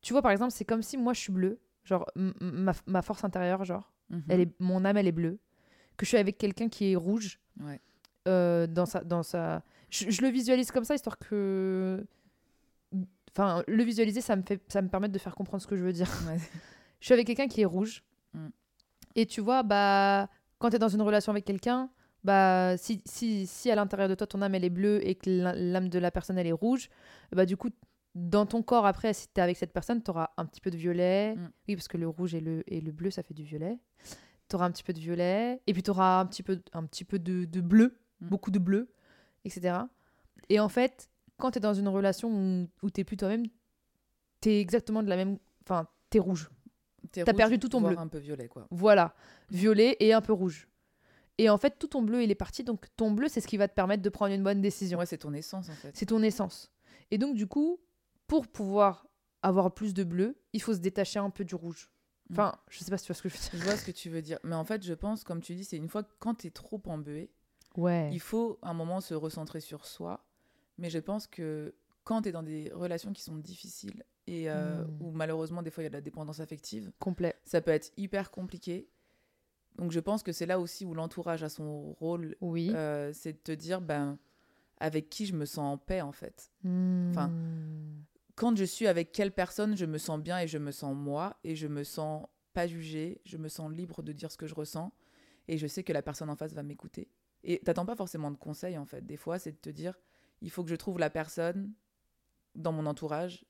Tu 0.00 0.12
vois, 0.12 0.22
par 0.22 0.32
exemple, 0.32 0.52
c'est 0.52 0.64
comme 0.64 0.82
si 0.82 0.96
moi 0.96 1.12
je 1.12 1.20
suis 1.20 1.32
bleue, 1.32 1.60
genre 1.84 2.06
ma, 2.16 2.72
ma 2.86 3.02
force 3.02 3.24
intérieure, 3.24 3.64
genre, 3.64 3.92
Mhm. 4.10 4.22
elle 4.28 4.40
est, 4.40 4.60
mon 4.60 4.84
âme 4.84 4.96
elle 4.96 5.06
est 5.06 5.12
bleue, 5.12 5.38
que 5.96 6.04
je 6.04 6.08
suis 6.10 6.18
avec 6.18 6.36
quelqu'un 6.38 6.68
qui 6.68 6.92
est 6.92 6.96
rouge 6.96 7.40
Ouais. 7.60 7.80
Euh, 8.28 8.66
dans 8.66 8.86
sa 8.86 9.02
dans 9.04 9.22
sa 9.22 9.62
je, 9.90 10.10
je 10.10 10.22
le 10.22 10.28
visualise 10.28 10.70
comme 10.70 10.84
ça 10.84 10.94
histoire 10.94 11.18
que 11.18 12.04
enfin 13.30 13.62
le 13.66 13.82
visualiser 13.82 14.20
ça 14.20 14.36
me 14.36 14.42
fait 14.42 14.60
ça 14.68 14.82
me 14.82 14.88
permet 14.88 15.08
de 15.08 15.18
faire 15.18 15.34
comprendre 15.34 15.62
ce 15.62 15.66
que 15.66 15.76
je 15.76 15.82
veux 15.84 15.92
dire 15.92 16.08
Ouais. 16.28 16.38
je 17.00 17.06
suis 17.06 17.14
avec 17.14 17.26
quelqu'un 17.26 17.48
qui 17.48 17.60
est 17.62 17.66
rouge 17.66 18.02
Mm. 18.34 18.48
et 19.16 19.26
tu 19.26 19.42
vois 19.42 19.62
bah 19.62 20.26
quand 20.58 20.70
tu 20.70 20.76
es 20.76 20.78
dans 20.78 20.88
une 20.88 21.02
relation 21.02 21.32
avec 21.32 21.44
quelqu'un 21.44 21.90
bah 22.24 22.78
si, 22.78 23.02
si, 23.04 23.46
si 23.46 23.70
à 23.70 23.74
l'intérieur 23.74 24.08
de 24.08 24.14
toi 24.14 24.26
ton 24.26 24.40
âme 24.40 24.54
elle 24.54 24.64
est 24.64 24.70
bleue 24.70 25.06
et 25.06 25.16
que 25.16 25.28
l'â- 25.28 25.52
l'âme 25.54 25.90
de 25.90 25.98
la 25.98 26.10
personne 26.10 26.38
elle 26.38 26.46
est 26.46 26.52
rouge 26.52 26.88
bah 27.30 27.44
du 27.44 27.58
coup 27.58 27.68
dans 28.14 28.46
ton 28.46 28.62
corps 28.62 28.86
après 28.86 29.12
si 29.12 29.26
tu 29.28 29.38
es 29.38 29.42
avec 29.42 29.58
cette 29.58 29.74
personne 29.74 30.02
tu 30.02 30.10
auras 30.10 30.30
un 30.38 30.46
petit 30.46 30.62
peu 30.62 30.70
de 30.70 30.78
violet 30.78 31.34
Mm. 31.36 31.50
oui 31.68 31.76
parce 31.76 31.88
que 31.88 31.98
le 31.98 32.08
rouge 32.08 32.34
et 32.34 32.40
le, 32.40 32.62
et 32.72 32.80
le 32.80 32.90
bleu 32.90 33.10
ça 33.10 33.22
fait 33.22 33.34
du 33.34 33.42
violet 33.42 33.76
tu 34.48 34.56
auras 34.56 34.64
un 34.64 34.70
petit 34.70 34.82
peu 34.82 34.94
de 34.94 34.98
violet 35.00 35.60
et 35.66 35.74
puis 35.74 35.82
tu 35.82 35.90
auras 35.90 36.20
un 36.20 36.24
petit 36.24 36.42
peu, 36.42 36.62
un 36.72 36.86
petit 36.86 37.04
peu 37.04 37.18
de, 37.18 37.44
de 37.44 37.60
bleu 37.60 37.98
Mm. 38.22 38.28
beaucoup 38.28 38.50
de 38.50 38.58
bleu 38.58 38.88
etc 39.44 39.78
et 40.48 40.60
en 40.60 40.68
fait 40.68 41.10
quand 41.38 41.50
tu 41.50 41.58
es 41.58 41.60
dans 41.60 41.74
une 41.74 41.88
relation 41.88 42.30
où, 42.30 42.68
où 42.82 42.90
tu 42.90 43.04
plus 43.04 43.16
toi-même 43.16 43.44
tu 44.40 44.50
es 44.50 44.60
exactement 44.60 45.02
de 45.02 45.08
la 45.08 45.16
même 45.16 45.38
enfin 45.62 45.86
tu 46.10 46.18
es 46.18 46.20
rouge 46.20 46.50
T'es 47.10 47.24
T'as 47.24 47.34
perdu 47.34 47.58
tout 47.58 47.68
ton 47.68 47.80
bleu. 47.80 47.98
un 47.98 48.08
peu 48.08 48.18
violet, 48.18 48.48
quoi. 48.48 48.66
voilà, 48.70 49.14
violet 49.50 49.96
et 50.00 50.12
un 50.12 50.20
peu 50.20 50.32
rouge. 50.32 50.68
Et 51.38 51.50
en 51.50 51.58
fait, 51.58 51.78
tout 51.78 51.88
ton 51.88 52.02
bleu, 52.02 52.22
il 52.22 52.30
est 52.30 52.36
parti. 52.36 52.62
Donc, 52.62 52.86
ton 52.96 53.10
bleu, 53.10 53.28
c'est 53.28 53.40
ce 53.40 53.48
qui 53.48 53.56
va 53.56 53.66
te 53.66 53.74
permettre 53.74 54.02
de 54.02 54.08
prendre 54.08 54.32
une 54.32 54.42
bonne 54.44 54.60
décision. 54.60 54.98
Ouais, 54.98 55.06
c'est 55.06 55.18
ton 55.18 55.32
essence, 55.32 55.68
en 55.68 55.74
fait. 55.74 55.90
C'est 55.94 56.06
ton 56.06 56.22
essence. 56.22 56.70
Et 57.10 57.18
donc, 57.18 57.34
du 57.34 57.46
coup, 57.46 57.80
pour 58.26 58.46
pouvoir 58.46 59.06
avoir 59.42 59.74
plus 59.74 59.94
de 59.94 60.04
bleu, 60.04 60.38
il 60.52 60.62
faut 60.62 60.74
se 60.74 60.78
détacher 60.78 61.18
un 61.18 61.30
peu 61.30 61.44
du 61.44 61.54
rouge. 61.54 61.90
Mm. 62.28 62.34
Enfin, 62.34 62.54
je 62.70 62.78
sais 62.78 62.90
pas 62.90 62.98
si 62.98 63.06
tu 63.06 63.12
vois 63.12 63.16
ce 63.16 63.22
que 63.22 63.28
je 63.28 63.34
veux 63.34 63.40
dire. 63.40 63.50
Je 63.60 63.64
vois 63.64 63.76
ce 63.76 63.84
que 63.84 63.90
tu 63.90 64.08
veux 64.08 64.22
dire. 64.22 64.38
Mais 64.44 64.54
en 64.54 64.64
fait, 64.64 64.82
je 64.84 64.94
pense, 64.94 65.24
comme 65.24 65.40
tu 65.40 65.54
dis, 65.54 65.64
c'est 65.64 65.76
une 65.78 65.88
fois 65.88 66.02
que 66.04 66.12
quand 66.18 66.34
t'es 66.34 66.50
trop 66.50 66.80
embué, 66.86 67.30
Ouais. 67.76 68.10
il 68.12 68.20
faut 68.20 68.58
un 68.62 68.74
moment 68.74 69.00
se 69.00 69.14
recentrer 69.14 69.60
sur 69.60 69.86
soi. 69.86 70.24
Mais 70.78 70.90
je 70.90 70.98
pense 70.98 71.26
que 71.26 71.74
quand 72.04 72.22
t'es 72.22 72.32
dans 72.32 72.42
des 72.42 72.70
relations 72.74 73.12
qui 73.12 73.22
sont 73.22 73.36
difficiles 73.36 74.04
et 74.26 74.50
euh, 74.50 74.84
Mm. 74.84 74.96
où 75.02 75.10
malheureusement, 75.12 75.62
des 75.62 75.70
fois, 75.70 75.82
il 75.82 75.86
y 75.86 75.88
a 75.88 75.90
de 75.90 75.94
la 75.94 76.00
dépendance 76.00 76.40
affective, 76.40 76.92
Complet. 76.98 77.34
ça 77.44 77.60
peut 77.60 77.70
être 77.70 77.92
hyper 77.96 78.30
compliqué. 78.30 78.88
Donc, 79.76 79.90
je 79.92 80.00
pense 80.00 80.22
que 80.22 80.32
c'est 80.32 80.46
là 80.46 80.58
aussi 80.60 80.84
où 80.84 80.94
l'entourage 80.94 81.42
a 81.42 81.48
son 81.48 81.92
rôle. 81.94 82.36
Oui. 82.40 82.70
euh, 82.74 83.12
c'est 83.12 83.32
de 83.32 83.38
te 83.38 83.52
dire, 83.52 83.80
ben, 83.80 84.18
avec 84.78 85.08
qui 85.10 85.26
je 85.26 85.34
me 85.34 85.44
sens 85.44 85.74
en 85.74 85.78
paix, 85.78 86.00
en 86.00 86.12
fait. 86.12 86.50
enfin, 87.10 87.28
Hmm. 87.28 88.02
quand 88.34 88.56
je 88.56 88.64
suis 88.64 88.86
avec 88.86 89.12
quelle 89.12 89.32
personne, 89.32 89.76
je 89.76 89.86
me 89.86 89.98
sens 89.98 90.20
bien 90.20 90.38
et 90.40 90.46
je 90.48 90.58
me 90.58 90.70
sens 90.72 90.94
moi 90.96 91.36
et 91.44 91.54
je 91.56 91.66
me 91.68 91.84
sens 91.84 92.26
pas 92.52 92.66
jugée, 92.66 93.20
je 93.24 93.36
me 93.38 93.48
sens 93.48 93.70
libre 93.72 94.02
de 94.02 94.12
dire 94.12 94.30
ce 94.30 94.36
que 94.36 94.46
je 94.46 94.54
ressens 94.54 94.92
et 95.48 95.56
je 95.58 95.66
sais 95.66 95.82
que 95.84 95.92
la 95.92 96.02
personne 96.02 96.28
en 96.30 96.36
face 96.36 96.52
va 96.52 96.62
m'écouter. 96.62 97.08
Et 97.44 97.58
t'attends 97.60 97.86
pas 97.86 97.96
forcément 97.96 98.30
de 98.30 98.36
conseils 98.36 98.78
en 98.78 98.86
fait. 98.86 99.04
Des 99.06 99.16
fois, 99.16 99.38
c'est 99.38 99.52
de 99.52 99.56
te 99.56 99.70
dire, 99.70 99.98
il 100.40 100.50
faut 100.50 100.62
que 100.62 100.70
je 100.70 100.76
trouve 100.76 100.98
la 100.98 101.10
personne 101.10 101.72
dans 102.54 102.72
mon 102.72 102.86
entourage 102.86 103.44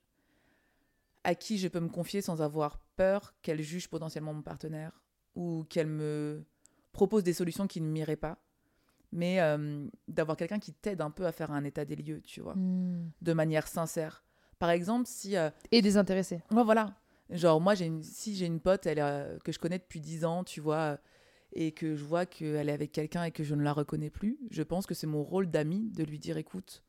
à 1.23 1.35
qui 1.35 1.57
je 1.57 1.67
peux 1.67 1.79
me 1.79 1.89
confier 1.89 2.21
sans 2.21 2.41
avoir 2.41 2.79
peur 2.95 3.33
qu'elle 3.41 3.61
juge 3.61 3.87
potentiellement 3.89 4.33
mon 4.33 4.41
partenaire 4.41 5.01
ou 5.35 5.65
qu'elle 5.69 5.87
me 5.87 6.43
propose 6.91 7.23
des 7.23 7.33
solutions 7.33 7.67
qui 7.67 7.81
ne 7.81 7.87
m'iraient 7.87 8.15
pas. 8.15 8.37
Mais 9.11 9.39
euh, 9.41 9.87
d'avoir 10.07 10.35
quelqu'un 10.37 10.59
qui 10.59 10.73
t'aide 10.73 10.99
un 11.01 11.11
peu 11.11 11.25
à 11.27 11.31
faire 11.31 11.51
un 11.51 11.63
état 11.63 11.85
des 11.85 11.95
lieux, 11.95 12.21
tu 12.21 12.41
vois, 12.41 12.55
Hmm. 12.55 13.09
de 13.21 13.33
manière 13.33 13.67
sincère. 13.67 14.23
Par 14.59 14.69
exemple, 14.71 15.05
si 15.07 15.37
euh, 15.37 15.49
Et 15.71 15.81
désintéressé. 15.81 16.41
Ouais, 16.51 16.63
voilà. 16.63 16.95
Genre, 17.29 17.61
moi, 17.61 17.75
j'ai 17.75 17.85
une... 17.85 18.01
si 18.03 18.35
j'ai 18.35 18.45
une 18.47 18.59
pote 18.59 18.85
elle, 18.87 18.99
euh, 18.99 19.37
que 19.39 19.51
je 19.51 19.59
connais 19.59 19.77
depuis 19.79 20.01
10 20.01 20.25
ans, 20.25 20.43
tu 20.43 20.61
vois, 20.61 20.97
et 21.55 21.71
que 21.71 21.95
je 21.95 22.03
vois 22.03 22.25
qu'elle 22.25 22.69
est 22.69 22.73
avec 22.73 22.91
quelqu'un 22.91 23.23
et 23.25 23.31
que 23.31 23.43
je 23.43 23.55
ne 23.55 23.63
la 23.63 23.73
reconnais 23.73 24.09
plus, 24.09 24.37
je 24.51 24.63
pense 24.63 24.85
que 24.85 24.93
c'est 24.93 25.07
mon 25.07 25.23
rôle 25.23 25.49
d'ami 25.49 25.89
de 25.95 26.03
lui 26.03 26.19
dire 26.19 26.37
écoute, 26.37 26.83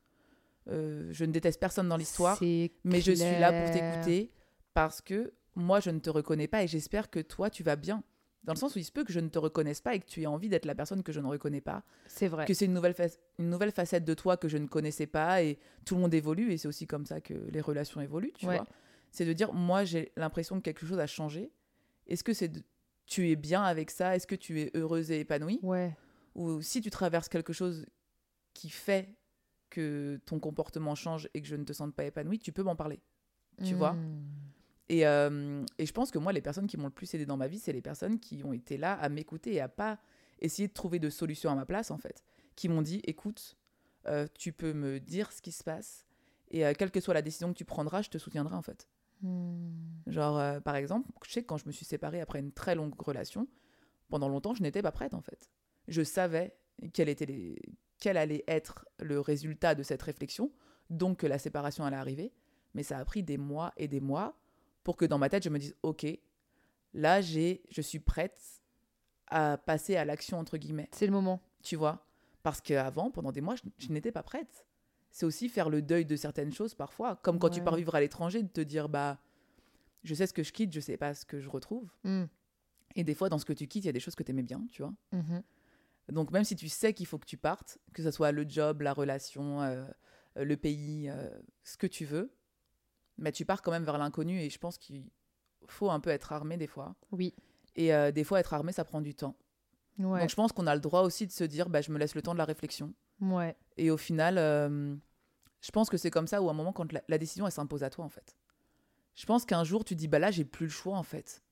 euh, 0.69 1.09
je 1.11 1.25
ne 1.25 1.33
déteste 1.33 1.61
personne 1.61 1.89
dans 1.89 1.97
l'histoire, 1.97 2.39
mais 2.41 3.01
je 3.01 3.13
suis 3.13 3.39
là 3.39 3.53
pour 3.53 3.71
t'écouter 3.71 4.31
parce 4.73 5.01
que 5.01 5.33
moi, 5.55 5.81
je 5.81 5.91
ne 5.91 5.99
te 6.01 6.11
reconnais 6.11 6.49
pas 6.49 6.63
et 6.63 6.67
j'espère 6.67 7.11
que 7.11 7.21
toi, 7.21 7.51
tu 7.51 7.63
vas 7.63 7.77
bien. 7.77 8.03
Dans 8.45 8.53
le 8.53 8.59
sens 8.59 8.75
où 8.75 8.79
il 8.79 8.85
se 8.85 8.93
peut 8.93 9.05
que 9.05 9.13
je 9.13 9.21
ne 9.21 9.29
te 9.29 9.39
reconnaisse 9.39 9.81
pas 9.81 9.95
et 9.95 10.01
que 10.01 10.05
tu 10.07 10.21
aies 10.23 10.27
envie 10.27 10.49
d'être 10.51 10.67
la 10.67 10.75
personne 10.75 11.03
que 11.03 11.13
je 11.13 11.21
ne 11.21 11.27
reconnais 11.27 11.63
pas 11.63 11.83
C'est 12.07 12.29
vrai. 12.29 12.45
que 12.45 12.53
c'est 12.53 12.67
une 12.67 12.75
nouvelle, 12.75 12.95
une 13.39 13.49
nouvelle 13.49 13.73
facette 13.73 14.05
de 14.05 14.13
toi 14.13 14.37
que 14.37 14.49
je 14.49 14.59
ne 14.59 14.67
connaissais 14.67 15.07
pas 15.07 15.43
et 15.43 15.59
tout 15.87 15.95
le 15.95 16.03
monde 16.03 16.13
évolue 16.13 16.53
et 16.53 16.59
c'est 16.59 16.69
aussi 16.69 16.87
comme 16.87 17.07
ça 17.07 17.23
que 17.23 17.33
les 17.51 17.61
relations 17.63 18.03
évoluent, 18.03 18.35
tu 18.37 18.47
Ouais. 18.47 18.57
vois. 18.57 18.67
C'est 19.13 19.25
de 19.25 19.33
dire, 19.33 19.55
moi 19.55 19.85
j'ai 19.85 20.13
l'impression 20.17 20.57
que 20.57 20.61
quelque 20.63 20.85
chose 20.85 20.99
a 20.99 21.07
changé. 21.07 21.51
Est-ce 22.07 22.23
que 22.25 22.35
c'est 22.35 22.49
de- 22.49 22.63
tu 23.07 23.31
es 23.31 23.37
bien 23.37 23.63
avec 23.63 23.91
ça 23.91 24.17
Est-ce 24.17 24.27
que 24.27 24.35
tu 24.35 24.61
es 24.61 24.71
heureuse 24.75 25.11
et 25.11 25.21
épanouie 25.21 25.61
Ouais. 25.63 25.97
Ou 26.35 26.63
si 26.63 26.81
tu 26.81 26.91
traverses 26.91 27.29
quelque 27.29 27.53
chose 27.53 27.87
qui 28.55 28.71
fait 28.71 29.15
que 29.71 30.21
ton 30.27 30.39
comportement 30.39 30.95
change 30.95 31.29
et 31.35 31.43
que 31.43 31.49
je 31.49 31.57
ne 31.57 31.65
te 31.65 31.73
sente 31.73 31.95
pas 31.95 32.05
épanouie, 32.05 32.39
tu 32.39 32.53
peux 32.53 32.63
m'en 32.63 32.77
parler. 32.77 33.01
Tu 33.65 33.75
vois 33.75 33.93
Hmm. 33.93 34.23
Et, 34.89 35.07
euh, 35.07 35.65
et 35.79 35.87
je 35.87 35.93
pense 35.93 36.11
que 36.11 36.19
moi, 36.19 36.33
les 36.33 36.43
personnes 36.43 36.67
qui 36.67 36.77
m'ont 36.77 36.87
le 36.87 36.91
plus 36.91 37.13
aidé 37.15 37.25
dans 37.25 37.37
ma 37.37 37.47
vie, 37.47 37.59
c'est 37.59 37.73
les 37.73 37.81
personnes 37.81 38.19
qui 38.21 38.43
ont 38.45 38.53
été 38.53 38.77
là 38.77 38.95
à 38.95 39.09
m'écouter 39.09 39.55
et 39.55 39.61
à 39.61 39.69
pas 39.69 39.99
essayer 40.41 40.69
de 40.69 40.73
trouver 40.73 40.99
de 40.99 41.09
solutions 41.09 41.51
à 41.51 41.55
ma 41.55 41.65
place, 41.65 41.91
en 41.91 41.99
fait. 41.99 42.23
Qui 42.55 42.69
m'ont 42.69 42.83
dit, 42.83 43.01
écoute, 43.05 43.57
euh, 44.07 44.27
tu 44.35 44.53
peux 44.53 44.73
me 44.75 45.01
dire 45.01 45.33
ce 45.33 45.41
qui 45.41 45.53
se 45.53 45.65
passe 45.65 46.05
et 46.51 46.67
euh, 46.67 46.73
quelle 46.77 46.91
que 46.91 47.01
soit 47.01 47.15
la 47.15 47.23
décision 47.23 47.53
que 47.53 47.57
tu 47.57 47.65
prendras, 47.65 48.03
je 48.03 48.11
te 48.11 48.19
soutiendrai, 48.19 48.55
en 48.55 48.63
fait. 48.63 48.87
Hmm. 49.23 49.71
Genre, 50.07 50.39
euh, 50.39 50.61
par 50.61 50.77
exemple, 50.77 51.09
je 51.25 51.33
sais 51.33 51.43
que 51.43 51.47
quand 51.47 51.57
je 51.57 51.67
me 51.67 51.73
suis 51.73 51.85
séparée 51.85 52.21
après 52.21 52.41
une 52.41 52.53
très 52.53 52.75
longue 52.75 52.95
relation, 53.01 53.49
pendant 54.09 54.29
longtemps, 54.29 54.55
je 54.55 54.63
n'étais 54.63 54.83
pas 54.83 54.93
prête, 54.93 55.15
en 55.15 55.23
fait. 55.23 55.51
Je 55.89 56.03
savais 56.03 56.57
quel, 56.93 57.09
était 57.09 57.27
les... 57.27 57.57
quel 57.99 58.17
allait 58.17 58.45
être 58.49 58.87
le 59.01 59.21
résultat 59.21 59.75
de 59.75 59.83
cette 59.83 60.03
réflexion, 60.03 60.53
donc 60.91 61.19
que 61.19 61.27
la 61.27 61.39
séparation 61.39 61.85
allait 61.85 61.97
arriver. 61.97 62.33
Mais 62.75 62.83
ça 62.83 62.99
a 62.99 63.05
pris 63.05 63.23
des 63.23 63.39
mois 63.39 63.73
et 63.77 63.89
des 63.89 64.01
mois 64.01 64.37
pour 64.83 64.97
que 64.97 65.05
dans 65.05 65.19
ma 65.19 65.29
tête, 65.29 65.45
je 65.45 65.49
me 65.49 65.59
dise, 65.59 65.75
OK, 65.83 66.07
là, 66.93 67.21
j'ai, 67.21 67.63
je 67.71 67.81
suis 67.81 68.01
prête 68.01 68.41
à 69.29 69.57
passer 69.57 69.97
à 69.97 70.05
l'action, 70.05 70.39
entre 70.39 70.59
guillemets 70.59 70.89
C'est 70.93 71.07
le 71.07 71.13
moment. 71.13 71.41
tu 71.63 71.77
vois? 71.77 72.07
Parce 72.43 72.61
qu'avant, 72.61 73.11
pendant 73.11 73.33
des 73.33 73.41
mois, 73.41 73.57
je, 73.57 73.63
je 73.79 73.91
n'étais 73.91 74.13
pas 74.13 74.23
prête. 74.23 74.67
C'est 75.15 75.27
aussi 75.27 75.49
faire 75.49 75.71
le 75.71 75.81
deuil 75.81 76.05
de 76.05 76.17
certaines 76.17 76.53
choses 76.53 76.75
parfois, 76.75 77.15
comme 77.23 77.39
quand 77.39 77.49
tu 77.49 77.63
pars 77.63 77.77
vivre 77.77 77.95
à 77.95 78.01
l'étranger, 78.01 78.43
de 78.43 78.49
te 78.49 78.61
dire, 78.61 78.89
bah, 78.89 79.21
je 80.03 80.13
sais 80.13 80.27
ce 80.27 80.33
que 80.33 80.43
je 80.43 80.53
quitte, 80.53 80.73
je 80.73 80.81
sais 80.81 80.97
pas 80.97 81.15
ce 81.15 81.25
que 81.25 81.41
je 81.41 81.49
retrouve. 81.49 81.89
Hmm. 82.03 82.25
Et 82.97 83.05
des 83.05 83.15
fois, 83.15 83.29
dans 83.29 83.39
ce 83.39 83.45
que 83.45 83.53
tu 83.53 83.69
quittes, 83.69 83.85
il 83.85 83.87
y 83.87 83.91
a 83.91 83.93
des 83.93 84.01
choses 84.01 84.17
que 84.17 84.25
tu 84.25 84.33
aimais 84.33 84.43
bien, 84.43 84.67
tu 84.73 84.83
vois. 84.83 84.93
Mhm. 85.13 85.45
Donc 86.09 86.33
même 86.33 86.43
si 86.43 86.57
tu 86.57 86.69
sais 86.69 86.95
qu'il 86.95 87.07
faut 87.07 87.19
que 87.19 87.27
tu 87.27 87.37
partes, 87.37 87.79
que 87.93 88.03
ce 88.03 88.11
soit 88.11 88.33
le 88.33 88.45
job, 88.49 88.83
la 88.83 88.93
relation, 88.93 89.63
euh, 89.63 89.87
euh, 90.37 90.45
le 90.45 90.57
pays, 90.57 91.09
euh, 91.09 91.31
ce 91.63 91.77
que 91.77 91.87
tu 91.87 92.05
veux, 92.05 92.33
mais 93.17 93.31
tu 93.31 93.45
pars 93.45 93.63
quand 93.63 93.71
même 93.71 93.85
vers 93.85 93.99
l'inconnu 93.99 94.41
et 94.41 94.51
je 94.51 94.59
pense 94.59 94.79
qu'il 94.79 95.09
faut 95.69 95.93
un 95.93 96.01
peu 96.01 96.11
être 96.11 96.33
armé 96.33 96.57
des 96.57 96.67
fois. 96.67 96.97
Oui. 97.13 97.35
Et 97.77 97.95
euh, 97.95 98.11
des 98.11 98.25
fois, 98.25 98.41
être 98.41 98.53
armé, 98.53 98.73
ça 98.73 98.85
prend 98.85 99.01
du 99.01 99.15
temps. 99.15 99.37
Ouais. 100.01 100.19
Donc 100.19 100.29
je 100.29 100.35
pense 100.35 100.51
qu'on 100.51 100.67
a 100.67 100.75
le 100.75 100.81
droit 100.81 101.03
aussi 101.03 101.25
de 101.25 101.33
se 101.33 101.45
dire, 101.45 101.69
bah, 101.69 101.83
je 101.83 101.93
me 101.93 101.99
laisse 101.99 102.17
le 102.17 102.23
temps 102.23 102.33
de 102.33 102.39
la 102.39 102.45
réflexion. 102.45 102.93
Ouais. 103.21 103.57
Et 103.77 103.91
au 103.91 103.97
final, 103.97 104.39
euh, 104.39 104.95
je 105.61 105.71
pense 105.71 105.89
que 105.89 105.97
c'est 105.97 106.11
comme 106.11 106.27
ça 106.27 106.43
où 106.43 106.49
à 106.49 106.51
un 106.51 106.55
moment, 106.55 106.73
quand 106.73 106.93
la, 106.93 107.03
la 107.09 107.19
décision, 107.19 107.47
elle 107.47 107.53
s'impose 107.53 107.83
à 107.83 107.91
toi, 107.91 108.05
en 108.05 108.09
fait. 108.09 108.37
Je 109.15 109.27
pense 109.27 109.45
qu'un 109.45 109.65
jour, 109.65 109.85
tu 109.85 109.95
dis, 109.95 110.09
bah 110.09 110.19
là, 110.19 110.31
j'ai 110.31 110.45
plus 110.45 110.67
le 110.67 110.73
choix, 110.73 110.97
en 110.97 111.03
fait. 111.03 111.43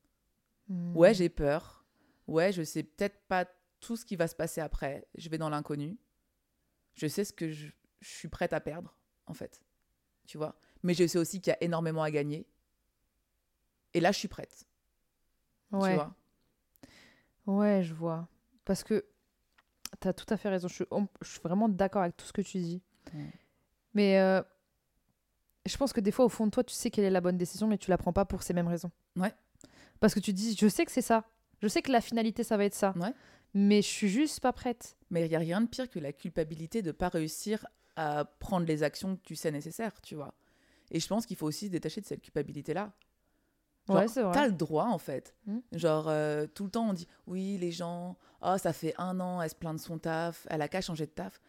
Hmm. 0.68 0.96
Ouais, 0.96 1.14
j'ai 1.14 1.28
peur. 1.28 1.84
Ouais, 2.26 2.52
je 2.52 2.62
sais 2.62 2.82
peut-être 2.82 3.20
pas 3.28 3.46
tout 3.80 3.96
ce 3.96 4.04
qui 4.04 4.16
va 4.16 4.28
se 4.28 4.34
passer 4.34 4.60
après. 4.60 5.06
Je 5.16 5.28
vais 5.28 5.38
dans 5.38 5.48
l'inconnu. 5.48 5.98
Je 6.94 7.06
sais 7.06 7.24
ce 7.24 7.32
que 7.32 7.48
je, 7.50 7.68
je 8.00 8.08
suis 8.08 8.28
prête 8.28 8.52
à 8.52 8.60
perdre, 8.60 8.96
en 9.26 9.34
fait. 9.34 9.62
Tu 10.26 10.38
vois? 10.38 10.56
Mais 10.82 10.94
je 10.94 11.06
sais 11.06 11.18
aussi 11.18 11.40
qu'il 11.40 11.50
y 11.50 11.54
a 11.54 11.62
énormément 11.62 12.02
à 12.02 12.10
gagner. 12.10 12.46
Et 13.94 14.00
là, 14.00 14.12
je 14.12 14.18
suis 14.18 14.28
prête. 14.28 14.66
Ouais. 15.70 15.90
Tu 15.90 15.94
vois? 15.94 16.14
Ouais, 17.46 17.82
je 17.82 17.94
vois. 17.94 18.28
Parce 18.64 18.84
que 18.84 19.04
tu 20.00 20.08
as 20.08 20.12
tout 20.12 20.26
à 20.32 20.36
fait 20.36 20.48
raison. 20.48 20.68
Je 20.68 20.74
suis, 20.74 20.84
on- 20.90 21.08
je 21.20 21.30
suis 21.30 21.40
vraiment 21.40 21.68
d'accord 21.68 22.02
avec 22.02 22.16
tout 22.16 22.26
ce 22.26 22.32
que 22.32 22.42
tu 22.42 22.58
dis. 22.58 22.82
Mais 23.94 24.18
euh, 24.18 24.42
je 25.66 25.76
pense 25.76 25.92
que 25.92 26.00
des 26.00 26.10
fois, 26.10 26.24
au 26.24 26.28
fond 26.28 26.46
de 26.46 26.50
toi, 26.50 26.64
tu 26.64 26.74
sais 26.74 26.90
quelle 26.90 27.04
est 27.04 27.10
la 27.10 27.20
bonne 27.20 27.36
décision, 27.38 27.66
mais 27.66 27.78
tu 27.78 27.90
la 27.90 27.98
prends 27.98 28.12
pas 28.12 28.24
pour 28.24 28.42
ces 28.42 28.52
mêmes 28.54 28.68
raisons. 28.68 28.90
Ouais. 29.16 29.32
Parce 30.00 30.14
que 30.14 30.20
tu 30.20 30.32
dis, 30.32 30.56
je 30.58 30.68
sais 30.68 30.84
que 30.84 30.90
c'est 30.92 31.02
ça. 31.02 31.24
Je 31.60 31.68
sais 31.68 31.82
que 31.82 31.92
la 31.92 32.00
finalité, 32.00 32.42
ça 32.42 32.56
va 32.56 32.64
être 32.64 32.74
ça. 32.74 32.92
Ouais. 32.96 33.12
Mais 33.54 33.82
je 33.82 33.86
suis 33.88 34.08
juste 34.08 34.40
pas 34.40 34.52
prête. 34.52 34.96
Mais 35.10 35.26
il 35.26 35.28
n'y 35.28 35.36
a 35.36 35.38
rien 35.38 35.60
de 35.60 35.66
pire 35.66 35.88
que 35.90 35.98
la 35.98 36.12
culpabilité 36.12 36.80
de 36.82 36.88
ne 36.88 36.92
pas 36.92 37.08
réussir 37.08 37.66
à 37.96 38.24
prendre 38.24 38.66
les 38.66 38.82
actions 38.82 39.16
que 39.16 39.20
tu 39.22 39.36
sais 39.36 39.50
nécessaires, 39.50 40.00
tu 40.00 40.14
vois. 40.14 40.34
Et 40.90 40.98
je 41.00 41.06
pense 41.06 41.26
qu'il 41.26 41.36
faut 41.36 41.46
aussi 41.46 41.66
se 41.66 41.70
détacher 41.70 42.00
de 42.00 42.06
cette 42.06 42.22
culpabilité-là. 42.22 42.92
Genre, 43.88 43.96
ouais, 43.96 44.08
c'est 44.08 44.22
vrai. 44.22 44.32
T'as 44.32 44.46
le 44.46 44.52
droit, 44.52 44.86
en 44.86 44.98
fait. 44.98 45.34
Mm. 45.46 45.58
Genre, 45.72 46.08
euh, 46.08 46.46
tout 46.46 46.64
le 46.64 46.70
temps, 46.70 46.90
on 46.90 46.92
dit 46.92 47.08
Oui, 47.26 47.58
les 47.58 47.72
gens, 47.72 48.16
oh, 48.42 48.56
ça 48.58 48.72
fait 48.72 48.94
un 48.98 49.18
an, 49.20 49.42
elle 49.42 49.50
se 49.50 49.54
plaint 49.54 49.76
de 49.76 49.80
son 49.80 49.98
taf, 49.98 50.46
elle 50.50 50.62
a 50.62 50.68
qu'à 50.68 50.80
changer 50.80 51.06
de 51.06 51.10
taf. 51.10 51.40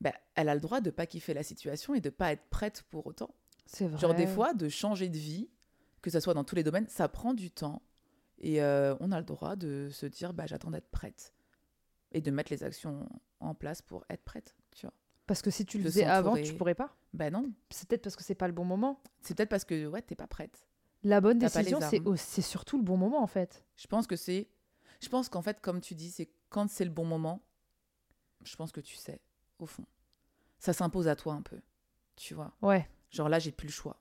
Ben, 0.00 0.12
elle 0.34 0.48
a 0.48 0.54
le 0.54 0.60
droit 0.60 0.80
de 0.80 0.90
pas 0.90 1.06
kiffer 1.06 1.34
la 1.34 1.42
situation 1.42 1.94
et 1.94 2.00
de 2.00 2.10
pas 2.10 2.32
être 2.32 2.48
prête 2.50 2.82
pour 2.90 3.06
autant. 3.06 3.34
C'est 3.66 3.86
vrai. 3.86 4.00
Genre, 4.00 4.14
des 4.14 4.26
fois, 4.26 4.52
de 4.54 4.68
changer 4.68 5.08
de 5.08 5.18
vie, 5.18 5.48
que 6.00 6.10
ce 6.10 6.18
soit 6.18 6.34
dans 6.34 6.44
tous 6.44 6.56
les 6.56 6.64
domaines, 6.64 6.88
ça 6.88 7.08
prend 7.08 7.34
du 7.34 7.50
temps. 7.50 7.82
Et 8.38 8.62
euh, 8.62 8.96
on 9.00 9.12
a 9.12 9.18
le 9.18 9.24
droit 9.24 9.54
de 9.54 9.88
se 9.92 10.06
dire 10.06 10.32
bah, 10.32 10.46
J'attends 10.46 10.70
d'être 10.70 10.90
prête. 10.90 11.32
Et 12.10 12.20
de 12.20 12.30
mettre 12.30 12.52
les 12.52 12.64
actions 12.64 13.08
en 13.40 13.54
place 13.54 13.80
pour 13.80 14.04
être 14.10 14.22
prête, 14.22 14.54
tu 14.72 14.86
vois. 14.86 14.92
Parce 15.26 15.40
que 15.40 15.50
si 15.50 15.64
tu 15.64 15.78
le 15.78 15.84
faisais 15.84 16.04
avant, 16.04 16.36
tu 16.36 16.52
pourrais 16.54 16.74
pas. 16.74 16.94
Ben 17.14 17.32
non, 17.32 17.50
C'est 17.70 17.88
peut-être 17.88 18.02
parce 18.02 18.16
que 18.16 18.24
c'est 18.24 18.34
pas 18.34 18.48
le 18.48 18.52
bon 18.52 18.64
moment. 18.64 19.00
c'est 19.20 19.36
peut-être 19.36 19.48
parce 19.48 19.64
que 19.64 19.86
ouais, 19.86 20.02
t'es 20.02 20.14
pas 20.14 20.26
prête. 20.26 20.66
La 21.04 21.20
bonne 21.20 21.38
décision, 21.38 21.80
c'est 22.16 22.42
surtout 22.42 22.76
le 22.76 22.84
bon 22.84 22.96
moment, 22.96 23.22
en 23.22 23.26
fait. 23.26 23.64
Je 23.76 23.86
pense 23.86 24.06
que 24.06 24.16
c'est. 24.16 24.48
Je 25.00 25.08
pense 25.08 25.28
qu'en 25.28 25.42
fait, 25.42 25.60
comme 25.60 25.80
tu 25.80 25.94
dis, 25.94 26.10
c'est 26.10 26.30
quand 26.48 26.70
c'est 26.70 26.84
le 26.84 26.90
bon 26.90 27.04
moment, 27.04 27.42
je 28.44 28.54
pense 28.56 28.70
que 28.70 28.80
tu 28.80 28.96
sais, 28.96 29.20
au 29.58 29.66
fond. 29.66 29.84
Ça 30.58 30.72
s'impose 30.72 31.08
à 31.08 31.16
toi 31.16 31.34
un 31.34 31.42
peu. 31.42 31.60
Tu 32.14 32.34
vois. 32.34 32.52
Ouais. 32.62 32.88
Genre 33.10 33.28
là, 33.28 33.38
j'ai 33.40 33.50
plus 33.50 33.66
le 33.66 33.72
choix. 33.72 33.98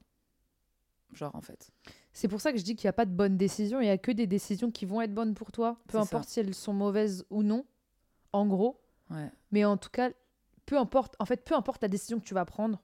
Genre, 1.12 1.36
en 1.36 1.42
fait. 1.42 1.72
C'est 2.14 2.28
pour 2.28 2.40
ça 2.40 2.52
que 2.52 2.58
je 2.60 2.64
dis 2.64 2.76
qu'il 2.76 2.86
n'y 2.86 2.90
a 2.90 2.94
pas 2.94 3.06
de 3.06 3.12
bonne 3.12 3.36
décision. 3.36 3.82
Il 3.82 3.86
n'y 3.86 3.90
a 3.90 3.98
que 3.98 4.12
des 4.12 4.28
décisions 4.28 4.70
qui 4.70 4.86
vont 4.86 5.02
être 5.02 5.14
bonnes 5.14 5.34
pour 5.34 5.52
toi, 5.52 5.82
peu 5.88 5.98
importe 5.98 6.26
ça. 6.26 6.30
si 6.30 6.40
elles 6.40 6.54
sont 6.54 6.74
mauvaises 6.74 7.26
ou 7.30 7.42
non, 7.42 7.66
en 8.32 8.46
gros. 8.46 8.80
Ouais. 9.10 9.32
Mais 9.52 9.66
en 9.66 9.78
tout 9.78 9.90
cas, 9.90 10.12
peu 10.66 10.78
importe, 10.78 11.16
en 11.20 11.26
fait, 11.26 11.44
peu 11.44 11.56
importe 11.56 11.82
la 11.82 11.88
décision 11.88 12.20
que 12.20 12.26
tu 12.26 12.34
vas 12.34 12.46
prendre, 12.46 12.82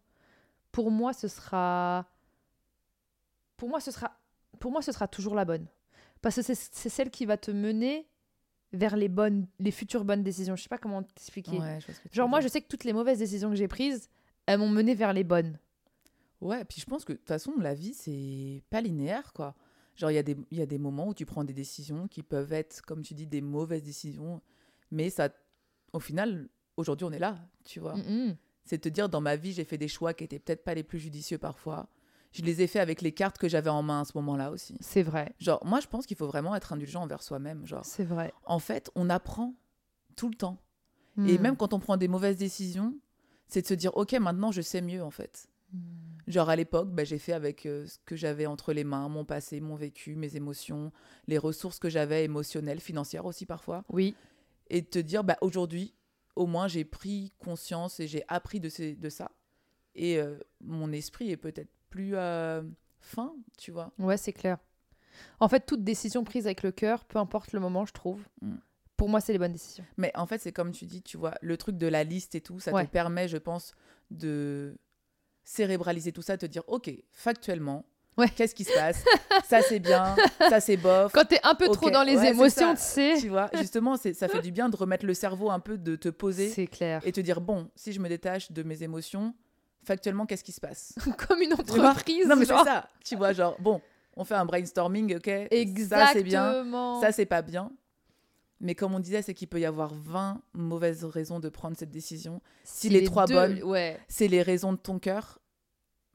pour 0.72 0.92
moi, 0.92 1.14
ce 1.14 1.28
sera. 1.28 2.08
Pour 3.58 3.70
moi, 3.70 3.80
ce 3.80 3.92
sera, 3.92 4.18
pour 4.60 4.72
moi, 4.72 4.82
ce 4.82 4.92
sera 4.92 5.08
toujours 5.08 5.36
la 5.36 5.46
bonne. 5.46 5.68
Parce 6.22 6.36
que 6.36 6.42
c'est 6.42 6.56
celle 6.90 7.10
qui 7.12 7.26
va 7.26 7.38
te 7.38 7.52
mener 7.52 8.08
vers 8.74 8.96
les 8.96 9.08
bonnes, 9.10 9.48
les 9.60 9.72
futures 9.72 10.04
bonnes 10.04 10.24
décisions. 10.24 10.56
Je 10.56 10.64
sais 10.64 10.70
pas 10.70 10.78
comment 10.78 11.04
t'expliquer. 11.04 11.60
Ouais, 11.60 11.80
Genre, 12.12 12.28
moi, 12.30 12.40
je 12.42 12.48
sais 12.48 12.62
que 12.62 12.68
toutes 12.68 12.84
les 12.84 12.94
mauvaises 12.94 13.20
décisions 13.20 13.50
que 13.50 13.56
j'ai 13.56 13.68
prises, 13.68 14.10
elles 14.46 14.60
m'ont 14.60 14.70
mené 14.70 14.94
vers 14.96 15.14
les 15.14 15.24
bonnes. 15.24 15.58
Ouais, 16.42 16.64
puis 16.66 16.80
je 16.82 16.86
pense 16.86 17.04
que 17.06 17.14
de 17.14 17.18
toute 17.18 17.28
façon, 17.28 17.54
la 17.60 17.74
vie, 17.74 17.94
c'est 17.94 18.62
pas 18.70 18.82
linéaire, 18.82 19.34
quoi. 19.34 19.56
Genre, 19.96 20.12
il 20.12 20.16
y, 20.16 20.20
a 20.20 20.24
des- 20.24 20.38
il 20.52 20.58
y 20.60 20.62
a 20.62 20.66
des 20.68 20.78
moments 20.78 21.08
où 21.08 21.14
tu 21.16 21.26
prends 21.26 21.44
des 21.44 21.54
décisions 21.54 22.08
qui 22.08 22.22
peuvent 22.22 22.54
être, 22.54 22.82
comme 22.84 23.02
tu 23.02 23.16
dis, 23.16 23.26
des 23.26 23.42
mauvaises 23.42 23.82
décisions. 23.84 24.42
Mais 24.92 25.10
ça, 25.10 25.30
au 25.94 26.00
final, 26.00 26.48
aujourd'hui, 26.78 27.06
on 27.06 27.12
est 27.12 27.18
là, 27.20 27.40
tu 27.66 27.80
vois. 27.80 27.96
Mm. 27.96 28.36
C'est 28.66 28.78
te 28.80 28.90
dire, 28.90 29.10
dans 29.10 29.22
ma 29.22 29.36
vie, 29.36 29.54
j'ai 29.54 29.64
fait 29.64 29.78
des 29.80 29.88
choix 29.88 30.14
qui 30.14 30.24
étaient 30.26 30.38
peut-être 30.40 30.64
pas 30.64 30.76
les 30.76 30.84
plus 30.84 31.00
judicieux 31.00 31.38
parfois. 31.40 31.88
Je 32.38 32.44
les 32.44 32.62
ai 32.62 32.68
faits 32.68 32.82
avec 32.82 33.02
les 33.02 33.12
cartes 33.12 33.38
que 33.38 33.48
j'avais 33.50 33.70
en 33.70 33.82
main 33.84 34.02
à 34.02 34.06
ce 34.06 34.12
moment-là 34.16 34.52
aussi. 34.52 34.76
C'est 34.80 35.04
vrai. 35.04 35.34
Genre, 35.40 35.64
moi, 35.66 35.80
je 35.80 35.88
pense 35.88 36.06
qu'il 36.06 36.18
faut 36.18 36.28
vraiment 36.28 36.56
être 36.56 36.74
indulgent 36.74 37.02
envers 37.04 37.24
soi-même. 37.24 37.66
Genre, 37.66 37.84
C'est 37.86 38.04
vrai. 38.06 38.34
en 38.46 38.60
fait, 38.60 38.90
on 38.96 39.10
apprend 39.10 39.56
tout 40.16 40.30
le 40.30 40.36
temps. 40.36 40.58
Et 41.26 41.38
Mm. 41.38 41.42
même 41.42 41.58
quand 41.58 41.74
on 41.74 41.80
prend 41.80 41.98
des 41.98 42.08
mauvaises 42.08 42.38
décisions, 42.38 42.96
c'est 43.48 43.62
de 43.64 43.68
se 43.68 43.74
dire, 43.74 43.96
OK, 43.98 44.14
maintenant, 44.14 44.52
je 44.52 44.62
sais 44.62 44.82
mieux, 44.82 45.04
en 45.04 45.10
fait. 45.12 45.48
Mm. 45.74 45.80
Genre, 46.28 46.50
à 46.50 46.56
l'époque, 46.56 46.90
bah, 46.92 47.04
j'ai 47.06 47.18
fait 47.18 47.34
avec 47.34 47.66
euh, 47.66 47.88
ce 47.88 47.98
que 48.06 48.16
j'avais 48.16 48.46
entre 48.46 48.74
les 48.74 48.84
mains, 48.84 49.08
mon 49.10 49.24
passé, 49.26 49.60
mon 49.62 49.76
vécu, 49.76 50.16
mes 50.16 50.36
émotions, 50.36 50.92
les 51.28 51.38
ressources 51.38 51.80
que 51.80 51.90
j'avais 51.90 52.24
émotionnelles, 52.26 52.82
financières 52.82 53.26
aussi 53.26 53.46
parfois. 53.46 53.84
Oui. 53.90 54.14
Et 54.70 54.82
de 54.82 54.88
te 54.88 55.00
dire, 55.00 55.24
bah, 55.24 55.38
aujourd'hui, 55.42 55.94
au 56.36 56.46
moins, 56.46 56.68
j'ai 56.68 56.84
pris 56.86 57.32
conscience 57.40 58.00
et 58.00 58.08
j'ai 58.08 58.24
appris 58.28 58.60
de, 58.60 58.70
ces- 58.70 58.96
de 58.96 59.10
ça. 59.10 59.32
Et 59.96 60.20
euh, 60.20 60.38
mon 60.62 60.92
esprit 60.92 61.32
est 61.32 61.38
peut-être 61.38 61.72
plus 61.98 62.12
euh, 62.16 62.62
fin, 63.00 63.34
tu 63.58 63.72
vois. 63.72 63.92
Ouais, 63.98 64.18
c'est 64.18 64.34
clair. 64.34 64.58
En 65.40 65.50
fait, 65.50 65.62
toute 65.66 65.84
décision 65.84 66.24
prise 66.24 66.46
avec 66.46 66.62
le 66.62 66.72
cœur, 66.72 67.06
peu 67.06 67.18
importe 67.18 67.54
le 67.54 67.60
moment, 67.60 67.86
je 67.88 67.94
trouve, 67.94 68.22
Mm. 68.42 68.56
pour 68.98 69.10
moi, 69.10 69.20
c'est 69.20 69.34
les 69.34 69.40
bonnes 69.40 69.52
décisions. 69.54 69.84
Mais 69.98 70.12
en 70.16 70.28
fait, 70.28 70.38
c'est 70.40 70.52
comme 70.52 70.72
tu 70.72 70.86
dis, 70.86 71.02
tu 71.02 71.18
vois, 71.18 71.34
le 71.42 71.58
truc 71.58 71.76
de 71.78 71.88
la 71.88 72.04
liste 72.04 72.36
et 72.36 72.42
tout, 72.42 72.60
ça 72.60 72.72
Ouais. 72.72 72.86
te 72.86 72.92
permet, 72.92 73.28
je 73.28 73.38
pense, 73.38 73.74
de 74.12 74.78
cérébraliser 75.44 76.12
tout 76.12 76.22
ça, 76.22 76.38
te 76.38 76.46
dire, 76.46 76.64
OK, 76.68 76.92
factuellement, 77.12 77.86
Ouais. 78.18 78.30
qu'est-ce 78.30 78.54
qui 78.56 78.64
se 78.64 78.74
passe? 78.74 79.04
Ça, 79.46 79.62
c'est 79.64 79.80
bien, 79.80 80.16
ça, 80.50 80.60
c'est 80.60 80.78
bof. 80.78 81.12
Quand 81.14 81.26
t'es 81.26 81.40
un 81.44 81.56
peu 81.56 81.68
trop 81.70 81.90
dans 81.90 82.04
les 82.04 82.18
ouais, 82.18 82.30
émotions, 82.32 82.74
tu 82.76 82.82
sais. 82.82 83.16
Tu 83.20 83.30
vois, 83.30 83.50
justement, 83.56 83.96
ça 83.98 84.28
fait 84.28 84.42
du 84.42 84.52
bien 84.52 84.70
de 84.70 84.76
remettre 84.76 85.06
le 85.06 85.14
cerveau 85.16 85.50
un 85.52 85.60
peu, 85.60 85.78
de 85.80 85.96
te 85.96 86.10
poser 86.10 86.50
C'est 86.50 86.68
clair. 86.68 87.02
et 87.06 87.12
te 87.12 87.22
dire, 87.22 87.42
bon, 87.42 87.70
si 87.76 87.92
je 87.94 88.00
me 88.00 88.10
détache 88.10 88.52
de 88.52 88.62
mes 88.64 88.84
émotions, 88.84 89.34
factuellement, 89.88 90.26
qu'est-ce 90.26 90.44
qui 90.44 90.52
se 90.52 90.62
passe 90.62 90.94
Comme 91.28 91.42
une 91.42 91.54
entreprise. 91.54 92.28
Non, 92.28 92.36
mais 92.36 92.46
c'est 92.46 92.54
ça. 92.54 92.88
Tu 93.04 93.16
vois, 93.16 93.34
genre, 93.34 93.56
bon, 93.60 93.82
on 94.16 94.24
fait 94.24 94.36
un 94.36 94.46
brainstorming, 94.46 95.16
OK 95.18 95.28
Exactement. 95.28 96.06
Ça, 96.08 96.14
c'est 96.14 96.24
bien. 96.24 97.00
Ça, 97.02 97.12
c'est 97.12 97.26
pas 97.26 97.42
bien. 97.42 97.72
Mais 98.60 98.74
comme 98.76 98.96
on 98.96 99.00
disait, 99.00 99.22
c'est 99.22 99.34
qu'il 99.36 99.48
peut 99.48 99.60
y 99.60 99.66
avoir 99.66 99.94
20 99.94 100.42
mauvaises 100.54 101.04
raisons 101.06 101.40
de 101.40 101.48
prendre 101.50 101.78
cette 101.78 101.92
décision. 101.92 102.42
Si 102.64 102.90
les 102.90 103.04
trois 103.04 103.26
deux- 103.28 103.36
bonnes- 103.36 103.64
Ouais. 103.64 104.00
C'est 104.08 104.28
les 104.28 104.42
raisons 104.42 104.74
de 104.74 104.78
ton 104.78 104.98
cœur. 105.00 105.40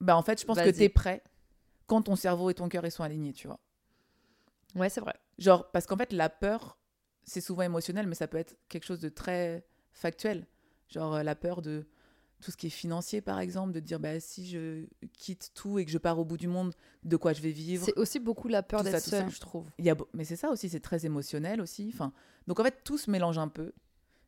Bah, 0.00 0.16
en 0.16 0.22
fait, 0.22 0.40
je 0.40 0.44
pense 0.46 0.58
que 0.58 0.64
Vas-y. 0.64 0.72
tu 0.74 0.82
es 0.82 0.88
prêt 0.88 1.22
quand 1.86 2.02
ton 2.02 2.16
cerveau 2.16 2.50
et 2.50 2.54
ton 2.54 2.68
cœur 2.68 2.84
ils 2.84 2.90
sont 2.90 3.04
alignés, 3.04 3.32
tu 3.32 3.46
vois. 3.46 3.60
Ouais, 4.74 4.88
c'est 4.88 5.00
vrai. 5.00 5.14
Genre, 5.38 5.70
parce 5.70 5.86
qu'en 5.86 5.96
fait, 5.96 6.12
la 6.12 6.28
peur, 6.28 6.78
c'est 7.24 7.40
souvent 7.40 7.62
émotionnel, 7.62 8.06
mais 8.08 8.14
ça 8.16 8.26
peut 8.26 8.38
être 8.38 8.56
quelque 8.68 8.84
chose 8.86 9.00
de 9.00 9.08
très 9.08 9.64
factuel. 9.92 10.46
Genre, 10.88 11.14
euh, 11.14 11.22
la 11.22 11.36
peur 11.36 11.62
de 11.62 11.86
tout 12.42 12.50
ce 12.50 12.56
qui 12.56 12.66
est 12.66 12.70
financier, 12.70 13.22
par 13.22 13.38
exemple, 13.38 13.72
de 13.72 13.80
dire, 13.80 13.98
bah, 13.98 14.20
si 14.20 14.46
je 14.46 14.84
quitte 15.16 15.52
tout 15.54 15.78
et 15.78 15.84
que 15.86 15.90
je 15.90 15.98
pars 15.98 16.18
au 16.18 16.24
bout 16.24 16.36
du 16.36 16.48
monde, 16.48 16.74
de 17.04 17.16
quoi 17.16 17.32
je 17.32 17.40
vais 17.40 17.52
vivre? 17.52 17.84
C'est 17.86 17.96
aussi 17.96 18.18
beaucoup 18.18 18.48
la 18.48 18.62
peur 18.62 18.82
d'être 18.82 19.00
seule, 19.00 19.30
je 19.30 19.40
trouve. 19.40 19.70
Il 19.78 19.84
y 19.84 19.90
a, 19.90 19.96
mais 20.12 20.24
c'est 20.24 20.36
ça 20.36 20.50
aussi, 20.50 20.68
c'est 20.68 20.80
très 20.80 21.06
émotionnel 21.06 21.60
aussi. 21.60 21.90
Enfin, 21.94 22.12
donc, 22.46 22.60
en 22.60 22.64
fait, 22.64 22.82
tout 22.84 22.98
se 22.98 23.10
mélange 23.10 23.38
un 23.38 23.48
peu. 23.48 23.72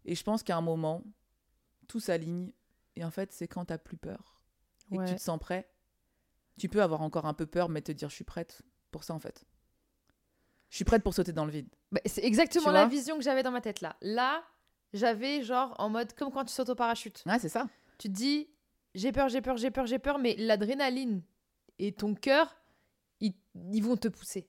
Et 0.07 0.15
je 0.15 0.23
pense 0.23 0.43
qu'à 0.43 0.57
un 0.57 0.63
moment, 0.63 1.03
tout 1.89 2.01
s'aligne. 2.01 2.53
Et 2.97 3.05
en 3.05 3.11
fait, 3.11 3.33
c'est 3.33 3.49
quand 3.49 3.67
tu 3.67 3.79
plus 3.79 3.97
peur 3.97 4.41
et 4.93 4.97
que 4.97 5.09
tu 5.09 5.15
te 5.17 5.21
sens 5.21 5.39
prêt. 5.39 5.69
Tu 6.57 6.69
peux 6.69 6.83
avoir 6.83 7.03
encore 7.03 7.27
un 7.27 7.35
peu 7.35 7.47
peur, 7.47 7.69
mais 7.69 7.83
te 7.83 7.91
dire, 7.91 8.09
je 8.09 8.15
suis 8.15 8.25
prête 8.25 8.63
pour 8.93 9.03
ça, 9.03 9.13
en 9.13 9.19
fait. 9.19 9.45
Je 10.71 10.77
suis 10.77 10.85
prête 10.85 11.03
pour 11.03 11.15
sauter 11.15 11.33
dans 11.33 11.45
le 11.45 11.51
vide. 11.51 11.69
Bah, 11.91 12.01
c'est 12.07 12.25
exactement 12.25 12.71
la 12.71 12.87
vision 12.87 13.17
que 13.17 13.23
j'avais 13.23 13.43
dans 13.43 13.51
ma 13.51 13.61
tête 13.61 13.81
là. 13.81 13.97
Là, 14.01 14.43
j'avais 14.93 15.43
genre 15.43 15.75
en 15.79 15.89
mode 15.89 16.13
comme 16.15 16.31
quand 16.31 16.45
tu 16.45 16.53
sautes 16.53 16.69
au 16.69 16.75
parachute. 16.75 17.23
Ouais, 17.27 17.39
c'est 17.39 17.49
ça. 17.49 17.67
Tu 17.99 18.09
te 18.09 18.13
dis 18.15 18.49
j'ai 18.95 19.11
peur, 19.13 19.29
j'ai 19.29 19.41
peur, 19.41 19.57
j'ai 19.57 19.71
peur, 19.71 19.87
j'ai 19.87 19.99
peur, 19.99 20.19
mais 20.19 20.37
l'adrénaline 20.37 21.23
et 21.79 21.93
ton 21.93 22.15
cœur, 22.15 22.57
ils, 23.21 23.35
ils 23.73 23.83
vont 23.83 23.97
te 23.97 24.09
pousser. 24.09 24.49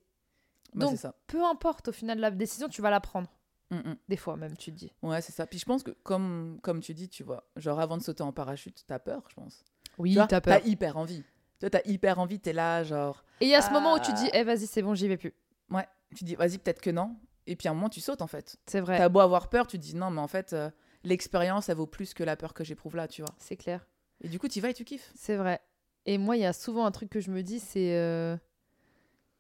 Bah, 0.73 0.85
Donc, 0.87 0.97
ça. 0.97 1.15
Peu 1.27 1.43
importe 1.43 1.87
au 1.87 1.91
final 1.91 2.19
la 2.19 2.31
décision, 2.31 2.67
tu 2.69 2.81
vas 2.81 2.89
la 2.89 2.99
prendre. 2.99 3.29
Mm, 3.71 3.77
mm. 3.77 3.95
Des 4.09 4.17
fois 4.17 4.37
même, 4.37 4.55
tu 4.57 4.71
te 4.71 4.75
dis. 4.77 4.91
Ouais, 5.01 5.21
c'est 5.21 5.31
ça. 5.31 5.47
Puis 5.47 5.57
je 5.57 5.65
pense 5.65 5.81
que, 5.81 5.91
comme, 6.03 6.59
comme 6.61 6.81
tu 6.81 6.93
dis, 6.93 7.09
tu 7.09 7.23
vois, 7.23 7.47
genre 7.55 7.79
avant 7.79 7.97
de 7.97 8.03
sauter 8.03 8.21
en 8.23 8.31
parachute, 8.31 8.83
t'as 8.85 8.99
peur, 8.99 9.23
je 9.29 9.35
pense. 9.35 9.63
Oui, 9.97 10.15
t'as 10.29 10.41
peur. 10.41 10.59
hyper 10.65 10.97
envie. 10.97 11.23
Tu 11.23 11.61
vois, 11.61 11.69
t'as 11.71 11.81
hyper 11.89 12.19
envie, 12.19 12.39
t'es 12.39 12.53
là, 12.53 12.83
genre, 12.83 13.23
Et 13.41 13.45
il 13.45 13.49
y 13.49 13.55
a 13.55 13.61
ce 13.61 13.71
moment 13.71 13.93
où 13.95 13.99
tu 13.99 14.11
Ah. 14.11 14.13
dis 14.13 14.29
eh 14.33 14.43
vas-y, 14.43 14.67
c'est 14.67 14.81
bon, 14.81 14.93
j'y 14.93 15.07
vais 15.07 15.17
plus. 15.17 15.33
ouais, 15.71 15.87
tu 16.15 16.23
dis, 16.25 16.35
vas-y, 16.35 16.57
peut-être 16.59 16.81
que 16.81 16.89
non. 16.91 17.15
Et 17.47 17.55
puis 17.55 17.67
à 17.67 17.71
un 17.71 17.73
moment, 17.73 17.89
tu 17.89 18.01
sautes, 18.01 18.21
en 18.21 18.27
fait. 18.27 18.57
C'est 18.67 18.81
vrai. 18.81 18.97
T'as 18.97 19.09
beau 19.09 19.19
avoir 19.21 19.49
peur, 19.49 19.65
tu 19.65 19.77
dis, 19.79 19.95
non, 19.95 20.11
mais 20.11 20.21
en 20.21 20.27
fait, 20.27 20.53
euh, 20.53 20.69
l'expérience, 21.05 21.69
elle 21.69 21.77
vaut 21.77 21.85
plus 21.87 22.13
que 22.13 22.23
la 22.23 22.35
peur 22.35 22.53
que 22.53 22.63
j'éprouve 22.63 22.95
là, 22.95 23.07
tu 23.07 23.21
vois. 23.21 23.31
C'est 23.37 23.55
clair. 23.55 23.85
Et 24.21 24.27
du 24.27 24.39
coup, 24.39 24.47
tu 24.47 24.59
vas 24.61 24.69
et 24.69 24.73
tu 24.73 24.83
kiffes. 24.83 25.11
C'est 25.15 25.35
vrai. 25.35 25.61
Et 26.05 26.17
moi, 26.17 26.35
il 26.35 26.41
y 26.41 26.45
a 26.45 26.53
souvent 26.53 26.85
un 26.85 26.91
truc 26.91 27.09
que 27.09 27.19
je 27.19 27.31
me 27.31 27.41
dis, 27.43 27.59
c'est 27.59 27.95
euh, 27.95 28.35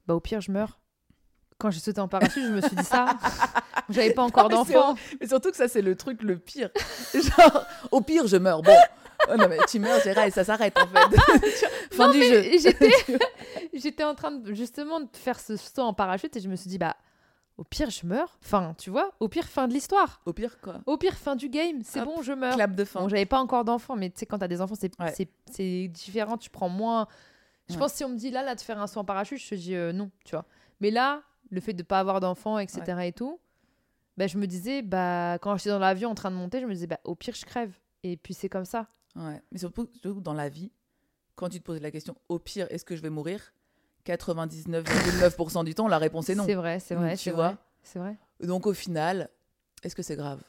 bah 0.07 0.13
au 0.15 0.19
pire, 0.19 0.41
je 0.41 0.51
meurs. 0.51 0.79
Quand 1.57 1.71
j'ai 1.71 1.79
sauté 1.79 2.01
en 2.01 2.07
parachute, 2.07 2.43
je 2.43 2.49
me 2.51 2.61
suis 2.61 2.75
dit 2.75 2.83
ça. 2.83 3.17
J'avais 3.89 4.13
pas 4.13 4.23
encore 4.23 4.49
d'enfant. 4.49 4.95
Mais 5.21 5.27
surtout 5.27 5.51
que 5.51 5.57
ça, 5.57 5.67
c'est 5.67 5.81
le 5.81 5.95
truc 5.95 6.21
le 6.23 6.37
pire. 6.37 6.69
genre, 7.13 7.65
au 7.91 8.01
pire, 8.01 8.27
je 8.27 8.37
meurs. 8.37 8.61
Bon. 8.61 8.75
Oh, 9.29 9.35
non, 9.37 9.47
mais 9.47 9.57
tu 9.69 9.79
meurs, 9.79 10.01
Gérard, 10.01 10.25
et 10.25 10.31
ça 10.31 10.43
s'arrête, 10.43 10.77
en 10.77 10.85
fait. 10.87 11.15
fin 11.91 12.07
Non, 12.07 12.11
du 12.13 12.19
mais 12.19 12.29
jeu. 12.53 12.59
j'étais- 12.59 12.91
J'étais 13.73 14.03
en 14.03 14.15
train 14.15 14.31
de, 14.31 14.53
justement 14.53 14.99
de 14.99 15.07
faire 15.13 15.39
ce 15.39 15.55
saut 15.55 15.81
en 15.81 15.93
parachute 15.93 16.35
et 16.35 16.39
je 16.41 16.47
me 16.49 16.55
suis 16.55 16.69
dit 16.69 16.77
bah 16.77 16.95
au 17.57 17.63
pire 17.63 17.89
je 17.89 18.05
meurs. 18.05 18.37
Enfin, 18.43 18.73
tu 18.77 18.89
vois, 18.89 19.11
au 19.19 19.27
pire 19.27 19.47
fin 19.47 19.67
de 19.67 19.73
l'histoire. 19.73 20.21
Au 20.25 20.33
pire, 20.33 20.59
quoi. 20.61 20.81
Au 20.85 20.97
pire 20.97 21.13
fin 21.15 21.35
du 21.35 21.49
game, 21.49 21.81
c'est 21.83 22.03
bon, 22.03 22.21
je 22.21 22.33
meurs. 22.33 22.55
Clap 22.55 22.75
de 22.75 22.83
fin. 22.85 23.01
Bon, 23.01 23.09
j'avais 23.09 23.25
pas 23.25 23.39
encore 23.39 23.63
d'enfant, 23.65 23.95
mais 23.95 24.09
tu 24.09 24.19
sais 24.19 24.25
quand 24.25 24.39
t'as 24.39 24.47
des 24.47 24.61
enfants, 24.61 24.75
c'est 24.75 24.91
Ouais. 24.99 25.87
différent, 25.87 26.37
tu 26.37 26.49
prends 26.49 26.69
moins. 26.69 27.07
Je 27.67 27.73
Ouais. 27.73 27.79
pense 27.79 27.91
que 27.93 27.97
si 27.97 28.03
on 28.03 28.09
me 28.09 28.17
dit 28.17 28.29
là 28.31 28.43
là 28.43 28.55
de 28.55 28.61
faire 28.61 28.79
un 28.79 28.87
saut 28.87 28.99
en 28.99 29.05
parachute, 29.05 29.39
je 29.39 29.49
te 29.49 29.55
dis 29.55 29.75
euh, 29.75 29.91
non, 29.91 30.11
tu 30.23 30.31
vois. 30.35 30.45
Mais 30.81 30.91
là, 30.91 31.23
le 31.49 31.59
fait 31.61 31.73
de 31.73 31.83
pas 31.83 31.99
avoir 31.99 32.19
d'enfant, 32.19 32.59
etc. 32.59 32.81
et 33.05 33.11
tout, 33.13 33.39
bah, 34.17 34.27
je 34.27 34.37
me 34.37 34.45
disais, 34.47 34.81
bah, 34.81 35.37
quand 35.41 35.57
j'étais 35.57 35.69
dans 35.71 35.79
l'avion 35.79 36.09
en 36.11 36.15
train 36.15 36.31
de 36.31 36.35
monter, 36.35 36.59
je 36.61 36.65
me 36.65 36.73
disais, 36.73 36.87
bah, 36.87 36.99
au 37.03 37.15
pire, 37.15 37.33
je 37.33 37.45
crève. 37.45 37.73
Et 38.03 38.17
puis 38.17 38.33
c'est 38.33 38.49
comme 38.49 38.65
ça. 38.65 38.87
Ouais. 39.15 39.41
Mais 39.51 39.57
surtout, 39.57 39.89
surtout 40.01 40.21
dans 40.21 40.33
la 40.33 40.49
vie, 40.49 40.71
quand 41.35 41.49
tu 41.49 41.59
te 41.59 41.63
poses 41.65 41.81
la 41.81 41.91
question, 41.91 42.15
au 42.29 42.37
pire, 42.39 42.67
est-ce 42.69 42.85
que 42.85 42.95
je 42.95 43.01
vais 43.01 43.09
mourir? 43.09 43.53
99,9% 44.05 45.63
du 45.63 45.75
temps, 45.75 45.87
la 45.87 45.97
réponse 45.97 46.29
est 46.29 46.35
non. 46.35 46.45
C'est 46.45 46.53
vrai, 46.53 46.79
c'est 46.79 46.95
vrai. 46.95 47.17
Tu 47.17 47.31
vois 47.31 47.57
C'est 47.83 47.99
vrai. 47.99 48.17
Donc 48.41 48.67
au 48.67 48.73
final, 48.73 49.29
est-ce 49.83 49.95
que 49.95 50.03
c'est 50.03 50.15
grave? 50.15 50.41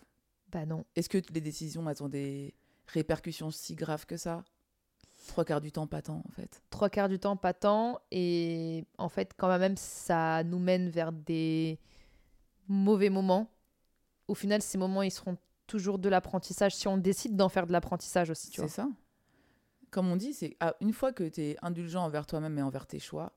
Bah 0.53 0.67
non. 0.67 0.85
Est-ce 0.95 1.09
que 1.09 1.19
les 1.33 1.41
décisions 1.41 1.89
elles 1.89 2.03
ont 2.03 2.09
des 2.09 2.55
répercussions 2.87 3.51
si 3.51 3.75
graves 3.75 4.07
que 4.07 4.17
ça? 4.17 4.45
Trois 5.29 5.45
quarts 5.45 5.61
du 5.61 5.73
temps, 5.73 5.87
pas 5.87 6.03
tant 6.03 6.23
en 6.27 6.31
fait. 6.33 6.63
Trois 6.71 6.91
quarts 6.91 7.09
du 7.09 7.19
temps, 7.19 7.37
pas 7.37 7.55
tant. 7.55 7.99
Et 8.11 8.85
en 8.99 9.09
fait, 9.09 9.33
quand 9.37 9.49
même, 9.59 9.77
ça 9.77 10.45
nous 10.45 10.59
mène 10.59 10.89
vers 10.89 11.11
des 11.11 11.81
mauvais 12.69 13.11
moments. 13.11 13.51
Au 14.29 14.35
final, 14.35 14.63
ces 14.63 14.79
moments, 14.79 15.03
ils 15.03 15.11
seront 15.11 15.37
toujours 15.67 15.99
de 15.99 16.09
l'apprentissage 16.09 16.75
si 16.75 16.87
on 16.89 16.97
décide 16.97 17.37
d'en 17.37 17.49
faire 17.49 17.67
de 17.67 17.73
l'apprentissage 17.73 18.31
aussi, 18.31 18.51
tu 18.51 18.61
C'est 18.61 18.69
ça. 18.69 18.89
Comme 19.91 20.09
on 20.09 20.17
dit, 20.17 20.33
c'est 20.33 20.57
ah, 20.61 20.75
une 20.81 20.93
fois 20.93 21.13
que 21.13 21.25
tu 21.25 21.41
es 21.41 21.57
indulgent 21.63 22.05
envers 22.05 22.27
toi-même 22.27 22.59
et 22.59 22.63
envers 22.63 22.87
tes 22.87 22.99
choix, 22.99 23.33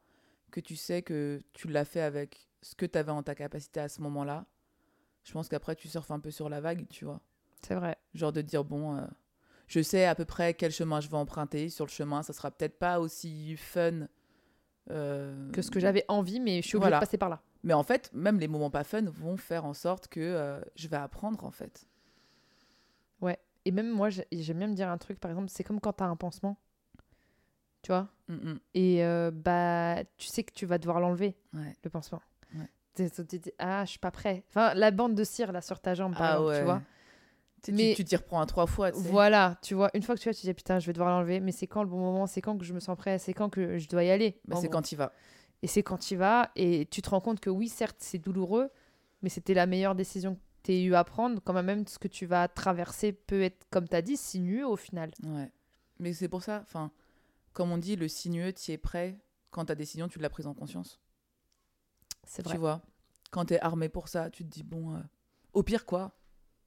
que 0.50 0.60
tu 0.60 0.76
sais 0.76 1.02
que 1.02 1.42
tu 1.54 1.68
l'as 1.68 1.86
fait 1.86 2.02
avec 2.02 2.48
ce 2.62 2.76
que 2.76 2.86
tu 2.86 2.98
avais 2.98 3.12
en 3.12 3.24
ta 3.24 3.36
capacité 3.36 3.80
à 3.80 3.90
ce 3.90 4.02
moment-là, 4.02 4.46
je 5.24 5.32
pense 5.34 5.48
qu'après 5.50 5.76
tu 5.76 5.88
surfes 5.88 6.12
un 6.12 6.20
peu 6.20 6.32
sur 6.32 6.50
la 6.50 6.60
vague, 6.62 6.88
tu 6.90 7.06
vois. 7.06 7.22
C'est 7.62 7.76
vrai. 7.76 7.98
Genre 8.14 8.32
de 8.32 8.42
dire, 8.42 8.64
bon, 8.64 8.98
euh, 8.98 9.06
je 9.68 9.82
sais 9.82 10.06
à 10.06 10.16
peu 10.16 10.26
près 10.26 10.54
quel 10.54 10.72
chemin 10.72 11.00
je 11.02 11.10
vais 11.10 11.18
emprunter. 11.18 11.70
Sur 11.70 11.86
le 11.86 11.92
chemin, 11.92 12.24
ça 12.24 12.34
sera 12.34 12.52
peut-être 12.52 12.80
pas 12.80 13.00
aussi 13.00 13.56
fun. 13.58 14.08
euh, 14.90 15.52
Que 15.52 15.62
ce 15.62 15.70
que 15.72 15.80
j'avais 15.80 16.06
envie, 16.08 16.40
mais 16.40 16.62
je 16.62 16.68
suis 16.68 16.78
obligée 16.78 16.90
Voilà. 16.90 16.98
de 16.98 17.06
passer 17.06 17.18
par 17.18 17.30
là. 17.30 17.42
Mais 17.64 17.74
en 17.74 17.84
fait, 17.84 18.10
même 18.14 18.40
les 18.40 18.48
moments 18.48 18.72
pas 18.72 18.84
fun 18.86 19.04
vont 19.04 19.36
faire 19.38 19.66
en 19.66 19.74
sorte 19.74 20.08
que 20.08 20.20
euh, 20.22 20.62
je 20.76 20.88
vais 20.88 20.98
apprendre, 20.98 21.44
en 21.44 21.52
fait. 21.52 21.86
Et 23.66 23.72
même 23.72 23.92
moi, 23.92 24.10
j'ai- 24.10 24.26
j'aime 24.32 24.58
bien 24.60 24.68
me 24.68 24.74
dire 24.74 24.90
un 24.90 24.98
truc, 24.98 25.20
par 25.20 25.30
exemple, 25.30 25.50
c'est 25.50 25.66
comme 25.66 25.82
quand 25.82 25.92
tu 25.94 26.02
as 26.04 26.08
un 26.08 26.16
pansement. 26.16 26.58
Tu 27.90 27.94
vois 27.94 28.08
Mm, 28.28 28.34
mm. 28.52 28.60
Et 28.76 29.04
euh, 29.04 29.32
bah, 29.34 30.04
tu 30.20 30.28
sais 30.28 30.44
que 30.44 30.54
tu 30.54 30.68
vas 30.68 30.78
devoir 30.78 31.00
l'enlever, 31.00 31.36
Ouais. 31.56 31.76
le 31.84 31.90
pansement. 31.90 32.22
Ouais. 32.54 32.70
Tu 32.96 33.10
dis, 33.40 33.52
ah, 33.58 33.84
je 33.86 33.90
suis 33.90 33.98
pas 34.00 34.12
prêt. 34.12 34.44
Enfin, 34.50 34.76
la 34.76 34.92
bande 34.92 35.16
de 35.16 35.24
cire, 35.24 35.52
là, 35.52 35.62
sur 35.62 35.80
ta 35.80 35.96
jambe, 35.96 36.14
par 36.14 36.22
Ah 36.22 36.32
exemple, 36.34 36.48
ouais. 36.50 36.60
tu 36.60 36.64
vois. 36.66 36.82
Mais- 37.70 37.94
tu- 37.96 38.06
t'y 38.06 38.16
reprends 38.16 38.40
à 38.40 38.46
trois 38.46 38.68
fois. 38.68 38.92
Voilà, 38.92 39.58
tu 39.64 39.74
vois, 39.74 39.90
une 39.96 40.04
fois 40.04 40.14
que 40.14 40.20
tu 40.22 40.30
vois, 40.30 40.34
tu 40.36 40.42
te 40.42 40.46
dis, 40.46 40.54
putain, 40.54 40.78
je 40.78 40.86
vais 40.86 40.94
devoir 40.94 41.10
l'enlever, 41.10 41.40
mais 41.40 41.52
c'est 41.52 41.66
quand 41.66 41.82
le 41.82 41.90
bon 41.90 41.98
moment 41.98 42.28
C'est 42.28 42.42
quand 42.42 42.56
que 42.56 42.64
je 42.64 42.74
me 42.74 42.80
sens 42.80 42.96
prêt 42.96 43.18
C'est 43.18 43.34
quand 43.34 43.50
que 43.50 43.80
je 43.80 43.90
dois 43.90 44.04
y 44.04 44.12
aller 44.12 44.40
Bah, 44.48 44.58
c'est 44.62 44.70
quand 44.70 44.92
il 44.92 44.96
va. 44.96 45.12
Et 45.64 45.68
c'est 45.68 45.82
quand 45.82 45.98
tu 45.98 46.14
y 46.14 46.18
vas, 46.18 46.52
et 46.56 46.86
tu 46.92 47.02
te 47.02 47.10
rends 47.10 47.22
compte 47.22 47.40
que 47.40 47.50
oui, 47.50 47.68
certes, 47.68 47.98
c'est 47.98 48.20
douloureux, 48.20 48.70
mais 49.24 49.30
c'était 49.30 49.56
la 49.56 49.66
meilleure 49.66 49.96
décision 49.96 50.36
que 50.36 50.40
tu 50.62 50.74
eu 50.84 50.94
à 50.94 51.04
prendre. 51.04 51.42
Quand 51.44 51.54
même, 51.64 51.88
ce 51.88 51.98
que 51.98 52.08
tu 52.08 52.28
vas 52.28 52.48
traverser 52.48 53.12
peut 53.12 53.42
être, 53.42 53.66
comme 53.72 53.88
tu 53.90 53.96
as 53.96 54.04
dit, 54.04 54.18
sinueux 54.18 54.68
au 54.68 54.76
final. 54.76 55.10
Ouais. 55.26 55.52
Mais 56.00 56.14
c'est 56.14 56.30
pour 56.30 56.44
ça, 56.44 56.60
enfin, 56.62 56.92
comme 57.54 57.72
on 57.72 57.78
dit, 57.78 57.96
le 57.96 58.08
sinueux, 58.08 58.54
tu 58.54 58.72
es 58.72 58.78
prêt 58.78 59.20
quand 59.52 59.66
ta 59.66 59.76
décision, 59.76 60.08
tu 60.08 60.20
l'as 60.20 60.30
prise 60.30 60.48
en 60.48 60.54
conscience. 60.54 61.00
C'est 62.24 62.44
Tu 62.44 62.50
vrai. 62.50 62.58
vois 62.58 62.82
Quand 63.32 63.46
tu 63.46 63.56
es 63.56 63.60
armé 63.62 63.90
pour 63.90 64.08
ça, 64.08 64.30
tu 64.30 64.44
te 64.46 64.50
dis, 64.50 64.64
bon, 64.64 64.96
euh, 64.96 65.00
au 65.54 65.64
pire, 65.64 65.86
quoi 65.86 66.12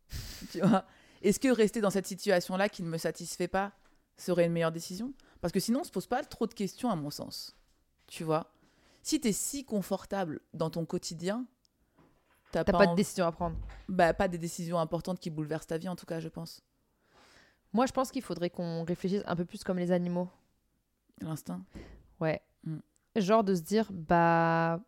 Tu 0.51 0.61
vois 0.61 0.85
Est-ce 1.23 1.39
que 1.41 1.49
rester 1.49 1.81
dans 1.81 1.91
cette 1.91 2.07
situation-là 2.07 2.69
qui 2.69 2.83
ne 2.83 2.89
me 2.89 2.99
satisfait 2.99 3.49
pas 3.49 3.73
serait 4.17 4.47
une 4.47 4.53
meilleure 4.53 4.73
décision? 4.73 5.13
Parce 5.41 5.53
que 5.53 5.61
sinon, 5.61 5.81
on 5.81 5.85
se 5.85 5.91
pose 5.91 6.07
pas 6.07 6.23
trop 6.25 6.47
de 6.47 6.55
questions, 6.55 6.91
à 6.91 6.97
mon 6.97 7.11
sens. 7.11 7.57
Tu 8.07 8.25
vois 8.25 8.53
Si 9.03 9.21
tu 9.21 9.29
es 9.29 9.33
si 9.33 9.65
confortable 9.65 10.41
dans 10.53 10.71
ton 10.71 10.85
quotidien, 10.85 11.47
t'as 12.51 12.65
T'as 12.65 12.73
pas, 12.73 12.79
pas 12.79 12.87
de 12.89 12.95
décision 12.95 13.27
à 13.27 13.33
prendre. 13.33 13.57
bah, 13.89 14.13
pas 14.15 14.29
des 14.29 14.39
décisions 14.39 14.79
importantes 14.79 15.21
qui 15.21 15.31
bouleversent 15.31 15.67
ta 15.69 15.79
vie, 15.79 15.89
en 15.89 15.97
tout 15.97 16.07
cas, 16.07 16.21
je 16.21 16.29
pense. 16.29 16.63
Moi, 17.73 17.87
je 17.87 17.93
pense 17.93 18.11
qu'il 18.11 18.23
faudrait 18.23 18.51
qu'on 18.51 18.85
réfléchisse 18.85 19.23
un 19.27 19.35
peu 19.37 19.45
plus 19.45 19.65
comme 19.65 19.79
les 19.79 19.93
animaux. 19.93 20.29
L'instinct. 21.23 21.65
Ouais. 22.21 22.41
Mm. 22.65 22.79
Genre 23.17 23.45
de 23.45 23.55
se 23.55 23.61
dire, 23.63 23.89
bah 23.93 24.81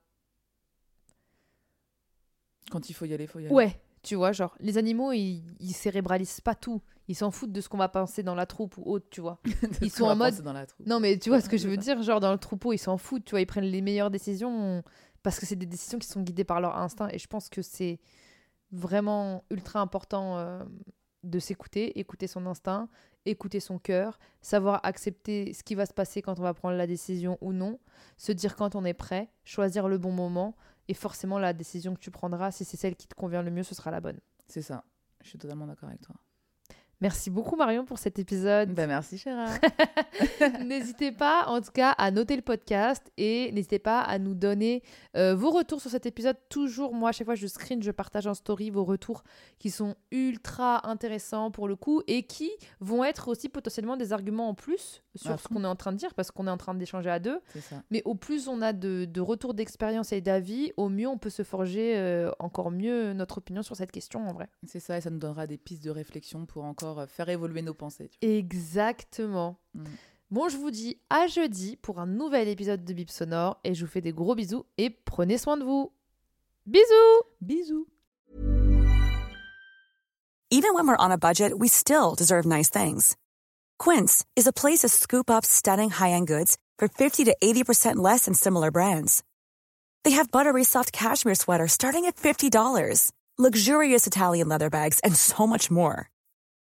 Quand 2.71 2.89
il 2.89 2.93
faut 2.95 3.05
y 3.05 3.13
aller, 3.15 3.27
faut 3.27 3.39
y 3.39 3.47
aller. 3.47 3.55
ouais, 3.55 3.81
tu 4.03 4.15
vois, 4.15 4.33
genre 4.33 4.55
les 4.61 4.79
animaux, 4.79 5.13
ils, 5.13 5.43
ils 5.61 5.73
cérébralisent 5.75 6.41
pas 6.41 6.55
tout. 6.55 6.81
Ils 7.09 7.15
s'en 7.15 7.31
foutent 7.31 7.53
de 7.53 7.61
ce 7.61 7.69
qu'on 7.69 7.77
va 7.77 7.89
penser 7.89 8.23
dans 8.23 8.35
la 8.35 8.47
troupe 8.47 8.79
ou 8.79 8.83
autre, 8.91 9.07
tu 9.11 9.21
vois. 9.21 9.39
Ils 9.83 9.91
sont 9.91 10.05
en 10.07 10.17
mode- 10.17 10.41
dans 10.41 10.55
la 10.55 10.65
troupe. 10.65 10.87
Non, 10.87 11.01
mais 11.01 11.19
tu 11.19 11.29
vois 11.29 11.43
ce 11.43 11.51
que 11.51 11.59
je 11.59 11.69
veux 11.69 11.77
dire, 11.77 12.03
genre 12.03 12.19
dans 12.21 12.33
le 12.33 12.39
troupeau, 12.39 12.73
ils 12.73 12.79
s'en 12.79 12.97
foutent, 12.97 13.27
tu 13.27 13.33
vois, 13.33 13.43
ils 13.43 13.47
prennent 13.47 13.65
les 13.65 13.83
meilleures 13.83 14.11
décisions 14.11 14.83
parce 15.23 15.39
que 15.39 15.45
c'est 15.45 15.57
des 15.57 15.67
décisions 15.67 15.99
qui 15.99 16.09
sont 16.09 16.23
guidées 16.23 16.45
par 16.45 16.63
leur 16.63 16.79
instinct. 16.79 17.09
Et 17.13 17.19
je 17.19 17.27
pense 17.27 17.51
que 17.51 17.61
c'est 17.61 18.01
vraiment 18.73 19.45
ultra 19.51 19.81
important 19.81 20.39
euh, 20.39 20.65
de 21.23 21.39
s'écouter, 21.39 21.99
écouter 22.01 22.27
son 22.27 22.47
instinct, 22.47 22.89
écouter 23.27 23.61
son 23.61 23.79
cœur, 23.79 24.19
savoir 24.43 24.81
accepter 24.83 25.53
ce 25.53 25.63
qui 25.63 25.75
va 25.75 25.87
se 25.87 25.93
passer 25.93 26.23
quand 26.23 26.39
on 26.39 26.43
va 26.43 26.55
prendre 26.55 26.77
la 26.77 26.87
décision 26.87 27.39
ou 27.41 27.53
non, 27.53 27.79
se 28.17 28.33
dire 28.33 28.57
quand 28.57 28.75
on 28.75 28.85
est 28.85 28.95
prêt, 28.95 29.31
choisir 29.45 29.89
le 29.89 29.99
bon 29.99 30.13
moment. 30.13 30.57
Et 30.89 30.95
forcément, 30.95 31.39
la 31.39 31.53
décision 31.53 31.95
que 31.95 32.01
tu 32.01 32.11
prendras, 32.11 32.51
si 32.51 32.65
c'est 32.65 32.77
celle 32.77 32.95
qui 32.95 33.09
te 33.09 33.15
convient 33.15 33.43
le 33.43 33.51
mieux, 33.51 33.63
ce 33.63 33.75
sera 33.75 33.91
la 33.91 34.01
bonne. 34.01 34.21
C'est 34.47 34.63
ça. 34.63 34.85
Je 35.23 35.31
suis 35.31 35.39
totalement 35.39 35.67
d'accord 35.67 35.89
avec 35.89 36.03
toi. 36.03 36.15
Merci 37.05 37.29
beaucoup 37.29 37.55
Marion 37.55 37.85
pour 37.85 37.99
cet 37.99 38.19
épisode. 38.19 38.73
Ben 38.73 38.87
merci, 38.87 39.19
Chéra. 39.19 39.45
n'hésitez 40.65 41.13
pas, 41.13 41.45
en 41.49 41.61
tout 41.61 41.71
cas, 41.71 41.91
à 41.91 42.11
noter 42.11 42.35
le 42.35 42.41
podcast 42.41 43.13
et 43.19 43.53
n'hésitez 43.53 43.79
pas 43.79 44.01
à 44.01 44.19
nous 44.19 44.33
donner 44.33 44.83
euh, 45.15 45.35
vos 45.35 45.51
retours 45.51 45.83
sur 45.83 45.91
cet 45.91 46.07
épisode. 46.07 46.39
Toujours, 46.49 46.95
moi, 46.95 47.11
à 47.11 47.13
chaque 47.13 47.27
fois, 47.27 47.35
je 47.35 47.47
screen, 47.47 47.83
je 47.83 47.91
partage 47.91 48.27
en 48.27 48.33
story 48.33 48.71
vos 48.71 48.85
retours 48.85 49.23
qui 49.59 49.69
sont 49.69 49.97
ultra 50.13 50.89
intéressants 50.89 51.51
pour 51.51 51.69
le 51.69 51.77
coup 51.77 52.01
et 52.07 52.23
qui 52.23 52.51
vont 52.81 53.05
être 53.05 53.29
aussi 53.29 53.51
potentiellement 53.51 53.99
des 53.99 54.15
arguments 54.15 54.49
en 54.49 54.55
plus 54.55 55.03
sur 55.15 55.39
ce 55.39 55.47
qu'on 55.47 55.63
est 55.63 55.69
en 55.69 55.77
train 55.77 55.93
de 55.93 55.99
dire 55.99 56.15
parce 56.15 56.31
qu'on 56.31 56.47
est 56.47 56.51
en 56.51 56.57
train 56.57 56.75
d'échanger 56.75 57.11
à 57.11 57.19
deux. 57.19 57.39
Ça. 57.61 57.83
Mais 57.91 58.01
au 58.07 58.15
plus 58.15 58.49
on 58.49 58.63
a 58.63 58.73
de, 58.73 59.05
de 59.05 59.21
retours 59.21 59.53
d'expérience 59.53 60.13
et 60.13 60.23
d'avis, 60.23 60.73
au 60.79 60.89
mieux 60.89 61.07
on 61.07 61.19
peut 61.19 61.29
se 61.31 61.43
forger 61.43 61.99
euh, 61.99 62.31
encore 62.39 62.71
mieux 62.71 63.13
notre 63.13 63.39
opinion 63.39 63.63
sur 63.63 63.77
cette 63.77 63.93
question 63.93 64.27
en 64.27 64.33
vrai. 64.33 64.49
C'est 64.67 64.81
ça, 64.81 64.97
et 64.97 65.03
ça 65.03 65.11
nous 65.11 65.19
donnera 65.19 65.47
des 65.47 65.59
pistes 65.59 65.85
de 65.85 65.91
réflexion 65.91 66.47
pour 66.47 66.65
encore 66.65 66.94
euh, 67.01 67.07
faire 67.07 67.29
évoluer 67.29 67.63
nos 67.63 67.75
pensées. 67.75 68.09
tu 68.09 68.27
Exactement. 68.27 69.59
Mm. 69.75 69.85
Bon, 70.31 70.49
je 70.49 70.57
vous 70.57 70.71
dis 70.71 70.99
à 71.11 71.27
jeudi 71.27 71.77
pour 71.77 72.01
un 72.01 72.07
nouvel 72.07 72.49
épisode 72.49 72.85
de 72.85 72.93
Bip 72.93 73.11
Sonore 73.11 73.61
et 73.63 73.75
je 73.75 73.85
vous 73.85 73.91
fais 73.91 74.01
des 74.01 74.13
gros 74.13 74.35
bisous 74.35 74.65
et 74.79 74.91
prenez 74.91 75.39
soin 75.39 75.57
de 75.57 75.65
vous. 75.65 75.93
Bisous. 76.67 77.23
Bisous. 77.41 77.87
Even 80.51 80.75
when 80.75 80.87
we're 80.87 80.97
on 80.97 81.11
a 81.11 81.19
budget, 81.19 81.59
we 81.59 81.69
still 81.69 82.15
deserve 82.15 82.47
nice 82.47 82.71
things. 82.71 83.17
Quince 83.79 84.25
is 84.37 84.47
a 84.47 84.53
place 84.53 84.81
to 84.81 84.89
scoop 84.89 85.29
up 85.29 85.45
stunning 85.45 85.91
high-end 85.91 86.27
goods 86.27 86.57
for 86.79 86.87
50 86.89 87.25
to 87.25 87.37
80% 87.43 87.97
less 87.97 88.27
than 88.27 88.35
similar 88.35 88.71
brands. 88.71 89.25
They 90.05 90.13
have 90.13 90.31
buttery 90.31 90.65
soft 90.65 90.93
cashmere 90.93 91.35
sweaters 91.35 91.73
starting 91.73 92.05
at 92.05 92.17
$50, 92.17 93.11
luxurious 93.37 94.07
Italian 94.07 94.49
leather 94.49 94.71
bags, 94.71 95.01
and 95.01 95.17
so 95.17 95.47
much 95.47 95.71
more. 95.71 96.09